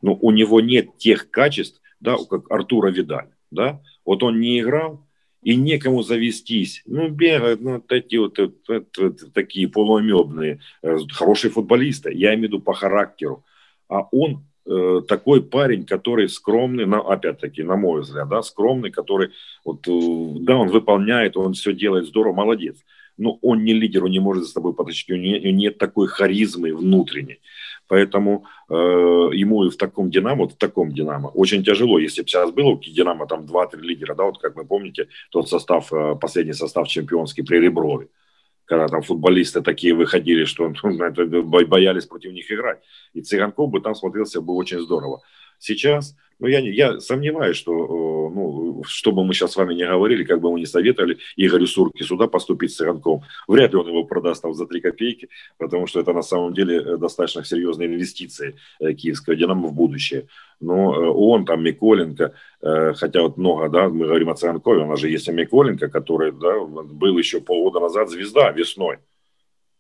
Но 0.02 0.16
у 0.16 0.32
него 0.32 0.62
нет 0.62 0.98
тех 0.98 1.30
качеств, 1.30 1.82
да, 2.00 2.16
как 2.30 2.50
Артура 2.50 2.90
Видаль. 2.90 3.30
Да? 3.52 3.82
Вот 4.06 4.24
он 4.24 4.40
не 4.40 4.60
играл, 4.60 5.06
и 5.42 5.56
некому 5.56 6.04
завестись. 6.04 6.82
Ну, 6.86 7.10
бегают, 7.10 7.62
ну, 7.62 7.80
такие 7.80 8.22
вот, 8.22 8.38
вот, 8.38 8.56
вот, 8.68 8.98
вот 8.98 9.34
такие 9.34 9.68
полуамебные, 9.68 10.60
э, 10.82 10.98
хорошие 11.12 11.52
футболисты, 11.52 12.12
я 12.14 12.34
имею 12.34 12.40
в 12.40 12.44
виду 12.54 12.60
по 12.60 12.74
характеру. 12.74 13.46
А 13.88 14.02
он 14.12 14.46
Э, 14.72 15.02
такой 15.08 15.42
парень, 15.42 15.84
который 15.84 16.30
скромный, 16.30 16.86
на, 16.86 17.00
опять-таки, 17.00 17.64
на 17.64 17.76
мой 17.76 18.02
взгляд, 18.02 18.30
да, 18.30 18.44
скромный, 18.44 18.92
который, 18.92 19.32
вот, 19.66 19.88
э, 19.88 19.92
да, 20.42 20.58
он 20.58 20.68
выполняет, 20.68 21.38
он 21.38 21.54
все 21.54 21.74
делает 21.74 22.06
здорово, 22.06 22.34
молодец. 22.34 22.78
Но 23.18 23.40
он 23.42 23.64
не 23.64 23.74
лидер, 23.74 24.06
он 24.06 24.12
не 24.12 24.20
может 24.20 24.44
за 24.44 24.52
собой 24.52 24.74
потащить, 24.74 25.10
у 25.10 25.16
него, 25.16 25.50
нет 25.50 25.80
такой 25.80 26.08
харизмы 26.08 26.76
внутренней. 26.76 27.40
Поэтому 27.88 28.46
э, 28.70 28.74
ему 28.76 29.66
и 29.66 29.72
в 29.72 29.78
таком 29.78 30.12
Динамо, 30.12 30.44
вот 30.44 30.54
в 30.54 30.58
таком 30.58 30.92
Динамо, 30.92 31.30
очень 31.30 31.64
тяжело. 31.64 31.98
Если 31.98 32.22
бы 32.22 32.28
сейчас 32.28 32.52
было 32.52 32.70
у 32.70 32.80
Динамо 32.80 33.26
там 33.26 33.46
2-3 33.46 33.82
лидера, 33.82 34.14
да, 34.14 34.26
вот 34.26 34.38
как 34.38 34.56
вы 34.56 34.66
помните, 34.66 35.08
тот 35.32 35.50
состав, 35.50 35.92
э, 35.92 36.16
последний 36.22 36.54
состав 36.54 36.88
чемпионский 36.88 37.44
при 37.44 37.58
Реброве 37.58 38.08
когда 38.70 38.88
там 38.88 39.02
футболисты 39.02 39.62
такие 39.62 39.94
выходили, 39.96 40.46
что 40.46 40.72
ну, 40.84 41.44
боялись 41.44 42.06
против 42.06 42.32
них 42.32 42.52
играть. 42.52 42.80
И 43.14 43.22
Цыганков 43.22 43.72
бы 43.72 43.82
там 43.82 43.96
смотрелся 43.96 44.42
бы 44.42 44.54
очень 44.54 44.80
здорово. 44.80 45.22
Сейчас. 45.60 46.16
Ну, 46.40 46.48
я, 46.48 46.60
я 46.60 47.00
сомневаюсь, 47.02 47.58
что, 47.58 47.72
ну, 47.74 48.82
что 48.86 49.12
бы 49.12 49.26
мы 49.26 49.34
сейчас 49.34 49.52
с 49.52 49.56
вами 49.58 49.74
не 49.74 49.86
говорили, 49.86 50.24
как 50.24 50.40
бы 50.40 50.52
мы 50.52 50.60
не 50.60 50.66
советовали 50.66 51.18
Игорю 51.36 51.68
Сурке 51.68 52.06
сюда 52.06 52.28
поступить 52.28 52.72
с 52.72 52.78
Цыганком, 52.78 53.24
вряд 53.48 53.74
ли 53.74 53.78
он 53.78 53.88
его 53.90 54.06
продаст 54.06 54.42
там 54.42 54.54
за 54.54 54.66
3 54.66 54.80
копейки, 54.80 55.28
потому 55.58 55.86
что 55.86 56.00
это 56.00 56.14
на 56.14 56.22
самом 56.22 56.54
деле 56.54 56.78
э, 56.78 56.98
достаточно 56.98 57.44
серьезные 57.44 57.90
инвестиции 57.90 58.56
э, 58.80 58.94
киевского 58.94 59.36
«Динамо» 59.36 59.68
в 59.68 59.74
будущее. 59.74 60.28
Но 60.62 60.94
э, 60.94 61.10
он, 61.10 61.46
там, 61.46 61.62
Миколенко, 61.62 62.34
хотя 62.62 63.22
вот 63.22 63.38
много, 63.38 63.70
да, 63.70 63.90
мы 63.90 64.06
говорим 64.06 64.30
о 64.30 64.36
Цыганкове, 64.36 64.84
у 64.84 64.88
нас 64.88 65.00
же 65.00 65.10
есть 65.10 65.28
Миколенко, 65.28 65.90
который, 65.90 66.32
да, 66.32 66.60
был 66.60 67.18
еще 67.18 67.42
полгода 67.42 67.82
назад 67.82 68.10
звезда 68.10 68.52
весной. 68.52 69.00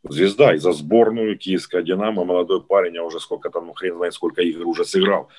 Звезда 0.03 0.55
и 0.55 0.57
за 0.57 0.71
сборную 0.71 1.37
киевская 1.37 1.83
«Динамо», 1.83 2.25
молодой 2.25 2.61
парень, 2.61 2.97
а 2.97 3.03
уже 3.03 3.19
сколько 3.19 3.49
там, 3.49 3.67
ну, 3.67 3.73
хрен 3.73 3.95
знает, 3.95 4.13
сколько 4.13 4.41
игр 4.41 4.65
уже 4.65 4.83
сыграл 4.83 5.29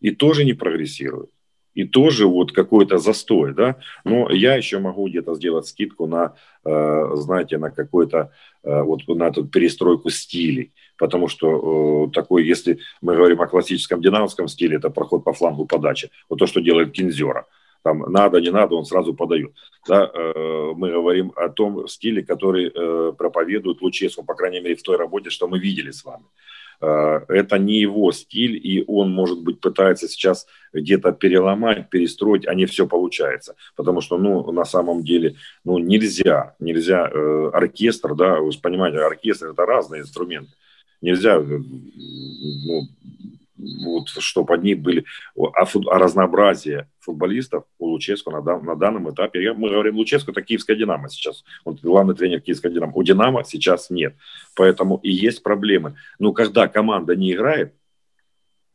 и 0.00 0.10
тоже 0.10 0.44
не 0.44 0.54
прогрессирует. 0.54 1.30
И 1.74 1.84
тоже 1.84 2.26
вот 2.26 2.52
какой-то 2.52 2.98
застой, 2.98 3.54
да. 3.54 3.76
Но 4.04 4.30
я 4.30 4.56
еще 4.56 4.78
могу 4.80 5.08
где-то 5.08 5.34
сделать 5.34 5.66
скидку 5.66 6.06
на, 6.06 6.34
э, 6.64 7.10
знаете, 7.14 7.58
на 7.58 7.70
какой-то, 7.70 8.32
э, 8.64 8.82
вот 8.82 9.06
на 9.08 9.28
эту 9.28 9.44
перестройку 9.44 10.10
стилей. 10.10 10.72
Потому 10.98 11.28
что 11.28 12.08
э, 12.08 12.10
такой, 12.12 12.44
если 12.44 12.80
мы 13.00 13.14
говорим 13.14 13.40
о 13.40 13.46
классическом 13.46 14.00
динамовском 14.00 14.48
стиле, 14.48 14.76
это 14.76 14.90
проход 14.90 15.24
по 15.24 15.32
флангу 15.32 15.64
подачи. 15.64 16.10
Вот 16.28 16.40
то, 16.40 16.46
что 16.46 16.60
делает 16.60 16.92
Кинзера. 16.92 17.46
Там 17.82 18.00
надо, 18.12 18.40
не 18.40 18.50
надо, 18.50 18.74
он 18.74 18.84
сразу 18.84 19.14
подает. 19.14 19.52
Да, 19.88 20.12
мы 20.76 20.90
говорим 20.90 21.32
о 21.34 21.48
том 21.48 21.88
стиле, 21.88 22.22
который 22.22 22.70
проповедует 23.14 23.80
Луческу, 23.80 24.22
по 24.22 24.34
крайней 24.34 24.60
мере, 24.60 24.74
в 24.74 24.82
той 24.82 24.98
работе, 24.98 25.30
что 25.30 25.48
мы 25.48 25.58
видели 25.58 25.90
с 25.90 26.04
вами. 26.04 26.24
Э, 26.80 27.20
это 27.28 27.58
не 27.58 27.80
его 27.80 28.10
стиль, 28.12 28.56
и 28.56 28.84
он, 28.86 29.12
может 29.12 29.42
быть, 29.42 29.60
пытается 29.60 30.08
сейчас 30.08 30.46
где-то 30.72 31.12
переломать, 31.12 31.90
перестроить, 31.90 32.46
а 32.46 32.54
не 32.54 32.66
все 32.66 32.86
получается. 32.86 33.54
Потому 33.76 34.00
что, 34.00 34.18
ну, 34.18 34.50
на 34.52 34.64
самом 34.64 35.04
деле, 35.04 35.36
ну, 35.64 35.78
нельзя, 35.78 36.54
нельзя 36.58 37.08
э, 37.08 37.50
оркестр, 37.52 38.14
да, 38.14 38.40
вы 38.40 38.50
понимаете, 38.62 38.98
оркестр– 38.98 39.48
это 39.52 39.66
разные 39.66 40.02
инструменты. 40.02 40.52
Нельзя 41.02 41.36
э, 41.36 41.42
ну, 41.42 42.88
вот, 43.60 44.08
чтобы 44.08 44.54
одни 44.54 44.74
были, 44.74 45.04
а, 45.36 45.64
фут, 45.64 45.86
а 45.88 45.98
разнообразие 45.98 46.88
футболистов 47.00 47.64
у 47.78 47.86
Луческу 47.86 48.30
на, 48.30 48.40
на 48.40 48.76
данном 48.76 49.10
этапе, 49.12 49.42
я, 49.42 49.54
мы 49.54 49.70
говорим, 49.70 49.96
Луческу 49.96 50.30
это 50.30 50.42
киевская 50.42 50.76
Динамо 50.76 51.08
сейчас, 51.08 51.44
он 51.64 51.78
главный 51.82 52.14
тренер 52.14 52.40
киевской 52.40 52.72
Динамо, 52.72 52.92
у 52.94 53.02
Динамо 53.02 53.44
сейчас 53.44 53.90
нет, 53.90 54.16
поэтому 54.56 54.96
и 55.02 55.10
есть 55.10 55.42
проблемы. 55.42 55.96
Но 56.18 56.32
когда 56.32 56.68
команда 56.68 57.16
не 57.16 57.32
играет, 57.32 57.74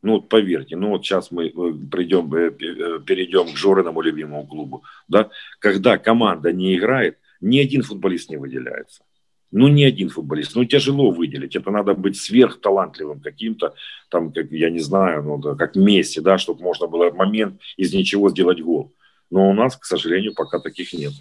ну 0.02 0.14
вот 0.14 0.28
поверьте, 0.28 0.76
ну 0.76 0.90
вот 0.90 1.04
сейчас 1.04 1.30
мы 1.30 1.50
придем, 1.90 2.32
э, 2.34 2.48
э, 2.48 3.00
перейдем 3.04 3.52
к 3.52 3.56
Жориному 3.56 4.00
любимому 4.02 4.46
клубу, 4.46 4.84
да, 5.08 5.30
когда 5.58 5.98
команда 5.98 6.52
не 6.52 6.76
играет, 6.76 7.18
ни 7.40 7.58
один 7.58 7.82
футболист 7.82 8.30
не 8.30 8.36
выделяется 8.36 9.02
ну, 9.51 9.67
не 9.67 9.85
один 9.85 10.09
футболист. 10.09 10.55
Ну, 10.55 10.65
тяжело 10.65 11.11
выделить. 11.11 11.55
Это 11.55 11.71
надо 11.71 11.93
быть 11.93 12.17
сверхталантливым 12.17 13.19
каким-то, 13.19 13.73
там, 14.09 14.31
как, 14.31 14.51
я 14.51 14.69
не 14.69 14.79
знаю, 14.79 15.23
ну, 15.23 15.37
да, 15.37 15.55
как 15.55 15.75
Месси, 15.75 16.21
да, 16.21 16.37
чтобы 16.37 16.63
можно 16.63 16.87
было 16.87 17.09
в 17.09 17.15
момент 17.15 17.61
из 17.77 17.93
ничего 17.93 18.29
сделать 18.29 18.61
гол. 18.61 18.91
Но 19.29 19.49
у 19.49 19.53
нас, 19.53 19.75
к 19.75 19.85
сожалению, 19.85 20.33
пока 20.35 20.59
таких 20.59 20.93
нет. 20.93 21.13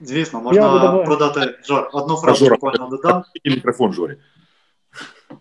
Звісно, 0.00 0.40
можна 0.40 0.62
Я 0.62 1.04
продати 1.04 1.58
Жор, 1.64 1.90
одну 1.92 2.16
фразу 2.16 2.44
Жора, 2.44 2.56
буквально 2.56 2.88
додам. 2.88 3.24
Мікрофон, 3.44 3.92
Жорі. 3.92 4.16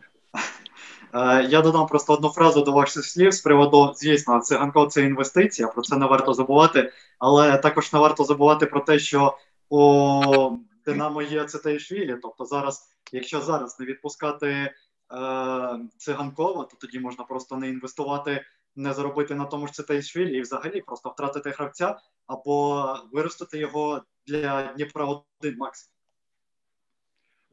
Я 1.49 1.61
додам 1.61 1.87
просто 1.87 2.13
одну 2.13 2.29
фразу 2.29 2.61
до 2.61 2.71
ваших 2.71 3.05
слів 3.05 3.33
з 3.33 3.41
приводу, 3.41 3.93
звісно, 3.95 4.39
циганко 4.39 4.85
це 4.85 5.03
інвестиція, 5.03 5.67
про 5.67 5.81
це 5.81 5.97
не 5.97 6.05
варто 6.05 6.33
забувати, 6.33 6.91
але 7.19 7.57
також 7.57 7.93
не 7.93 7.99
варто 7.99 8.23
забувати 8.23 8.65
про 8.65 8.79
те, 8.79 8.99
що 8.99 9.37
у 9.69 10.51
Динамо 10.86 11.22
є 11.22 11.44
Цитаїшвілі. 11.44 12.18
Тобто, 12.22 12.44
зараз, 12.44 12.90
якщо 13.12 13.40
зараз 13.40 13.80
не 13.80 13.86
відпускати 13.86 14.48
е, 14.48 14.72
циганкова, 15.96 16.64
то 16.64 16.76
тоді 16.80 17.00
можна 17.00 17.24
просто 17.24 17.56
не 17.56 17.68
інвестувати, 17.68 18.44
не 18.76 18.92
заробити 18.92 19.34
на 19.34 19.44
тому 19.44 19.66
ж 19.66 19.72
Цитаїшвілі 19.72 20.38
і 20.38 20.40
взагалі 20.40 20.80
просто 20.80 21.10
втратити 21.10 21.50
гравця 21.50 22.00
або 22.26 22.96
виростити 23.12 23.58
його 23.58 24.02
для 24.26 24.72
Дніпра 24.72 25.04
один 25.04 25.56
максимум. 25.58 25.95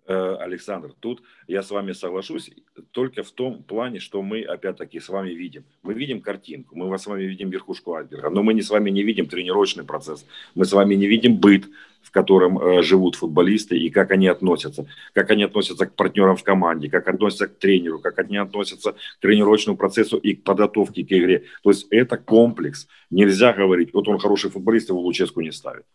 Э, 0.06 0.36
Александр, 0.40 0.94
тут 1.00 1.24
я 1.48 1.64
с 1.64 1.72
вами 1.72 1.94
соглашусь 1.94 2.52
только 2.92 3.24
в 3.24 3.32
том 3.32 3.64
плане, 3.64 4.00
что 4.00 4.22
мы 4.22 4.42
опять-таки 4.42 5.00
с 5.00 5.08
вами 5.08 5.30
видим. 5.30 5.64
Мы 5.82 5.94
видим 5.94 6.20
картинку, 6.20 6.76
мы 6.76 6.98
с 6.98 7.08
вами 7.08 7.24
видим 7.24 7.50
верхушку 7.50 7.94
айсберга, 7.94 8.30
но 8.30 8.44
мы 8.44 8.54
не 8.54 8.62
с 8.62 8.70
вами 8.70 8.90
не 8.90 9.02
видим 9.04 9.28
тренировочный 9.28 9.86
процесс, 9.86 10.26
мы 10.56 10.66
с 10.66 10.74
вами 10.74 10.96
не 10.96 11.08
видим 11.08 11.38
быт, 11.38 11.70
в 12.02 12.12
котором 12.12 12.60
э, 12.60 12.84
живут 12.84 13.16
футболисты 13.16 13.78
и 13.78 13.90
как 13.90 14.12
они 14.12 14.28
относятся, 14.28 14.88
как 15.14 15.32
они 15.32 15.44
относятся 15.44 15.86
к 15.86 15.96
партнерам 15.96 16.36
в 16.36 16.44
команде, 16.44 16.90
как 16.90 17.08
относятся 17.08 17.48
к 17.48 17.58
тренеру, 17.58 18.00
как 18.00 18.20
они 18.20 18.36
относятся 18.36 18.92
к 18.92 18.98
тренировочному 19.22 19.78
процессу 19.78 20.18
и 20.18 20.34
к 20.34 20.44
подготовке 20.44 21.06
к 21.06 21.14
игре. 21.14 21.46
То 21.64 21.70
есть 21.70 21.88
это 21.92 22.18
комплекс. 22.18 22.88
Нельзя 23.10 23.54
говорить, 23.54 23.94
вот 23.94 24.10
он 24.10 24.18
хороший 24.18 24.52
футболист, 24.52 24.90
его 24.90 25.00
Луческу 25.00 25.40
не 25.40 25.52
ставит 25.52 25.86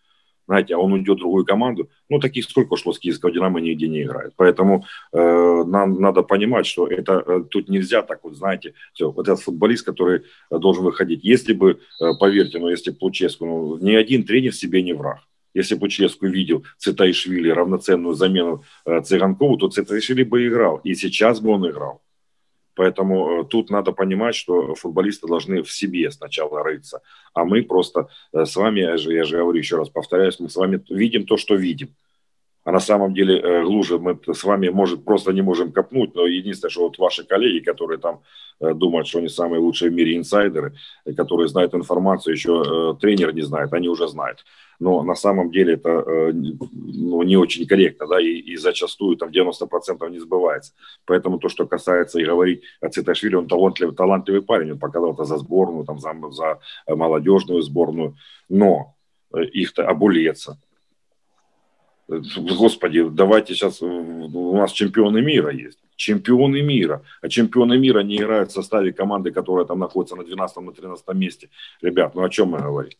знаете, 0.49 0.75
а 0.75 0.79
он 0.79 0.93
уйдет 0.95 1.17
в 1.17 1.21
другую 1.21 1.45
команду. 1.45 1.91
Ну, 2.09 2.19
таких 2.19 2.45
сколько 2.45 2.77
шло 2.77 2.93
с 2.93 2.99
киевского 2.99 3.31
«Динамо», 3.31 3.61
нигде 3.61 3.87
не 3.87 4.03
играет. 4.03 4.33
Поэтому 4.37 4.85
э, 5.13 5.65
нам 5.67 6.01
надо 6.01 6.23
понимать, 6.23 6.67
что 6.67 6.87
это 6.87 7.23
э, 7.27 7.45
тут 7.51 7.69
нельзя 7.69 8.03
так 8.03 8.25
вот, 8.25 8.35
знаете, 8.35 8.73
все, 8.95 9.11
вот 9.11 9.29
этот 9.29 9.43
футболист, 9.43 9.85
который 9.85 10.23
э, 10.51 10.59
должен 10.59 10.85
выходить. 10.85 11.21
Если 11.23 11.53
бы, 11.53 11.81
э, 12.01 12.05
поверьте, 12.19 12.59
ну, 12.59 12.71
если 12.71 12.91
бы 12.91 12.97
Луческу, 13.03 13.45
ну, 13.45 13.79
ни 13.79 13.95
один 13.95 14.25
тренер 14.25 14.55
себе 14.55 14.83
не 14.83 14.95
враг. 14.95 15.19
Если 15.53 15.75
бы 15.75 15.83
Луческу 15.83 16.27
видел 16.27 16.65
Цитаишвили 16.79 17.51
равноценную 17.51 18.15
замену 18.15 18.65
э, 18.87 19.03
Цыганкову, 19.03 19.59
то 19.59 19.69
Цитаишвили 19.69 20.23
бы 20.23 20.47
играл. 20.47 20.81
И 20.85 20.95
сейчас 20.95 21.41
бы 21.41 21.51
он 21.51 21.69
играл. 21.69 22.01
Поэтому 22.79 23.43
э, 23.43 23.45
тут 23.45 23.71
надо 23.71 23.91
понимать, 23.91 24.37
что 24.37 24.77
футболисты 24.77 25.27
должны 25.27 25.63
в 25.65 25.73
себе 25.73 26.13
сначала 26.13 26.63
рыться. 26.63 27.01
А 27.35 27.45
мы 27.45 27.63
просто 27.63 28.09
э, 28.33 28.45
с 28.45 28.55
вами, 28.55 28.81
я 28.81 28.97
же, 28.97 29.13
я 29.13 29.25
же 29.25 29.39
говорю 29.39 29.59
еще 29.59 29.77
раз, 29.77 29.89
повторяюсь, 29.89 30.39
мы 30.39 30.49
с 30.49 30.55
вами 30.55 30.81
видим 30.89 31.27
то, 31.27 31.37
что 31.37 31.57
видим. 31.57 31.89
А 32.63 32.71
на 32.71 32.79
самом 32.79 33.15
деле 33.15 33.41
э, 33.41 33.65
глубже 33.65 33.99
мы 33.99 34.17
с 34.33 34.45
вами, 34.45 34.69
может, 34.69 35.05
просто 35.05 35.33
не 35.33 35.43
можем 35.43 35.73
копнуть, 35.73 36.15
но 36.15 36.25
единственное, 36.27 36.71
что 36.71 36.83
вот 36.83 36.99
ваши 36.99 37.25
коллеги, 37.25 37.65
которые 37.65 37.99
там 37.99 38.21
думают, 38.61 39.09
что 39.09 39.19
они 39.19 39.29
самые 39.29 39.59
лучшие 39.59 39.91
в 39.91 39.95
мире 39.95 40.17
инсайдеры, 40.17 40.75
которые 41.17 41.49
знают 41.49 41.75
информацию, 41.75 42.35
еще 42.35 42.97
тренер 43.01 43.35
не 43.35 43.43
знает, 43.43 43.73
они 43.73 43.89
уже 43.89 44.07
знают 44.07 44.45
но 44.81 45.03
на 45.03 45.15
самом 45.15 45.51
деле 45.51 45.75
это 45.75 45.89
э, 45.89 46.33
ну, 46.33 47.23
не 47.23 47.37
очень 47.37 47.67
корректно, 47.67 48.07
да, 48.07 48.21
и, 48.21 48.39
и 48.39 48.57
зачастую 48.57 49.17
там 49.17 49.31
90% 49.31 50.11
не 50.11 50.19
сбывается. 50.19 50.73
Поэтому 51.05 51.39
то, 51.39 51.49
что 51.49 51.67
касается 51.67 52.21
и 52.21 52.25
говорить 52.25 52.63
о 52.81 52.89
Циташвили, 52.89 53.35
он 53.35 53.49
талантливый, 53.49 53.95
талантливый 53.95 54.43
парень, 54.43 54.73
он 54.73 54.79
показал 54.79 55.15
это 55.15 55.25
за 55.25 55.39
сборную, 55.39 55.85
там, 55.85 55.99
за, 55.99 56.15
за 56.31 56.59
молодежную 56.89 57.63
сборную, 57.63 58.17
но 58.49 58.95
э, 59.35 59.45
их-то 59.45 59.89
обулеться. 59.89 60.59
Господи, 62.09 63.07
давайте 63.07 63.55
сейчас, 63.55 63.83
у 63.83 64.57
нас 64.57 64.73
чемпионы 64.73 65.21
мира 65.21 65.51
есть. 65.51 65.79
Чемпионы 65.97 66.63
мира. 66.63 67.03
А 67.21 67.29
чемпионы 67.29 67.77
мира 67.77 68.01
не 68.01 68.17
играют 68.17 68.51
в 68.51 68.55
составе 68.55 68.93
команды, 68.93 69.31
которая 69.31 69.67
там 69.67 69.81
находится 69.81 70.17
на 70.17 70.23
12-13 70.23 70.97
месте. 71.15 71.51
Ребят, 71.83 72.15
ну 72.15 72.23
о 72.23 72.31
чем 72.31 72.49
мы 72.51 72.61
говорим? 72.61 72.93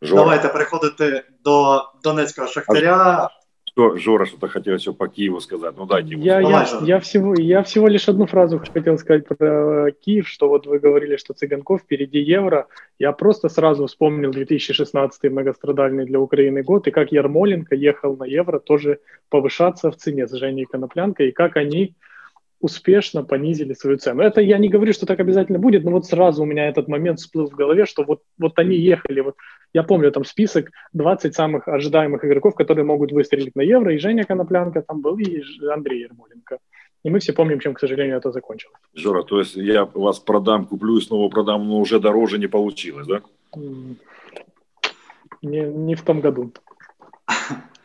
Жора. 0.00 0.22
Давайте 0.22 0.48
переходити 0.48 1.22
до 1.44 1.92
Донецького 2.02 2.48
Шахтаря. 2.48 3.30
Что, 3.64 3.96
Жора, 3.98 4.24
что-то 4.24 4.48
хотел 4.48 4.74
еще 4.74 4.92
по 4.92 5.06
Киеву 5.06 5.40
сказать. 5.40 5.74
Ну 5.76 5.84
дайте 5.86 6.12
ему. 6.12 6.22
Я, 6.22 6.40
я, 6.40 6.66
я, 6.80 6.98
всего, 6.98 7.34
я 7.34 7.62
всего 7.62 7.88
лишь 7.88 8.08
одну 8.08 8.26
фразу 8.26 8.58
хотел 8.72 8.96
сказать 8.96 9.28
про 9.28 9.90
Киев, 9.92 10.26
что 10.28 10.48
вот 10.48 10.66
вы 10.66 10.78
говорили, 10.78 11.16
что 11.16 11.34
Цыганков 11.34 11.82
впереди 11.82 12.18
Евро. 12.18 12.68
Я 12.98 13.12
просто 13.12 13.50
сразу 13.50 13.86
вспомнил 13.86 14.30
2016 14.30 15.24
многострадальный 15.24 16.06
для 16.06 16.18
Украины 16.18 16.62
год, 16.62 16.88
и 16.88 16.90
как 16.90 17.12
Ярмоленко 17.12 17.74
ехал 17.74 18.16
на 18.16 18.24
Евро 18.24 18.60
тоже 18.60 19.00
повышаться 19.28 19.90
в 19.90 19.96
цене 19.96 20.26
с 20.26 20.32
Женей 20.32 20.64
Коноплянкой, 20.64 21.28
и 21.28 21.32
как 21.32 21.56
они 21.58 21.94
успешно 22.60 23.22
понизили 23.22 23.74
свою 23.74 23.98
цену. 23.98 24.22
Это 24.22 24.40
я 24.40 24.58
не 24.58 24.68
говорю, 24.68 24.92
что 24.92 25.06
так 25.06 25.20
обязательно 25.20 25.58
будет, 25.58 25.84
но 25.84 25.90
вот 25.90 26.06
сразу 26.06 26.42
у 26.42 26.46
меня 26.46 26.68
этот 26.68 26.88
момент 26.88 27.18
всплыл 27.18 27.48
в 27.48 27.54
голове, 27.54 27.86
что 27.86 28.02
вот, 28.02 28.22
вот 28.38 28.58
они 28.58 28.76
ехали, 28.76 29.20
вот 29.20 29.36
я 29.74 29.82
помню 29.82 30.10
там 30.10 30.24
список 30.24 30.70
20 30.94 31.34
самых 31.34 31.68
ожидаемых 31.68 32.24
игроков, 32.24 32.54
которые 32.54 32.84
могут 32.84 33.12
выстрелить 33.12 33.54
на 33.56 33.60
Евро, 33.60 33.94
и 33.94 33.98
Женя 33.98 34.24
Коноплянка 34.24 34.82
там 34.82 35.02
был, 35.02 35.18
и 35.18 35.42
Андрей 35.70 36.02
Ермоленко. 36.02 36.58
И 37.04 37.10
мы 37.10 37.18
все 37.20 37.32
помним, 37.32 37.60
чем, 37.60 37.74
к 37.74 37.80
сожалению, 37.80 38.16
это 38.16 38.32
закончилось. 38.32 38.80
Жора, 38.94 39.22
то 39.22 39.38
есть 39.38 39.54
я 39.54 39.84
вас 39.84 40.18
продам, 40.18 40.66
куплю 40.66 40.98
и 40.98 41.00
снова 41.00 41.28
продам, 41.28 41.68
но 41.68 41.78
уже 41.78 42.00
дороже 42.00 42.38
не 42.38 42.48
получилось, 42.48 43.06
да? 43.06 43.22
Не, 45.42 45.60
не 45.60 45.94
в 45.94 46.02
том 46.02 46.20
году. 46.20 46.52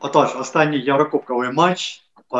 Отож, 0.00 0.36
останній 0.36 0.78
Єврокубковий 0.78 1.52
матч 1.52 2.02
е, 2.34 2.36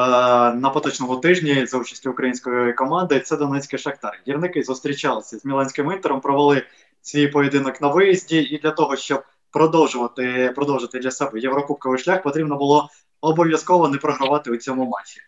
на 0.55 0.71
поточному 0.75 1.17
тижні 1.17 1.67
за 1.67 1.79
участю 1.79 2.11
української 2.11 2.73
команди 2.73 3.21
це 3.21 3.37
Донецький 3.37 3.79
Шахтар. 3.79 4.21
Гірники 4.29 4.63
зустрічалися 4.63 5.39
з 5.39 5.45
Міланським 5.45 5.93
інтером, 5.93 6.21
провели 6.21 6.63
свій 7.03 7.29
поєдинок 7.29 7.81
на 7.81 7.89
виїзді, 7.89 8.39
і 8.39 8.59
для 8.59 8.71
того, 8.71 8.97
щоб 8.97 9.23
продовжувати 9.51 10.53
продовжити 10.55 10.99
для 10.99 11.11
себе 11.11 11.41
єврокубковий 11.41 11.99
шлях, 11.99 12.23
потрібно 12.23 12.57
було 12.57 12.89
обов'язково 13.21 13.89
не 13.89 13.99
програвати 13.99 14.51
у 14.51 14.57
цьому 14.57 14.85
матчі. 14.85 15.21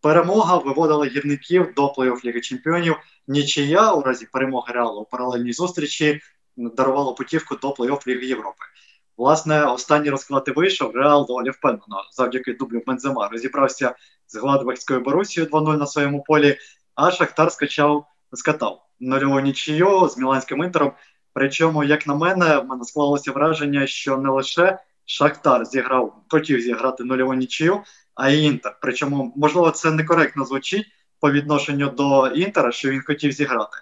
Перемога 0.00 0.56
виводила 0.56 1.06
гірників 1.06 1.72
до 1.76 1.86
плей-офф 1.86 2.24
Ліги 2.24 2.40
Чемпіонів. 2.40 2.96
Нічия 3.28 3.92
у 3.92 4.02
разі 4.02 4.26
перемоги 4.32 4.72
реалу 4.72 5.00
у 5.00 5.04
паралельній 5.04 5.52
зустрічі 5.52 6.20
дарувала 6.56 7.12
путівку 7.12 7.56
до 7.56 7.70
плей-офф 7.70 8.08
Ліги 8.08 8.26
Європи. 8.26 8.64
Власне, 9.18 9.64
останній 9.64 10.10
розклад 10.10 10.44
і 10.48 10.50
вийшов. 10.50 10.96
Реал 10.96 11.26
доволі 11.26 11.50
впевнено 11.50 12.04
завдяки 12.12 12.54
дублю 12.54 12.82
Бензема 12.86 13.28
розібрався 13.28 13.94
з 14.26 14.36
Гладбахською 14.36 15.00
Борусією 15.00 15.50
2-0 15.52 15.76
на 15.76 15.86
своєму 15.86 16.22
полі. 16.22 16.56
А 16.94 17.10
Шахтар 17.10 17.52
скачав 17.52 18.06
скатав 18.32 18.86
нульову 19.00 19.40
нічию 19.40 20.08
з 20.08 20.18
Міланським 20.18 20.64
інтером. 20.64 20.92
Причому, 21.32 21.84
як 21.84 22.06
на 22.06 22.14
мене, 22.14 22.58
в 22.58 22.66
мене 22.66 22.84
склалося 22.84 23.32
враження, 23.32 23.86
що 23.86 24.16
не 24.16 24.30
лише 24.30 24.78
Шахтар 25.04 25.64
зіграв, 25.64 26.22
хотів 26.28 26.60
зіграти 26.60 27.04
нульову 27.04 27.34
нічию, 27.34 27.80
а 28.14 28.30
й 28.30 28.44
Інтер. 28.44 28.78
Причому, 28.80 29.32
можливо, 29.36 29.70
це 29.70 29.90
некоректно 29.90 30.44
звучить 30.44 30.86
по 31.20 31.30
відношенню 31.30 31.90
до 31.90 32.26
Інтера, 32.26 32.72
що 32.72 32.90
він 32.90 33.02
хотів 33.06 33.32
зіграти, 33.32 33.76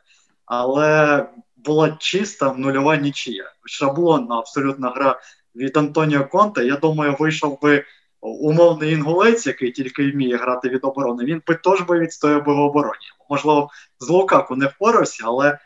але 0.47 1.27
була 1.67 1.97
чиста 1.99 2.55
нульова 2.57 2.97
нічия. 2.97 3.53
Шаблонна 3.65 4.39
абсолютна 4.39 4.91
гра 4.91 5.21
від 5.57 5.77
Антоніо 5.77 6.29
Конте. 6.29 6.65
Я 6.65 6.77
думаю, 6.77 7.17
вийшов 7.19 7.61
би 7.63 7.85
умовний 8.21 8.93
інгулець, 8.93 9.47
який 9.47 9.73
тільки 9.73 10.11
вміє 10.11 10.37
грати 10.37 10.69
від 10.69 10.85
оборони. 10.85 11.25
Він 11.25 11.43
би 11.47 11.55
теж 11.55 11.81
би 11.81 11.99
відстояв 11.99 12.45
би 12.45 12.55
в 12.55 12.59
обороні. 12.59 13.07
Можливо, 13.31 13.71
з 14.01 14.09
Лукаку 14.09 14.57
не 14.57 14.67
впорався, 14.67 15.23
але 15.27 15.59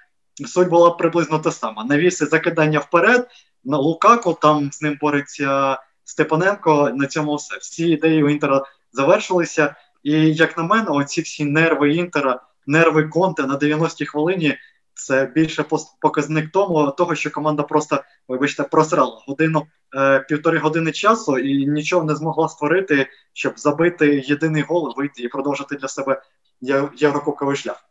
суть 0.46 0.68
була 0.68 0.90
приблизно 0.90 1.38
та 1.38 1.52
сама. 1.52 1.84
Навіси 1.84 2.26
закидання 2.26 2.78
вперед 2.78 3.28
на 3.64 3.76
Лукаку, 3.76 4.38
там 4.42 4.72
з 4.72 4.82
ним 4.82 4.98
бореться 5.00 5.78
Степаненко. 6.04 6.90
На 6.94 7.06
цьому 7.06 7.34
все. 7.34 7.56
Всі 7.56 7.88
ідеї 7.88 8.24
у 8.24 8.28
Інтера 8.28 8.62
завершилися. 8.92 9.74
І 10.02 10.12
як 10.34 10.56
на 10.56 10.62
мене, 10.62 10.90
оці 10.90 11.22
всі 11.22 11.44
нерви 11.44 11.94
Інтера, 11.94 12.40
нерви 12.66 13.08
Конте 13.08 13.42
на 13.42 13.56
90-й 13.56 14.06
хвилині. 14.06 14.56
Це 14.99 15.31
більше 15.35 15.65
показник 16.01 16.51
тому, 16.51 16.91
того, 16.91 17.15
що 17.15 17.31
команда 17.31 17.63
просто, 17.63 18.03
вибачте, 18.27 18.63
просрала 18.63 19.23
годину 19.27 19.67
е, 19.95 20.19
півтори 20.19 20.57
години 20.57 20.91
часу 20.91 21.37
і 21.37 21.67
нічого 21.67 22.05
не 22.05 22.15
змогла 22.15 22.49
створити, 22.49 23.07
щоб 23.33 23.59
забити 23.59 24.23
єдиний 24.25 24.61
гол, 24.61 24.93
вийти 24.97 25.23
і 25.23 25.27
продовжити 25.27 25.75
для 25.75 25.87
себе 25.87 26.21
єврокубковий 26.97 27.55
шлях. 27.55 27.85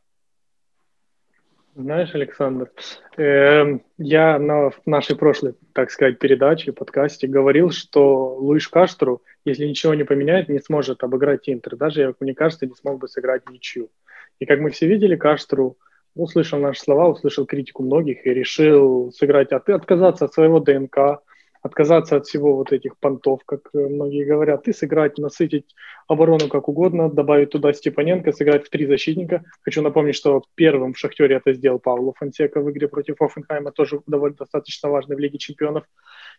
Знаешь, 1.77 2.15
Александр, 2.15 2.71
э, 3.19 3.81
я 3.99 4.39
на 4.39 4.71
нашей 4.87 5.17
прошлой, 5.17 5.55
так 5.73 5.91
сказать, 5.91 6.21
передаче, 6.21 6.73
подкасте 6.73 7.27
говорил, 7.27 7.71
что 7.73 8.37
Луиш 8.37 8.69
Каштру, 8.69 9.23
если 9.45 9.67
ничего 9.67 9.95
не 9.95 10.05
поменяет, 10.05 10.49
не 10.49 10.61
сможет 10.61 11.03
обыграть 11.03 11.49
Интер. 11.49 11.75
Даже, 11.77 12.07
как 12.07 12.21
мне 12.21 12.33
кажется, 12.33 12.67
не 12.67 12.75
смог 12.77 13.01
бы 13.01 13.09
сыграть 13.09 13.51
ничью. 13.51 13.91
И 14.39 14.47
как 14.47 14.61
мы 14.61 14.71
все 14.71 14.87
видели, 14.87 15.17
Каштру 15.17 15.77
услышал 16.16 16.60
наши 16.60 16.82
слова, 16.82 17.08
услышал 17.08 17.46
критику 17.46 17.84
многих 17.84 18.26
и 18.26 18.34
решил 18.34 19.12
сыграть, 19.12 19.52
от, 19.52 19.70
отказаться 19.70 20.26
от 20.26 20.34
своего 20.34 20.60
ДНК, 20.60 21.22
отказаться 21.62 22.16
от 22.16 22.26
всего 22.26 22.56
вот 22.56 22.72
этих 22.72 22.98
понтов, 22.98 23.42
как 23.46 23.70
э, 23.74 23.78
многие 23.78 24.24
говорят, 24.24 24.68
и 24.68 24.74
сыграть, 24.74 25.18
насытить 25.18 25.76
оборону 26.08 26.48
как 26.48 26.70
угодно, 26.70 27.10
добавить 27.10 27.50
туда 27.50 27.74
Степаненко, 27.74 28.32
сыграть 28.32 28.66
в 28.66 28.70
три 28.70 28.86
защитника. 28.86 29.44
Хочу 29.62 29.82
напомнить, 29.82 30.16
что 30.16 30.44
первым 30.56 30.94
в 30.94 30.98
«Шахтере» 30.98 31.36
это 31.36 31.54
сделал 31.54 31.80
Павло 31.80 32.14
Фонсека 32.18 32.62
в 32.62 32.72
игре 32.72 32.88
против 32.88 33.22
Оффенхайма, 33.22 33.72
тоже 33.72 34.02
довольно 34.08 34.38
достаточно 34.38 34.90
важный 34.90 35.16
в 35.16 35.20
Лиге 35.20 35.38
чемпионов. 35.38 35.84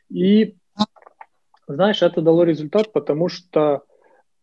И, 0.08 0.56
знаешь, 1.68 2.02
это 2.02 2.22
дало 2.22 2.44
результат, 2.44 2.92
потому 2.92 3.28
что 3.28 3.82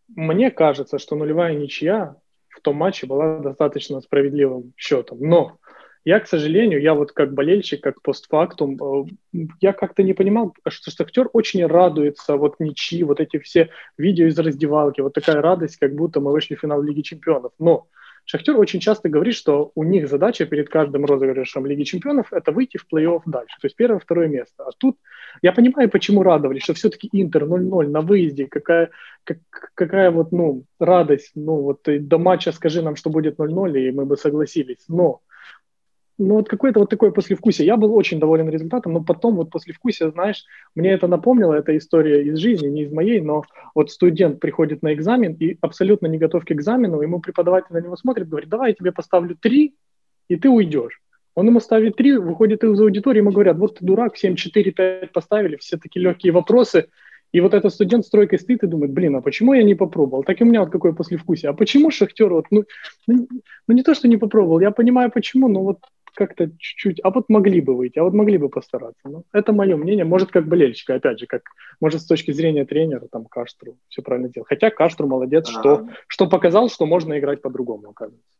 мне 0.07 0.51
кажется, 0.51 0.99
что 0.99 1.15
нулевая 1.15 1.55
ничья 1.55 2.15
в 2.57 2.61
том 2.61 2.75
матче 2.75 3.07
была 3.07 3.39
достаточно 3.39 4.01
справедливым 4.01 4.73
счетом. 4.75 5.19
Но 5.21 5.57
я, 6.05 6.19
к 6.19 6.27
сожалению, 6.27 6.81
я 6.81 6.93
вот 6.93 7.11
как 7.11 7.33
болельщик, 7.33 7.81
как 7.81 8.01
постфактум, 8.01 8.77
э, 8.81 9.41
я 9.59 9.73
как-то 9.73 10.03
не 10.03 10.13
понимал, 10.13 10.53
что 10.69 10.89
Шахтер 10.89 11.29
очень 11.33 11.65
радуется 11.65 12.37
вот 12.37 12.59
ничьи, 12.59 13.03
вот 13.03 13.19
эти 13.19 13.39
все 13.39 13.69
видео 13.97 14.27
из 14.27 14.39
раздевалки, 14.39 15.01
вот 15.01 15.13
такая 15.13 15.41
радость, 15.41 15.77
как 15.77 15.93
будто 15.93 16.21
мы 16.21 16.31
вышли 16.31 16.55
в 16.55 16.61
финал 16.61 16.81
Лиги 16.81 17.01
Чемпионов. 17.01 17.51
Но 17.59 17.87
Шахтер 18.30 18.57
очень 18.57 18.82
часто 18.82 19.07
говорит, 19.07 19.36
что 19.36 19.71
у 19.73 19.86
них 19.86 20.09
задача 20.09 20.45
перед 20.45 20.67
каждым 20.67 21.05
розыгрышем 21.05 21.65
Лиги 21.65 21.84
Чемпионов 21.84 22.34
это 22.34 22.51
выйти 22.51 22.75
в 22.75 22.86
плей-офф 22.91 23.21
дальше, 23.25 23.55
то 23.61 23.67
есть 23.67 23.78
первое, 23.78 23.99
второе 23.99 24.28
место. 24.28 24.65
А 24.65 24.71
тут 24.78 24.97
я 25.41 25.53
понимаю, 25.53 25.89
почему 25.89 26.23
радовались, 26.23 26.63
что 26.63 26.73
все-таки 26.73 27.07
Интер 27.13 27.45
0-0 27.45 27.88
на 27.88 28.01
выезде, 28.01 28.47
какая, 28.47 28.89
как, 29.23 29.38
какая 29.73 30.11
вот, 30.11 30.34
ну, 30.34 30.65
радость, 30.78 31.32
ну, 31.36 31.61
вот 31.61 31.84
до 31.86 32.17
матча 32.17 32.51
скажи 32.51 32.82
нам, 32.82 32.97
что 32.97 33.09
будет 33.09 33.39
0-0, 33.39 33.80
и 33.80 33.91
мы 33.91 34.05
бы 34.05 34.17
согласились. 34.17 34.84
Но 34.89 35.21
ну 36.18 36.36
вот 36.36 36.49
какое-то 36.49 36.80
вот 36.80 36.89
такое 36.89 37.11
послевкусие. 37.11 37.68
Я 37.68 37.78
был 37.78 37.95
очень 37.95 38.20
доволен 38.20 38.49
результатом, 38.49 38.93
но 38.93 39.03
потом 39.03 39.36
вот 39.36 39.51
послевкусие, 39.51 40.11
знаешь, 40.11 40.45
мне 40.76 40.91
это 40.91 41.07
напомнило, 41.07 41.53
это 41.53 41.78
история 41.78 42.24
из 42.24 42.38
жизни, 42.38 42.68
не 42.68 42.84
из 42.84 42.91
моей, 42.91 43.22
но 43.22 43.43
вот 43.76 43.91
студент 43.91 44.39
приходит 44.39 44.82
на 44.82 44.93
экзамен 44.93 45.34
и 45.34 45.57
абсолютно 45.61 46.07
не 46.07 46.18
готов 46.18 46.45
к 46.45 46.51
экзамену, 46.51 47.01
ему 47.01 47.20
преподаватель 47.20 47.74
на 47.74 47.82
него 47.82 47.95
смотрит, 47.95 48.30
говорит, 48.30 48.49
давай 48.49 48.70
я 48.70 48.76
тебе 48.76 48.91
поставлю 48.91 49.36
три, 49.39 49.76
и 50.28 50.36
ты 50.36 50.49
уйдешь. 50.49 51.01
Он 51.36 51.47
ему 51.47 51.59
ставит 51.59 51.97
три, 51.97 52.18
выходит 52.18 52.63
из 52.63 52.80
аудитории, 52.82 53.20
ему 53.20 53.32
говорят, 53.32 53.57
вот 53.57 53.78
ты 53.78 53.86
дурак, 53.86 54.18
7, 54.18 54.36
4, 54.36 54.72
5 54.72 55.11
поставили, 55.11 55.57
все 55.57 55.78
такие 55.78 56.01
легкие 56.01 56.34
вопросы, 56.34 56.88
и 57.32 57.41
вот 57.41 57.53
этот 57.53 57.72
студент 57.74 58.05
с 58.05 58.09
тройкой 58.09 58.39
стоит 58.39 58.63
и 58.63 58.68
думает, 58.68 58.91
блин, 58.91 59.18
а 59.18 59.22
почему 59.22 59.53
я 59.53 59.61
не 59.61 59.76
попробовал? 59.76 60.24
Так 60.24 60.41
и 60.41 60.43
у 60.43 60.47
меня 60.47 60.61
вот 60.61 60.72
какое 60.72 60.93
послевкусие. 60.93 61.51
А 61.51 61.53
почему 61.53 61.91
Шахтер 61.91 62.34
вот, 62.34 62.45
ну, 62.49 62.63
ну, 63.05 63.28
ну 63.68 63.74
не 63.76 63.84
то, 63.84 63.93
что 63.93 64.07
не 64.07 64.18
попробовал, 64.18 64.61
я 64.61 64.72
понимаю 64.72 65.11
почему, 65.11 65.47
но 65.47 65.61
вот 65.61 65.80
как-то 66.16 66.46
чуть-чуть, 66.58 67.00
а 67.02 67.10
вот 67.10 67.28
могли 67.28 67.60
бы 67.60 67.74
выйти, 67.74 67.98
а 67.98 68.04
вот 68.04 68.12
могли 68.12 68.38
бы 68.38 68.48
постараться. 68.48 69.08
Ну, 69.08 69.24
это 69.32 69.52
мое 69.52 69.76
мнение, 69.76 70.04
может, 70.04 70.30
как 70.30 70.46
болельщика, 70.46 70.94
опять 70.94 71.18
же, 71.18 71.26
как, 71.26 71.42
может, 71.80 72.02
с 72.02 72.06
точки 72.06 72.32
зрения 72.32 72.64
тренера, 72.64 73.06
там, 73.10 73.24
Каштру 73.24 73.76
все 73.88 74.02
правильно 74.02 74.28
делал. 74.28 74.46
Хотя 74.48 74.70
Каштру 74.70 75.06
молодец, 75.06 75.48
ага. 75.48 75.60
что, 75.60 75.88
что 76.06 76.26
показал, 76.28 76.68
что 76.68 76.86
можно 76.86 77.18
играть 77.18 77.42
по-другому, 77.42 77.88
оказывается. 77.90 78.38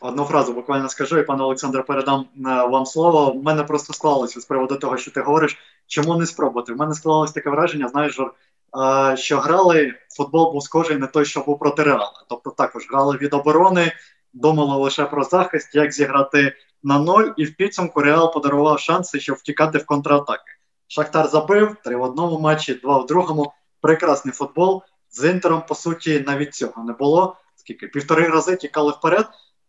Одну 0.00 0.24
фразу 0.24 0.52
буквально 0.52 0.88
скажу, 0.88 1.18
і 1.18 1.22
пане 1.22 1.42
Олександре, 1.42 1.82
передам 1.82 2.20
е, 2.20 2.40
вам 2.66 2.86
слово. 2.86 3.32
У 3.32 3.42
мене 3.42 3.62
просто 3.64 3.92
склалося 3.92 4.40
з 4.40 4.44
приводу 4.44 4.76
того, 4.76 4.96
що 4.96 5.10
ти 5.10 5.20
говориш, 5.20 5.58
чому 5.86 6.16
не 6.16 6.26
спробувати. 6.26 6.72
У 6.72 6.76
мене 6.76 6.94
склалось 6.94 7.32
таке 7.32 7.50
враження, 7.50 7.88
знаєш, 7.88 8.20
е, 8.20 9.16
що 9.16 9.38
грали, 9.38 9.94
футбол 10.16 10.52
був 10.52 10.62
схожий 10.62 10.96
на 10.96 11.06
той, 11.06 11.24
що 11.24 11.40
був 11.40 11.58
проти 11.58 11.82
Реала. 11.82 12.24
Тобто 12.28 12.50
також 12.50 12.88
грали 12.90 13.16
від 13.16 13.34
оборони, 13.34 13.92
думали 14.35 14.83
лише 14.83 15.05
про 15.05 15.23
захист, 15.23 15.75
як 15.75 15.91
зіграти 15.91 16.55
на 16.83 16.99
ноль, 16.99 17.31
і 17.37 17.45
в 17.45 17.55
підсумку 17.55 18.01
Реал 18.01 18.33
подарував 18.33 18.79
шанси, 18.79 19.19
щоб 19.19 19.35
втікати 19.35 19.77
в 19.77 19.85
контратаки. 19.85 20.51
Шахтар 20.87 21.27
забив 21.27 21.75
три 21.83 21.95
в 21.95 22.01
одному 22.01 22.39
матчі, 22.39 22.73
два 22.73 22.97
в 22.97 23.05
другому. 23.05 23.53
Прекрасний 23.81 24.33
футбол. 24.33 24.83
З 25.09 25.31
інтером, 25.31 25.63
по 25.67 25.75
суті, 25.75 26.19
навіть 26.27 26.53
цього 26.53 26.83
не 26.83 26.93
було. 26.93 27.37
Скільки 27.55 27.87
півтори 27.87 28.27
рази 28.27 28.55
тікали 28.55 28.91
вперед. 28.91 29.27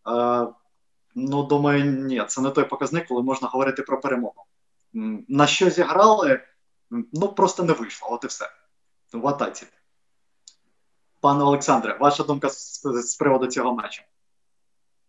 Е, 0.08 0.46
ну, 1.14 1.42
думаю, 1.42 1.84
ні, 1.84 2.24
це 2.28 2.40
не 2.40 2.50
той 2.50 2.64
показник, 2.64 3.06
коли 3.06 3.22
можна 3.22 3.48
говорити 3.48 3.82
про 3.82 4.00
перемогу. 4.00 4.44
На 5.28 5.46
що 5.46 5.70
зіграли? 5.70 6.40
Ну, 6.90 7.28
просто 7.28 7.62
не 7.62 7.72
вийшло, 7.72 8.08
от 8.10 8.24
і 8.24 8.26
все. 8.26 8.46
В 9.12 9.28
атаці. 9.28 9.66
Пане 11.20 11.44
Олександре, 11.44 11.96
ваша 12.00 12.22
думка 12.22 12.48
з, 12.48 12.80
з 12.84 13.16
приводу 13.16 13.46
цього 13.46 13.74
матчу? 13.74 14.02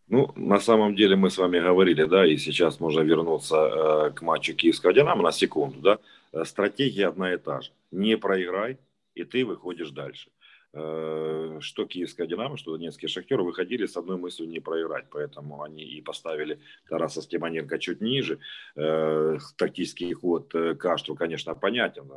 Ну, 0.10 0.32
на 0.36 0.60
самом 0.60 0.95
деле 0.95 1.16
мы 1.16 1.30
с 1.30 1.38
вами 1.38 1.60
говорили, 1.60 2.05
да, 2.05 2.26
и 2.26 2.38
сейчас 2.38 2.80
можно 2.80 3.01
вернуться 3.01 3.55
э, 3.58 4.12
к 4.12 4.22
матчу 4.22 4.53
Киевского 4.55 4.93
Динамо 4.93 5.22
на 5.22 5.32
секунду, 5.32 5.80
да. 5.82 5.99
Э, 6.32 6.45
стратегия 6.45 7.08
одна 7.08 7.34
и 7.34 7.38
та 7.38 7.60
же. 7.60 7.72
Не 7.91 8.18
проиграй, 8.18 8.78
и 9.16 9.26
ты 9.26 9.43
выходишь 9.43 9.91
дальше. 9.91 10.30
Э, 10.74 11.59
что 11.61 11.86
Киевская 11.86 12.28
Динамо, 12.28 12.57
что 12.57 12.74
Донецкий 12.74 13.07
Шахтер 13.07 13.41
выходили 13.41 13.86
с 13.86 13.95
одной 13.95 14.18
мыслью 14.18 14.49
не 14.49 14.59
проиграть, 14.59 15.05
поэтому 15.09 15.63
они 15.63 15.84
и 15.84 16.01
поставили 16.01 16.59
Тараса 16.89 17.22
Степаненко 17.22 17.80
чуть 17.80 18.01
ниже. 18.01 18.39
Э, 18.76 19.38
тактический 19.55 20.11
ход 20.13 20.53
э, 20.53 20.76
Каштру, 20.76 21.15
конечно, 21.15 21.55
понятен. 21.55 22.11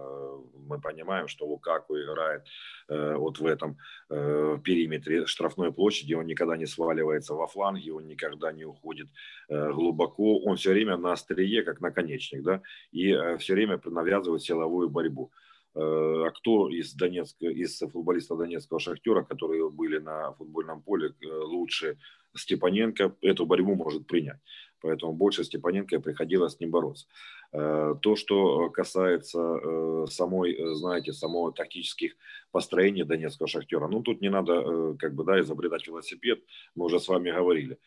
Мы 0.67 0.81
понимаем, 0.81 1.29
что 1.29 1.47
Лукаку 1.47 1.97
играет 1.97 2.47
вот 2.89 3.39
в 3.39 3.47
этом 3.47 3.77
периметре 4.09 5.27
штрафной 5.27 5.73
площади, 5.73 6.15
он 6.15 6.27
никогда 6.27 6.57
не 6.57 6.67
сваливается 6.67 7.35
во 7.35 7.47
фланге, 7.47 7.93
он 7.93 8.07
никогда 8.07 8.53
не 8.53 8.65
уходит 8.65 9.09
глубоко, 9.49 10.39
он 10.39 10.57
все 10.57 10.71
время 10.71 10.97
на 10.97 11.13
острие, 11.13 11.63
как 11.63 11.81
наконечник, 11.81 12.43
да, 12.43 12.63
и 12.91 13.17
все 13.39 13.55
время 13.55 13.81
навязывает 13.85 14.43
силовую 14.43 14.91
борьбу. 14.91 15.31
Э, 15.75 16.25
а 16.27 16.31
кто 16.31 16.69
из 16.69 16.95
Донецка, 16.95 17.47
из 17.47 17.79
футболистов 17.79 18.39
Донецкого 18.39 18.81
Шахтера, 18.81 19.23
которые 19.23 19.71
были 19.71 19.99
на 19.99 20.33
футбольном 20.33 20.83
поле 20.83 21.15
э, 21.21 21.27
лучше 21.27 21.99
Степаненко, 22.35 23.15
эту 23.21 23.47
борьбу 23.47 23.75
может 23.75 24.07
принять. 24.07 24.41
Поэтому 24.81 25.13
больше 25.13 25.45
Степаненко 25.45 26.01
приходилось 26.01 26.55
с 26.55 26.61
ним 26.61 26.71
бороться. 26.71 27.07
Э, 27.53 27.95
то, 28.01 28.17
что 28.17 28.71
касается 28.71 30.07
самой, 30.09 30.59
знаете, 30.75 31.13
самого 31.13 31.53
тактических 31.53 32.17
построений 32.51 33.05
Донецкого 33.05 33.47
Шахтера, 33.47 33.87
ну 33.87 34.03
тут 34.03 34.21
не 34.21 34.31
надо 34.31 34.97
как 34.99 35.15
бы, 35.15 35.25
да, 35.25 35.41
изобретать 35.41 35.87
велосипед. 35.87 36.41
Мы 36.75 36.87
уже 36.87 36.99
с 36.99 37.07
вами 37.07 37.31
говорили. 37.31 37.79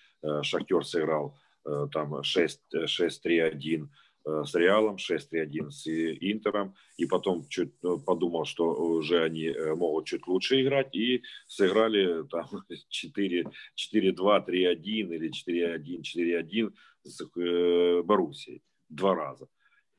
Шахтер 0.41 0.85
сыграл 0.85 1.35
там 1.63 2.15
6-3-1, 2.21 3.83
Э, 3.83 3.87
с 4.25 4.55
Реалом, 4.55 4.95
6-3-1 4.95 5.71
с 5.71 5.87
Интером, 5.87 6.75
и 6.97 7.05
потом 7.05 7.47
чуть 7.49 7.73
э, 7.83 7.97
подумал, 8.05 8.45
что 8.45 8.73
уже 8.73 9.23
они 9.23 9.47
э, 9.47 9.75
могут 9.75 10.05
чуть 10.05 10.27
лучше 10.27 10.61
играть, 10.61 10.95
и 10.95 11.23
сыграли 11.47 12.25
там 12.27 12.47
4-2, 12.69 14.45
3-1 14.47 14.75
или 14.85 15.29
4-1, 15.29 16.01
4-1 16.01 16.73
с 17.03 18.03
Боруссией. 18.03 18.61
Два 18.89 19.15
раза. 19.15 19.47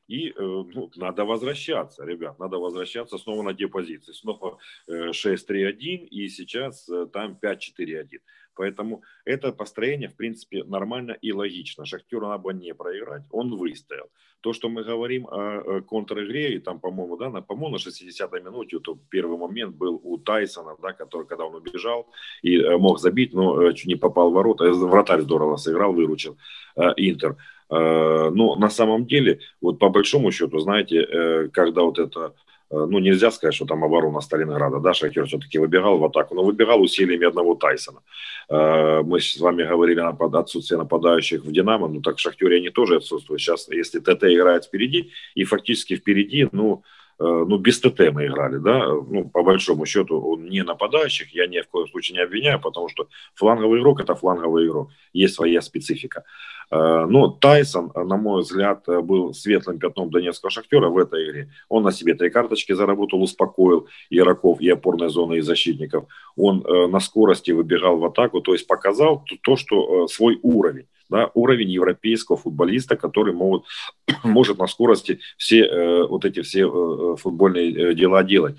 И 0.07 0.33
ну, 0.37 0.91
надо 0.95 1.25
возвращаться, 1.25 2.05
ребят, 2.05 2.39
надо 2.39 2.57
возвращаться 2.57 3.17
снова 3.17 3.43
на 3.43 3.53
депозиции. 3.53 4.13
Снова 4.13 4.59
6-3-1 4.89 6.07
и 6.07 6.27
сейчас 6.29 6.89
там 7.11 7.37
5-4-1. 7.41 8.19
Поэтому 8.55 9.03
это 9.25 9.51
построение, 9.51 10.09
в 10.09 10.15
принципе, 10.15 10.63
нормально 10.63 11.11
и 11.21 11.33
логично. 11.33 11.85
Шахтеру 11.85 12.27
надо 12.27 12.51
не 12.51 12.73
проиграть, 12.73 13.23
он 13.31 13.55
выстоял. 13.55 14.07
То, 14.41 14.53
что 14.53 14.69
мы 14.69 14.83
говорим 14.83 15.27
о 15.27 15.81
контр-игре, 15.81 16.55
и 16.55 16.59
там, 16.59 16.79
по-моему, 16.79 17.17
да, 17.17 17.29
на, 17.29 17.41
по-моему, 17.41 17.77
на 17.77 17.79
60-й 17.79 18.41
минуте, 18.41 18.79
то 18.79 18.97
первый 19.09 19.37
момент 19.37 19.75
был 19.75 19.99
у 20.03 20.17
Тайсона, 20.17 20.75
да, 20.81 20.93
который, 20.93 21.27
когда 21.27 21.45
он 21.45 21.55
убежал 21.55 22.07
и 22.43 22.57
э, 22.57 22.77
мог 22.77 22.99
забить, 22.99 23.33
но 23.33 23.61
э, 23.61 23.73
чуть 23.73 23.87
не 23.87 23.95
попал 23.95 24.29
в 24.29 24.33
ворота. 24.33 24.71
Вратарь 24.71 25.21
здорово 25.21 25.57
сыграл, 25.57 25.93
выручил 25.93 26.37
э, 26.75 26.93
Интер. 26.97 27.37
Но 27.69 28.55
на 28.55 28.69
самом 28.69 29.05
деле, 29.07 29.39
вот 29.59 29.79
по 29.79 29.89
большому 29.89 30.31
счету, 30.31 30.59
знаете, 30.59 31.49
когда 31.51 31.81
вот 31.81 31.97
это 31.97 32.33
Э, 32.71 32.85
ну, 32.89 32.99
нельзя 32.99 33.31
сказать, 33.31 33.53
что 33.55 33.65
там 33.65 33.83
оборона 33.83 34.21
Сталинграда, 34.21 34.79
да, 34.79 34.93
Шахтер 34.93 35.25
все-таки 35.27 35.59
выбегал 35.59 35.97
в 35.97 36.05
атаку, 36.05 36.35
но 36.35 36.43
выбегал 36.43 36.81
усилиями 36.81 37.27
одного 37.27 37.55
Тайсона. 37.55 37.99
Э, 38.49 39.01
мы 39.03 39.19
с 39.19 39.39
вами 39.39 39.63
говорили 39.63 39.99
о 39.99 40.39
отсутствии 40.39 40.75
нападающих 40.75 41.43
в 41.43 41.51
Динамо, 41.51 41.87
ну, 41.87 42.01
так 42.01 42.17
в 42.17 42.19
Шахтере 42.19 42.57
они 42.57 42.69
тоже 42.69 42.97
отсутствуют. 42.97 43.41
Сейчас, 43.41 43.67
если 43.69 43.99
ТТ 43.99 44.23
играет 44.23 44.65
впереди, 44.65 45.11
и 45.35 45.43
фактически 45.43 45.95
впереди, 45.95 46.47
ну, 46.51 46.81
э, 46.81 46.81
ну, 47.19 47.57
без 47.57 47.79
ТТ 47.79 47.99
мы 48.11 48.25
играли, 48.25 48.57
да, 48.57 48.87
ну, 48.87 49.29
по 49.29 49.43
большому 49.43 49.85
счету, 49.85 50.19
он 50.19 50.45
не 50.45 50.63
нападающих, 50.63 51.33
я 51.33 51.47
ни 51.47 51.61
в 51.61 51.67
коем 51.67 51.87
случае 51.87 52.17
не 52.17 52.23
обвиняю, 52.23 52.59
потому 52.59 52.89
что 52.89 53.07
фланговый 53.35 53.79
игрок– 53.79 53.99
это 54.01 54.15
фланговый 54.15 54.67
игрок, 54.67 54.89
есть 55.13 55.35
своя 55.35 55.61
специфика. 55.61 56.23
Э, 56.71 57.05
но 57.07 57.29
Тайсон, 57.29 57.91
на 57.95 58.17
мой 58.17 58.41
взгляд, 58.41 58.83
был 58.87 59.33
светлым 59.33 59.79
пятном 59.79 60.09
донецкого 60.09 60.49
шахтера 60.49 60.89
в 60.89 60.97
этой 60.97 61.29
игре. 61.29 61.49
Он 61.69 61.83
на 61.83 61.91
себе 61.91 62.13
три 62.15 62.29
карточки 62.29 62.73
заработал, 62.73 63.21
успокоил 63.21 63.87
игроков 64.09 64.59
и 64.61 64.69
опорной 64.69 65.09
зоны, 65.09 65.35
и 65.35 65.41
защитников. 65.41 66.05
Он 66.35 66.65
э, 66.65 66.87
на 66.87 66.99
скорости 66.99 67.51
выбегал 67.51 67.97
в 67.97 68.05
атаку, 68.05 68.41
то 68.41 68.53
есть 68.53 68.67
показал 68.67 69.23
то, 69.43 69.55
что 69.55 70.05
э, 70.05 70.07
свой 70.07 70.39
уровень. 70.41 70.87
Да, 71.09 71.29
уровень 71.33 71.69
европейского 71.69 72.37
футболиста, 72.37 72.95
который 72.95 73.33
могут, 73.33 73.65
может 74.23 74.57
на 74.57 74.67
скорости 74.67 75.19
все 75.37 76.05
вот 76.07 76.25
эти 76.25 76.41
все 76.41 76.67
футбольные 77.15 77.93
дела 77.93 78.23
делать. 78.23 78.57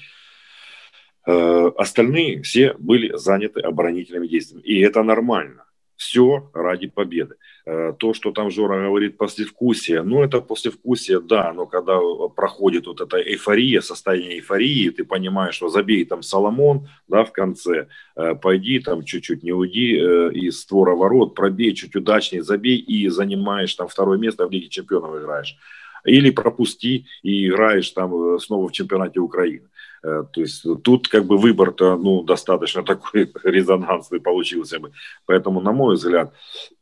Остальные 1.25 2.43
все 2.43 2.75
были 2.79 3.17
заняты 3.17 3.61
оборонительными 3.61 4.29
действиями. 4.29 4.63
И 4.63 4.81
это 4.81 5.03
нормально. 5.03 5.66
Все 5.97 6.51
ради 6.53 6.89
победы. 6.89 7.37
Э, 7.65 7.95
то, 7.99 8.13
что 8.13 8.31
там 8.31 8.51
Жора 8.51 8.87
говорит 8.87 9.17
послевкусие, 9.17 10.03
ну 10.03 10.23
это 10.23 10.41
послевкусие, 10.41 11.21
да, 11.21 11.53
но 11.53 11.67
когда 11.67 11.99
проходит 12.35 12.87
вот 12.87 13.01
эта 13.01 13.17
эйфория, 13.17 13.81
состояние 13.81 14.37
эйфории, 14.37 14.91
ты 14.91 15.05
понимаешь, 15.05 15.55
что 15.55 15.69
забей 15.69 16.05
там 16.05 16.23
Соломон, 16.23 16.89
да, 17.09 17.25
в 17.25 17.33
конце, 17.33 17.89
э, 18.15 18.35
пойди 18.35 18.79
там 18.81 19.05
чуть-чуть 19.05 19.43
не 19.43 19.53
уйди 19.53 19.97
э, 19.97 20.33
из 20.35 20.61
створа 20.61 20.95
ворот, 20.95 21.35
пробей 21.35 21.75
чуть 21.75 21.97
удачнее, 21.97 22.43
забей 22.43 22.77
и 22.77 23.09
занимаешь 23.09 23.75
там 23.75 23.89
второе 23.89 24.19
место 24.19 24.47
в 24.47 24.51
Лиге 24.51 24.69
Чемпионов 24.69 25.17
играешь. 25.17 25.57
Или 26.05 26.31
пропусти 26.31 27.07
и 27.23 27.49
играешь 27.49 27.91
там 27.91 28.39
снова 28.39 28.69
в 28.69 28.73
чемпионате 28.73 29.19
Украины. 29.19 29.69
Э, 30.07 30.23
то 30.33 30.41
есть 30.41 30.65
тут 30.85 31.09
как 31.09 31.25
бы 31.25 31.37
выбор-то 31.37 31.97
ну, 31.97 32.23
достаточно 32.23 32.83
такой 32.85 33.33
резонансный 33.43 34.21
получился 34.21 34.79
бы. 34.79 34.93
Поэтому, 35.27 35.61
на 35.61 35.73
мой 35.73 35.97
взгляд, 35.97 36.33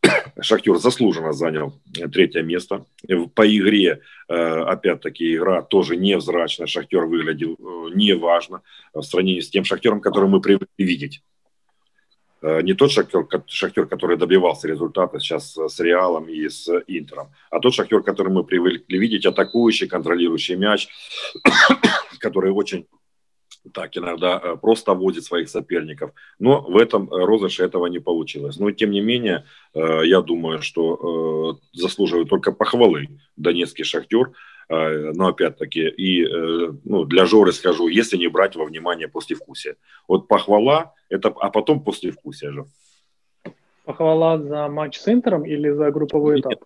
Шахтер 0.40 0.76
заслуженно 0.76 1.32
занял 1.32 1.72
третье 2.12 2.42
место. 2.42 2.84
По 3.34 3.46
игре, 3.46 4.00
э, 4.28 4.34
опять-таки, 4.34 5.34
игра 5.36 5.62
тоже 5.62 5.96
невзрачная. 5.96 6.66
Шахтер 6.66 7.06
выглядел 7.06 7.56
э, 7.58 7.94
неважно 7.94 8.62
в 8.92 9.02
сравнении 9.02 9.40
с 9.40 9.48
тем 9.48 9.64
Шахтером, 9.64 10.00
который 10.00 10.28
мы 10.28 10.40
привыкли 10.40 10.68
видеть. 10.84 11.22
Не 12.42 12.74
тот 12.74 12.92
шахтер, 12.92 13.26
шахтер, 13.46 13.86
который 13.86 14.18
добивался 14.18 14.68
результата 14.68 15.18
сейчас 15.18 15.56
с 15.56 15.80
Реалом 15.80 16.28
и 16.28 16.46
с 16.46 16.68
Интером, 16.88 17.28
а 17.50 17.58
тот 17.58 17.72
шахтер, 17.72 18.02
который 18.02 18.30
мы 18.30 18.44
привыкли 18.44 18.98
видеть, 18.98 19.24
атакующий, 19.24 19.88
контролирующий 19.88 20.56
мяч, 20.56 20.88
который 22.20 22.50
очень 22.50 22.86
так 23.72 23.96
иногда 23.96 24.40
э, 24.42 24.56
просто 24.56 24.94
водит 24.94 25.24
своих 25.24 25.48
соперников. 25.48 26.10
Но 26.38 26.60
в 26.60 26.76
этом 26.76 27.04
э, 27.04 27.24
розыгрыше 27.24 27.64
этого 27.64 27.86
не 27.86 27.98
получилось. 27.98 28.58
Но 28.58 28.70
тем 28.70 28.90
не 28.90 29.00
менее, 29.00 29.44
э, 29.74 30.00
я 30.04 30.20
думаю, 30.20 30.62
что 30.62 31.58
заслуживает 31.72 32.28
только 32.28 32.52
похвалы 32.52 33.08
Донецкий 33.36 33.84
шахтер. 33.84 34.32
Но 34.70 35.26
опять-таки, 35.26 35.88
и 35.88 36.26
ну, 36.84 37.04
для 37.04 37.26
Жоры 37.26 37.52
скажу, 37.52 37.86
если 37.88 38.16
не 38.16 38.28
брать 38.28 38.56
во 38.56 38.64
внимание 38.64 39.08
послевкусие. 39.08 39.76
Вот 40.08 40.26
похвала, 40.26 40.94
это, 41.10 41.28
а 41.28 41.50
потом 41.50 41.84
послевкусие 41.84 42.50
же. 42.50 42.64
Похвала 43.84 44.38
за 44.38 44.68
матч 44.68 44.98
с 44.98 45.08
Интером 45.08 45.44
или 45.44 45.68
за 45.68 45.90
групповой 45.90 46.40
этап? 46.40 46.64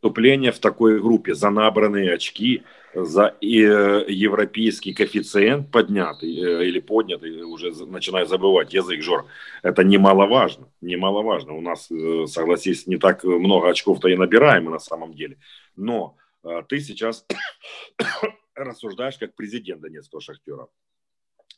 Вступление 0.00 0.50
в 0.50 0.58
такой 0.58 1.00
группе 1.00 1.34
за 1.34 1.50
набранные 1.50 2.14
очки– 2.14 2.62
за 2.94 3.36
э, 3.40 4.04
европейский 4.08 4.92
коэффициент 4.92 5.70
поднятый 5.70 6.36
э, 6.36 6.66
или 6.66 6.80
поднятый, 6.80 7.42
уже 7.42 7.72
начинаю 7.86 8.26
забывать 8.26 8.74
язык, 8.74 9.00
Жор, 9.02 9.26
это 9.62 9.84
немаловажно, 9.84 10.68
немаловажно. 10.80 11.54
У 11.54 11.60
нас, 11.60 11.90
э, 11.90 12.26
согласись, 12.26 12.86
не 12.86 12.96
так 12.96 13.22
много 13.24 13.70
очков-то 13.70 14.08
и 14.08 14.16
набираем 14.16 14.64
на 14.64 14.78
самом 14.78 15.14
деле. 15.14 15.38
Но 15.76 16.16
ты 16.68 16.80
сейчас 16.80 17.26
рассуждаешь 18.54 19.18
как 19.18 19.34
президент 19.34 19.82
Донецкого 19.82 20.20
шахтера. 20.20 20.68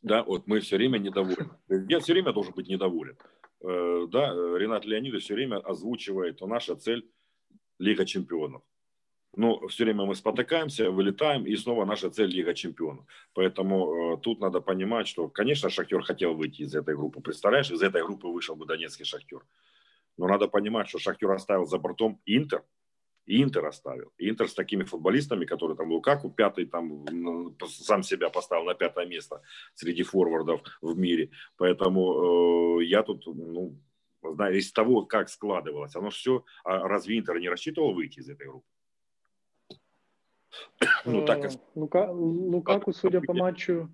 Да, 0.02 0.24
вот 0.24 0.46
мы 0.46 0.60
все 0.60 0.76
время 0.76 0.98
недовольны. 0.98 1.50
Я 1.88 2.00
все 2.00 2.12
время 2.12 2.32
должен 2.32 2.52
быть 2.52 2.68
недоволен. 2.68 3.16
Да, 3.60 4.34
Ренат 4.58 4.84
Леонидович 4.84 5.24
все 5.24 5.34
время 5.34 5.58
озвучивает, 5.58 6.40
наша 6.40 6.74
цель 6.74 7.08
Лига 7.82 8.04
чемпионов 8.04 8.62
но 9.34 9.66
все 9.68 9.84
время 9.84 10.04
мы 10.04 10.14
спотыкаемся, 10.14 10.90
вылетаем, 10.90 11.46
и 11.46 11.56
снова 11.56 11.84
наша 11.84 12.10
цель 12.10 12.30
Лига 12.30 12.54
Чемпионов. 12.54 13.06
Поэтому 13.32 14.14
э, 14.14 14.20
тут 14.20 14.40
надо 14.40 14.60
понимать, 14.60 15.08
что, 15.08 15.28
конечно, 15.28 15.70
Шахтер 15.70 16.02
хотел 16.02 16.34
выйти 16.34 16.62
из 16.62 16.74
этой 16.74 16.94
группы. 16.94 17.20
Представляешь, 17.20 17.70
из 17.70 17.82
этой 17.82 18.02
группы 18.02 18.28
вышел 18.28 18.56
бы 18.56 18.66
Донецкий 18.66 19.04
Шахтер. 19.04 19.40
Но 20.18 20.26
надо 20.28 20.48
понимать, 20.48 20.88
что 20.88 20.98
Шахтер 20.98 21.30
оставил 21.30 21.64
за 21.64 21.78
бортом 21.78 22.20
Интер, 22.26 22.62
Интер 23.24 23.64
оставил. 23.64 24.12
Интер 24.18 24.48
с 24.48 24.54
такими 24.54 24.84
футболистами, 24.84 25.46
которые 25.46 25.76
там 25.78 25.90
Лукаку 25.90 26.30
пятый, 26.30 26.66
там 26.66 27.06
сам 27.66 28.02
себя 28.02 28.28
поставил 28.28 28.64
на 28.64 28.74
пятое 28.74 29.06
место 29.06 29.40
среди 29.74 30.02
форвардов 30.02 30.60
в 30.82 30.98
мире. 30.98 31.30
Поэтому 31.56 32.80
э, 32.80 32.84
я 32.84 33.02
тут, 33.02 33.26
ну, 33.26 33.78
знаю, 34.22 34.56
из 34.56 34.72
того, 34.72 35.04
как 35.04 35.28
складывалось, 35.28 35.96
оно 35.96 36.10
все, 36.10 36.44
а 36.64 36.88
разве 36.88 37.18
Интер 37.18 37.38
не 37.38 37.48
рассчитывал 37.48 37.94
выйти 37.94 38.20
из 38.20 38.28
этой 38.28 38.46
группы? 38.46 38.66
Ну, 41.04 41.24
так... 41.24 41.50
Лука, 41.74 42.10
Лукаку, 42.10 42.92
судя 42.92 43.20
по 43.20 43.34
матчу, 43.34 43.88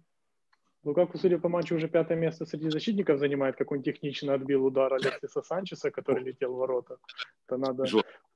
Лукаку, 0.85 1.19
судя 1.19 1.39
по 1.39 1.49
матчу, 1.49 1.75
уже 1.75 1.89
пятое 1.89 2.17
место 2.17 2.47
среди 2.47 2.71
защитников 2.71 3.19
занимает, 3.19 3.57
как 3.57 3.73
он 3.73 3.83
технично 3.83 4.35
отбил 4.35 4.65
удар 4.65 4.93
Алексиса 4.95 5.43
Санчеса, 5.43 5.91
который 5.91 6.23
летел 6.23 6.55
в 6.55 6.59
ворота. 6.59 6.99
Это 7.47 7.57
надо... 7.57 7.85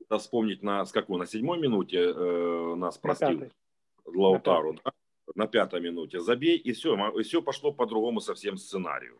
Надо 0.09 0.20
вспомнить, 0.20 0.62
на, 0.62 0.84
с 0.84 0.93
какой, 0.93 1.18
на 1.18 1.26
седьмой 1.26 1.59
минуте 1.59 1.99
э, 1.99 2.74
нас 2.74 2.99
простил 2.99 3.51
Лаутару, 4.05 4.72
на, 4.72 4.80
да? 4.84 4.93
на 5.34 5.47
пятой 5.47 5.80
минуте. 5.80 6.20
Забей, 6.20 6.59
и 6.59 6.72
все, 6.72 6.97
и 7.18 7.22
все 7.22 7.40
пошло 7.40 7.72
по 7.72 7.86
другому 7.86 8.20
совсем 8.20 8.57
сценарию. 8.57 9.18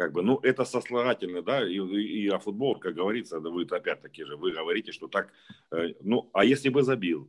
Как 0.00 0.12
бы, 0.12 0.22
ну, 0.22 0.40
это 0.42 0.64
сослагательно, 0.64 1.42
да, 1.42 1.62
и, 1.62 1.74
и, 1.74 2.24
и 2.24 2.28
о 2.28 2.38
футбол, 2.38 2.76
как 2.76 2.94
говорится, 2.94 3.38
да 3.38 3.50
вы 3.50 3.64
опять-таки 3.64 4.24
же, 4.24 4.34
вы 4.34 4.50
говорите, 4.50 4.92
что 4.92 5.08
так, 5.08 5.28
э, 5.72 5.92
ну, 6.00 6.30
а 6.32 6.42
если 6.42 6.70
бы 6.70 6.82
забил, 6.82 7.28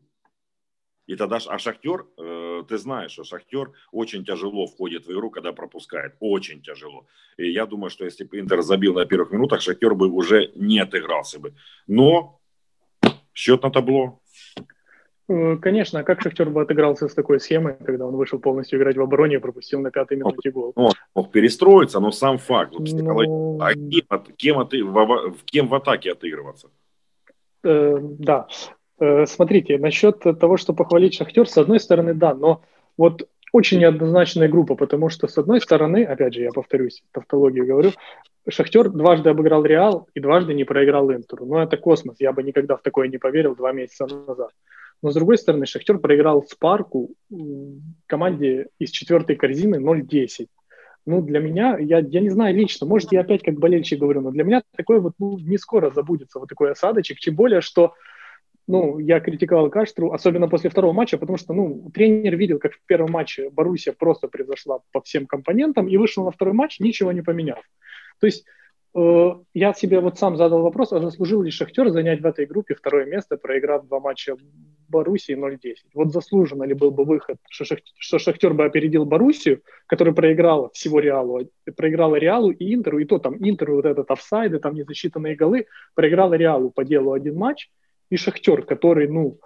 И 1.05 1.17
тогда, 1.17 1.39
а 1.47 1.57
Шахтер, 1.59 2.05
э, 2.17 2.63
ты 2.69 2.77
знаешь, 2.77 3.11
что 3.11 3.25
Шахтер 3.25 3.73
очень 3.91 4.23
тяжело 4.23 4.67
входит 4.67 5.05
в 5.05 5.11
игру, 5.11 5.29
когда 5.31 5.51
пропускает. 5.51 6.15
Очень 6.21 6.61
тяжело. 6.61 7.05
И 7.35 7.51
я 7.51 7.65
думаю, 7.65 7.89
что 7.89 8.05
если 8.05 8.23
бы 8.23 8.39
Интер 8.39 8.61
забил 8.61 8.93
на 8.93 9.05
первых 9.05 9.33
минутах, 9.33 9.61
Шахтер 9.61 9.93
бы 9.93 10.07
уже 10.07 10.51
не 10.55 10.79
отыгрался 10.79 11.39
бы. 11.39 11.53
Но 11.87 12.39
счет 13.33 13.63
на 13.63 13.69
табло. 13.69 14.21
Э, 15.31 15.57
конечно, 15.57 15.99
а 15.99 16.03
как 16.03 16.21
Шахтер 16.21 16.49
бы 16.49 16.61
отыгрался 16.61 17.07
с 17.07 17.13
такой 17.13 17.39
схемой, 17.39 17.75
когда 17.85 18.05
он 18.05 18.15
вышел 18.15 18.39
полностью 18.39 18.79
играть 18.79 18.97
в 18.97 19.01
обороне 19.01 19.35
и 19.35 19.39
пропустил 19.39 19.79
на 19.79 19.89
пятой 19.89 20.17
минуте 20.17 20.51
гол? 20.51 20.73
Он 20.75 20.91
мог 21.15 21.31
перестроиться, 21.31 21.99
но 21.99 22.11
сам 22.11 22.37
факт. 22.37 22.73
Ну... 22.77 23.57
А 23.61 23.73
кем, 23.73 24.23
кем, 24.35 24.67
ты, 24.67 24.83
в, 24.83 25.35
кем 25.45 25.67
в 25.67 25.75
атаке 25.75 26.11
отыгрываться? 26.11 26.67
Э, 27.63 27.97
да. 28.01 28.47
Э, 28.99 29.25
смотрите, 29.25 29.77
насчет 29.77 30.19
того, 30.19 30.57
что 30.57 30.73
похвалить 30.73 31.13
Шахтер, 31.13 31.47
с 31.47 31.57
одной 31.57 31.79
стороны, 31.79 32.13
да, 32.13 32.33
но 32.33 32.61
вот 32.97 33.27
очень 33.53 33.79
неоднозначная 33.79 34.49
группа, 34.49 34.75
потому 34.75 35.09
что, 35.09 35.27
с 35.27 35.37
одной 35.37 35.61
стороны, 35.61 36.03
опять 36.03 36.33
же, 36.33 36.41
я 36.41 36.51
повторюсь, 36.51 37.03
тавтологию 37.11 37.65
говорю, 37.65 37.91
Шахтер 38.49 38.89
дважды 38.89 39.29
обыграл 39.29 39.63
Реал 39.63 40.09
и 40.13 40.19
дважды 40.19 40.53
не 40.53 40.65
проиграл 40.65 41.11
Интеру. 41.11 41.45
Ну, 41.45 41.59
это 41.59 41.77
космос, 41.77 42.15
я 42.19 42.33
бы 42.33 42.43
никогда 42.43 42.75
в 42.75 42.81
такое 42.81 43.07
не 43.07 43.17
поверил 43.17 43.55
два 43.55 43.71
месяца 43.71 44.07
назад. 44.07 44.51
Но, 45.01 45.11
с 45.11 45.15
другой 45.15 45.37
стороны, 45.37 45.65
Шахтер 45.65 45.97
проиграл 45.97 46.43
Спарку 46.43 47.11
команде 48.05 48.67
из 48.79 48.91
четвертой 48.91 49.35
корзины 49.35 49.77
0-10. 49.77 50.47
Ну, 51.07 51.21
для 51.23 51.39
меня, 51.39 51.77
я, 51.79 51.99
я 51.99 52.19
не 52.19 52.29
знаю 52.29 52.55
лично, 52.55 52.85
может, 52.85 53.11
я 53.11 53.21
опять 53.21 53.41
как 53.41 53.55
болельщик 53.55 53.99
говорю, 53.99 54.21
но 54.21 54.29
для 54.29 54.43
меня 54.43 54.61
такой 54.75 54.99
вот, 54.99 55.13
ну, 55.17 55.39
не 55.39 55.57
скоро 55.57 55.89
забудется 55.89 56.39
вот 56.39 56.47
такой 56.47 56.71
осадочек, 56.71 57.17
тем 57.17 57.35
более, 57.35 57.61
что 57.61 57.95
ну, 58.67 58.99
я 58.99 59.19
критиковал 59.19 59.71
Каштру, 59.71 60.11
особенно 60.11 60.47
после 60.47 60.69
второго 60.69 60.93
матча, 60.93 61.17
потому 61.17 61.37
что, 61.37 61.53
ну, 61.53 61.89
тренер 61.91 62.37
видел, 62.37 62.59
как 62.59 62.73
в 62.73 62.85
первом 62.85 63.11
матче 63.11 63.49
Боруссия 63.49 63.93
просто 63.93 64.27
превзошла 64.27 64.79
по 64.91 65.01
всем 65.01 65.25
компонентам 65.25 65.87
и 65.87 65.97
вышел 65.97 66.23
на 66.23 66.31
второй 66.31 66.53
матч, 66.53 66.79
ничего 66.79 67.11
не 67.11 67.21
поменяв. 67.21 67.59
То 68.19 68.27
есть 68.27 68.45
я 68.93 69.73
себе 69.73 70.01
вот 70.01 70.19
сам 70.19 70.35
задал 70.35 70.63
вопрос, 70.63 70.91
а 70.91 70.99
заслужил 70.99 71.41
ли 71.41 71.51
Шахтер 71.51 71.89
занять 71.89 72.19
в 72.19 72.25
этой 72.25 72.45
группе 72.45 72.75
второе 72.75 73.05
место, 73.05 73.37
проиграв 73.37 73.87
два 73.87 74.01
матча 74.01 74.35
Боруссии 74.89 75.33
0-10? 75.33 75.75
Вот 75.93 76.11
заслуженно 76.11 76.63
ли 76.63 76.73
был 76.73 76.91
бы 76.91 77.05
выход, 77.05 77.37
что 77.49 77.63
Шахтер, 77.63 77.93
что 77.97 78.19
Шахтер 78.19 78.53
бы 78.53 78.65
опередил 78.65 79.05
Боруссию, 79.05 79.61
которая 79.87 80.13
проиграла 80.13 80.69
всего 80.73 80.99
Реалу, 80.99 81.49
проиграла 81.77 82.15
Реалу 82.17 82.51
и 82.51 82.73
Интеру, 82.73 82.99
и 82.99 83.05
то 83.05 83.17
там 83.17 83.37
Интеру 83.39 83.75
вот 83.75 83.85
этот 83.85 84.11
офсайды, 84.11 84.59
там 84.59 84.73
незасчитанные 84.75 85.35
голы, 85.35 85.67
проиграла 85.95 86.33
Реалу 86.33 86.69
по 86.69 86.83
делу 86.83 87.13
один 87.13 87.37
матч, 87.37 87.69
и 88.09 88.17
Шахтер, 88.17 88.63
который, 88.63 89.07
ну, 89.07 89.39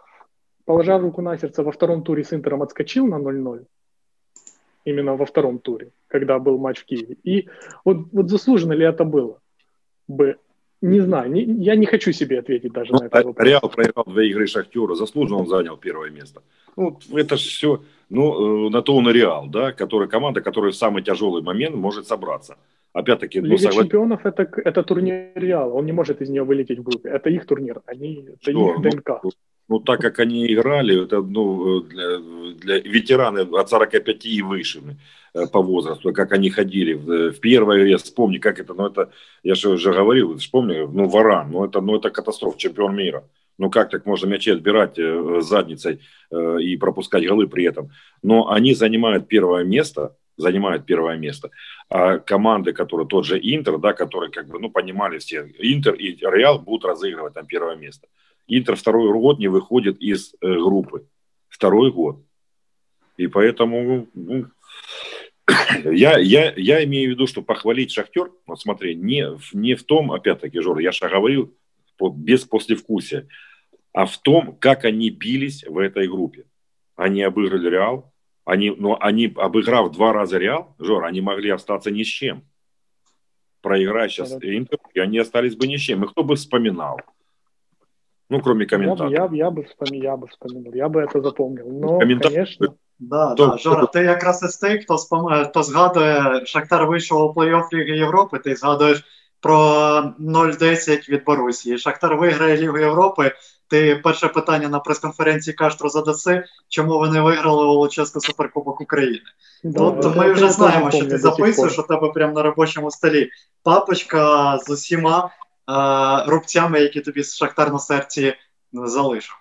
положа 0.66 0.98
руку 0.98 1.22
на 1.22 1.38
сердце, 1.38 1.62
во 1.62 1.72
втором 1.72 2.04
туре 2.04 2.24
с 2.24 2.34
Интером 2.34 2.64
отскочил 2.64 3.06
на 3.06 3.20
0-0, 3.20 3.66
именно 4.86 5.16
во 5.16 5.26
втором 5.26 5.60
туре, 5.60 5.90
когда 6.08 6.40
был 6.40 6.58
матч 6.58 6.80
в 6.80 6.86
Киеве. 6.86 7.18
И 7.24 7.50
вот, 7.84 8.08
вот 8.12 8.30
заслуженно 8.30 8.74
ли 8.74 8.86
это 8.86 9.04
было 9.04 9.40
бы? 10.08 10.38
Не 10.82 11.00
знаю, 11.00 11.32
не, 11.32 11.42
я 11.42 11.76
не 11.76 11.86
хочу 11.86 12.12
себе 12.12 12.40
ответить 12.40 12.72
даже 12.72 12.92
ну, 12.92 13.00
на 13.00 13.06
это 13.06 13.24
вопрос. 13.24 13.48
Реал 13.48 13.70
проиграл 13.70 14.06
две 14.06 14.30
игры 14.30 14.46
Шахтера, 14.46 14.94
заслуженно 14.94 15.40
он 15.40 15.48
занял 15.48 15.78
первое 15.78 16.12
место. 16.12 16.42
Ну, 16.76 17.00
это 17.14 17.38
же 17.38 17.50
все, 17.50 17.82
ну, 18.10 18.68
э, 18.68 18.70
на 18.70 18.82
то 18.82 18.96
он 18.96 19.10
и 19.10 19.14
Реал, 19.14 19.48
да, 19.48 19.72
который, 19.72 20.08
команда, 20.08 20.42
которая 20.42 20.72
в 20.72 20.76
самый 20.76 21.02
тяжелый 21.02 21.42
момент 21.42 21.76
может 21.76 22.08
собраться. 22.08 22.58
Опять-таки, 22.94 23.42
ну, 23.42 23.48
Лига 23.48 23.58
соглас... 23.58 23.84
чемпионов 23.84 24.26
это, 24.26 24.48
это 24.64 24.84
турнир 24.84 25.32
Реала, 25.36 25.74
он 25.74 25.86
не 25.86 25.92
может 25.92 26.22
из 26.22 26.30
нее 26.30 26.44
вылететь 26.44 26.80
в 26.80 26.84
группе. 26.84 27.10
Это 27.10 27.30
их 27.30 27.46
турнир, 27.48 27.82
они, 27.88 28.28
это 28.28 28.52
Что? 28.52 28.74
их 28.74 28.82
ДНК. 28.82 29.22
Ну, 29.24 29.32
ну, 29.68 29.80
так 29.80 30.02
как 30.02 30.20
они 30.20 30.54
играли, 30.54 31.04
это 31.04 31.22
ну, 31.22 31.82
для, 31.82 32.20
для 32.54 32.80
ветераны 32.80 33.40
от 33.40 33.70
45 33.70 34.26
и 34.26 34.42
выше 34.42 34.98
э, 35.34 35.48
по 35.48 35.62
возрасту, 35.62 36.14
как 36.14 36.32
они 36.34 36.50
ходили 36.50 36.94
в, 36.94 37.32
в 37.32 37.40
первой 37.40 37.82
игре, 37.82 37.98
вспомни, 37.98 38.38
как 38.38 38.60
это, 38.60 38.74
ну 38.74 38.88
это, 38.88 39.12
я 39.44 39.56
же 39.56 39.70
уже 39.70 39.92
говорил, 39.94 40.38
вспомни, 40.38 40.88
ну 40.92 41.08
Варан, 41.08 41.52
ну 41.52 41.66
это, 41.66 41.82
ну 41.82 41.96
это 41.96 42.10
катастрофа, 42.10 42.58
чемпион 42.58 42.96
мира. 42.96 43.24
Ну 43.58 43.70
как 43.70 43.90
так 43.90 44.06
можно 44.06 44.28
мячи 44.28 44.52
отбирать 44.52 45.00
э, 45.00 45.42
задницей 45.42 46.00
э, 46.32 46.62
и 46.62 46.78
пропускать 46.78 47.26
голы 47.26 47.48
при 47.48 47.66
этом? 47.66 47.90
Но 48.22 48.50
они 48.50 48.74
занимают 48.74 49.28
первое 49.28 49.64
место, 49.64 50.16
занимают 50.38 50.86
первое 50.86 51.18
место. 51.18 51.50
А 51.90 52.18
команды, 52.18 52.74
которые 52.74 53.08
тот 53.08 53.26
же 53.26 53.40
Интер, 53.40 53.78
да, 53.78 53.94
которые 53.94 54.30
как 54.32 54.48
бы, 54.48 54.60
ну, 54.60 54.70
понимали 54.70 55.20
все, 55.20 55.50
Интер 55.60 55.94
и 55.94 56.18
Реал 56.18 56.60
будут 56.60 56.86
разыгрывать 56.86 57.34
там 57.34 57.46
первое 57.48 57.76
место. 57.76 58.08
Интер 58.48 58.76
второй 58.76 59.12
год 59.12 59.40
не 59.40 59.48
выходит 59.48 60.00
из 60.00 60.36
э, 60.42 60.54
группы. 60.54 61.08
Второй 61.50 61.92
год. 61.92 62.24
И 63.18 63.28
поэтому 63.28 64.08
ну, 64.14 64.46
я, 65.84 66.18
я, 66.18 66.54
я 66.56 66.84
имею 66.84 67.10
в 67.10 67.12
виду, 67.12 67.28
что 67.28 67.42
похвалить 67.42 67.92
Шахтер, 67.92 68.32
вот 68.46 68.60
смотри, 68.60 68.96
не, 68.96 69.28
не 69.54 69.76
в 69.76 69.84
том, 69.84 70.12
опять-таки, 70.12 70.60
Жор, 70.60 70.80
я 70.80 70.92
же 70.92 71.08
говорил, 71.08 71.56
без 72.00 72.44
послевкусия, 72.44 73.28
а 73.94 74.06
в 74.06 74.18
том, 74.18 74.56
как 74.58 74.86
они 74.86 75.10
бились 75.10 75.64
в 75.64 75.78
этой 75.78 76.08
группе. 76.08 76.46
Они 76.96 77.22
обыграли 77.22 77.70
Реал, 77.70 78.14
они, 78.44 78.70
но 78.72 78.98
они, 79.00 79.34
обыграв 79.36 79.92
два 79.92 80.14
раза 80.14 80.38
Реал, 80.38 80.76
Жор, 80.80 81.06
они 81.06 81.22
могли 81.22 81.50
остаться 81.50 81.92
ни 81.92 82.04
с 82.04 82.08
чем. 82.08 82.44
Проиграть 83.62 84.12
сейчас 84.12 84.34
Интер, 84.34 84.80
и 84.94 85.00
они 85.00 85.18
остались 85.18 85.56
бы 85.56 85.68
ни 85.68 85.78
с 85.78 85.82
чем. 85.82 86.04
И 86.04 86.08
кто 86.08 86.24
бы 86.24 86.36
вспоминал? 86.36 87.00
Ну, 88.31 88.41
кроме 88.41 88.67
комментаторов. 88.67 89.13
Я, 89.13 89.29
я, 89.33 89.45
я, 89.45 89.51
бы 89.51 89.65
вспомнил, 89.65 90.03
я 90.03 90.17
бы 90.17 90.29
вспомнил, 90.29 90.73
я 90.73 90.89
бы 90.89 91.01
это 91.01 91.21
запомнил. 91.21 91.67
Но, 91.69 91.99
конечно... 91.99 92.75
Да, 93.01 93.35
то, 93.35 93.47
да, 93.47 93.59
Жора, 93.59 93.87
ти 93.87 94.01
якраз 94.01 94.43
із 94.43 94.57
тих, 94.57 94.83
хто 94.83 94.99
спом... 94.99 95.45
хто 95.45 95.63
згадує, 95.63 96.47
Шахтар 96.47 96.87
вийшов 96.87 97.31
у 97.31 97.41
плей-офф 97.41 97.73
Ліги 97.73 97.97
Європи, 97.97 98.39
ти 98.39 98.57
згадуєш 98.57 99.05
про 99.41 99.57
0-10 100.21 101.11
від 101.11 101.25
Борусії. 101.25 101.79
Шахтар 101.79 102.17
виграє 102.17 102.57
Лігу 102.57 102.79
Європи, 102.79 103.33
ти 103.69 104.01
перше 104.05 104.29
питання 104.29 104.69
на 104.69 104.79
прес-конференції 104.79 105.55
Каштро 105.55 105.89
задаси, 105.89 106.45
чому 106.69 106.99
вони 106.99 107.21
виграли 107.21 107.67
Волоческу 107.67 108.21
Суперкубок 108.21 108.81
України. 108.81 109.21
Да, 109.65 109.81
ну, 109.81 110.01
то 110.03 110.11
ми 110.11 110.33
вже 110.33 110.51
знаємо, 110.51 110.91
що 110.91 111.07
ти 111.07 111.19
записуєш 111.19 111.79
у 111.79 111.83
тебе 111.83 112.11
прямо 112.13 112.33
на 112.33 112.43
робочому 112.43 112.91
столі 112.91 113.31
папочка 113.63 114.59
з 114.59 114.71
усіма 114.71 115.27
е, 115.27 115.31
рубцями, 116.27 116.81
які 116.81 117.01
тобі 117.01 117.23
з 117.23 117.37
Шахтар 117.37 117.73
на 117.73 117.79
серці 117.79 118.35
залишив. 118.73 119.37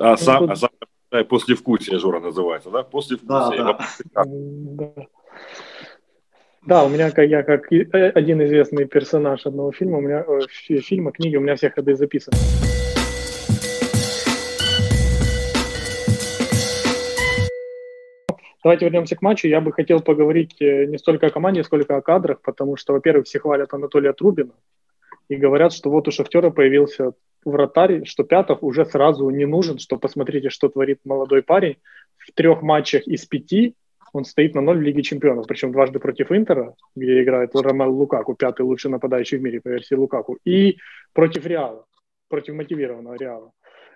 А 0.00 0.16
сам, 0.16 0.50
а 0.50 0.56
сам 0.56 0.70
послевкусие 1.28 1.98
Жора 1.98 2.20
называется, 2.20 2.70
да? 2.70 2.82
Послевкусие. 2.82 3.64
Да, 3.64 3.78
да. 4.14 5.06
Да, 6.66 6.84
у 6.84 6.88
меня, 6.88 7.10
я 7.16 7.42
как 7.42 7.72
один 7.72 8.42
известный 8.42 8.84
персонаж 8.84 9.46
одного 9.46 9.72
фильма, 9.72 9.98
у 9.98 10.00
меня, 10.00 10.24
э, 10.28 10.80
фильма, 10.80 11.12
книги, 11.12 11.36
у 11.36 11.40
меня 11.40 11.54
все 11.54 11.70
ходы 11.70 11.94
записаны. 11.94 12.36
Давайте 18.62 18.84
вернемся 18.84 19.16
к 19.16 19.22
матчу. 19.22 19.48
Я 19.48 19.62
бы 19.62 19.72
хотел 19.72 20.00
поговорить 20.00 20.60
э, 20.60 20.84
не 20.86 20.98
столько 20.98 21.28
о 21.28 21.30
команде, 21.30 21.64
сколько 21.64 21.96
о 21.96 22.02
кадрах, 22.02 22.42
потому 22.42 22.76
что, 22.76 22.92
во-первых, 22.92 23.26
все 23.26 23.38
хвалят 23.38 23.72
Анатолия 23.72 24.12
Трубина 24.12 24.52
и 25.29 25.35
говорят, 25.35 25.73
что 25.73 25.89
вот 25.89 26.07
у 26.07 26.11
Шахтера 26.11 26.49
появился 26.49 27.13
вратарь, 27.45 28.05
что 28.05 28.23
Пятов 28.23 28.59
уже 28.61 28.85
сразу 28.85 29.29
не 29.29 29.45
нужен, 29.45 29.79
что 29.79 29.97
посмотрите, 29.97 30.49
что 30.49 30.69
творит 30.69 30.99
молодой 31.03 31.41
парень. 31.41 31.77
В 32.17 32.31
трех 32.31 32.61
матчах 32.61 33.07
из 33.07 33.25
пяти 33.25 33.75
он 34.13 34.25
стоит 34.25 34.53
на 34.55 34.61
ноль 34.61 34.77
в 34.77 34.81
Лиге 34.81 35.01
Чемпионов, 35.01 35.47
причем 35.47 35.71
дважды 35.71 35.99
против 35.99 36.31
Интера, 36.31 36.75
где 36.95 37.23
играет 37.23 37.55
Ромел 37.55 37.91
Лукаку, 37.93 38.35
пятый 38.35 38.61
лучший 38.61 38.91
нападающий 38.91 39.39
в 39.39 39.41
мире 39.41 39.59
по 39.59 39.69
версии 39.69 39.95
Лукаку, 39.95 40.37
и 40.45 40.77
против 41.13 41.45
Реала, 41.45 41.85
против 42.29 42.53
мотивированного 42.53 43.15
Реала. 43.15 43.51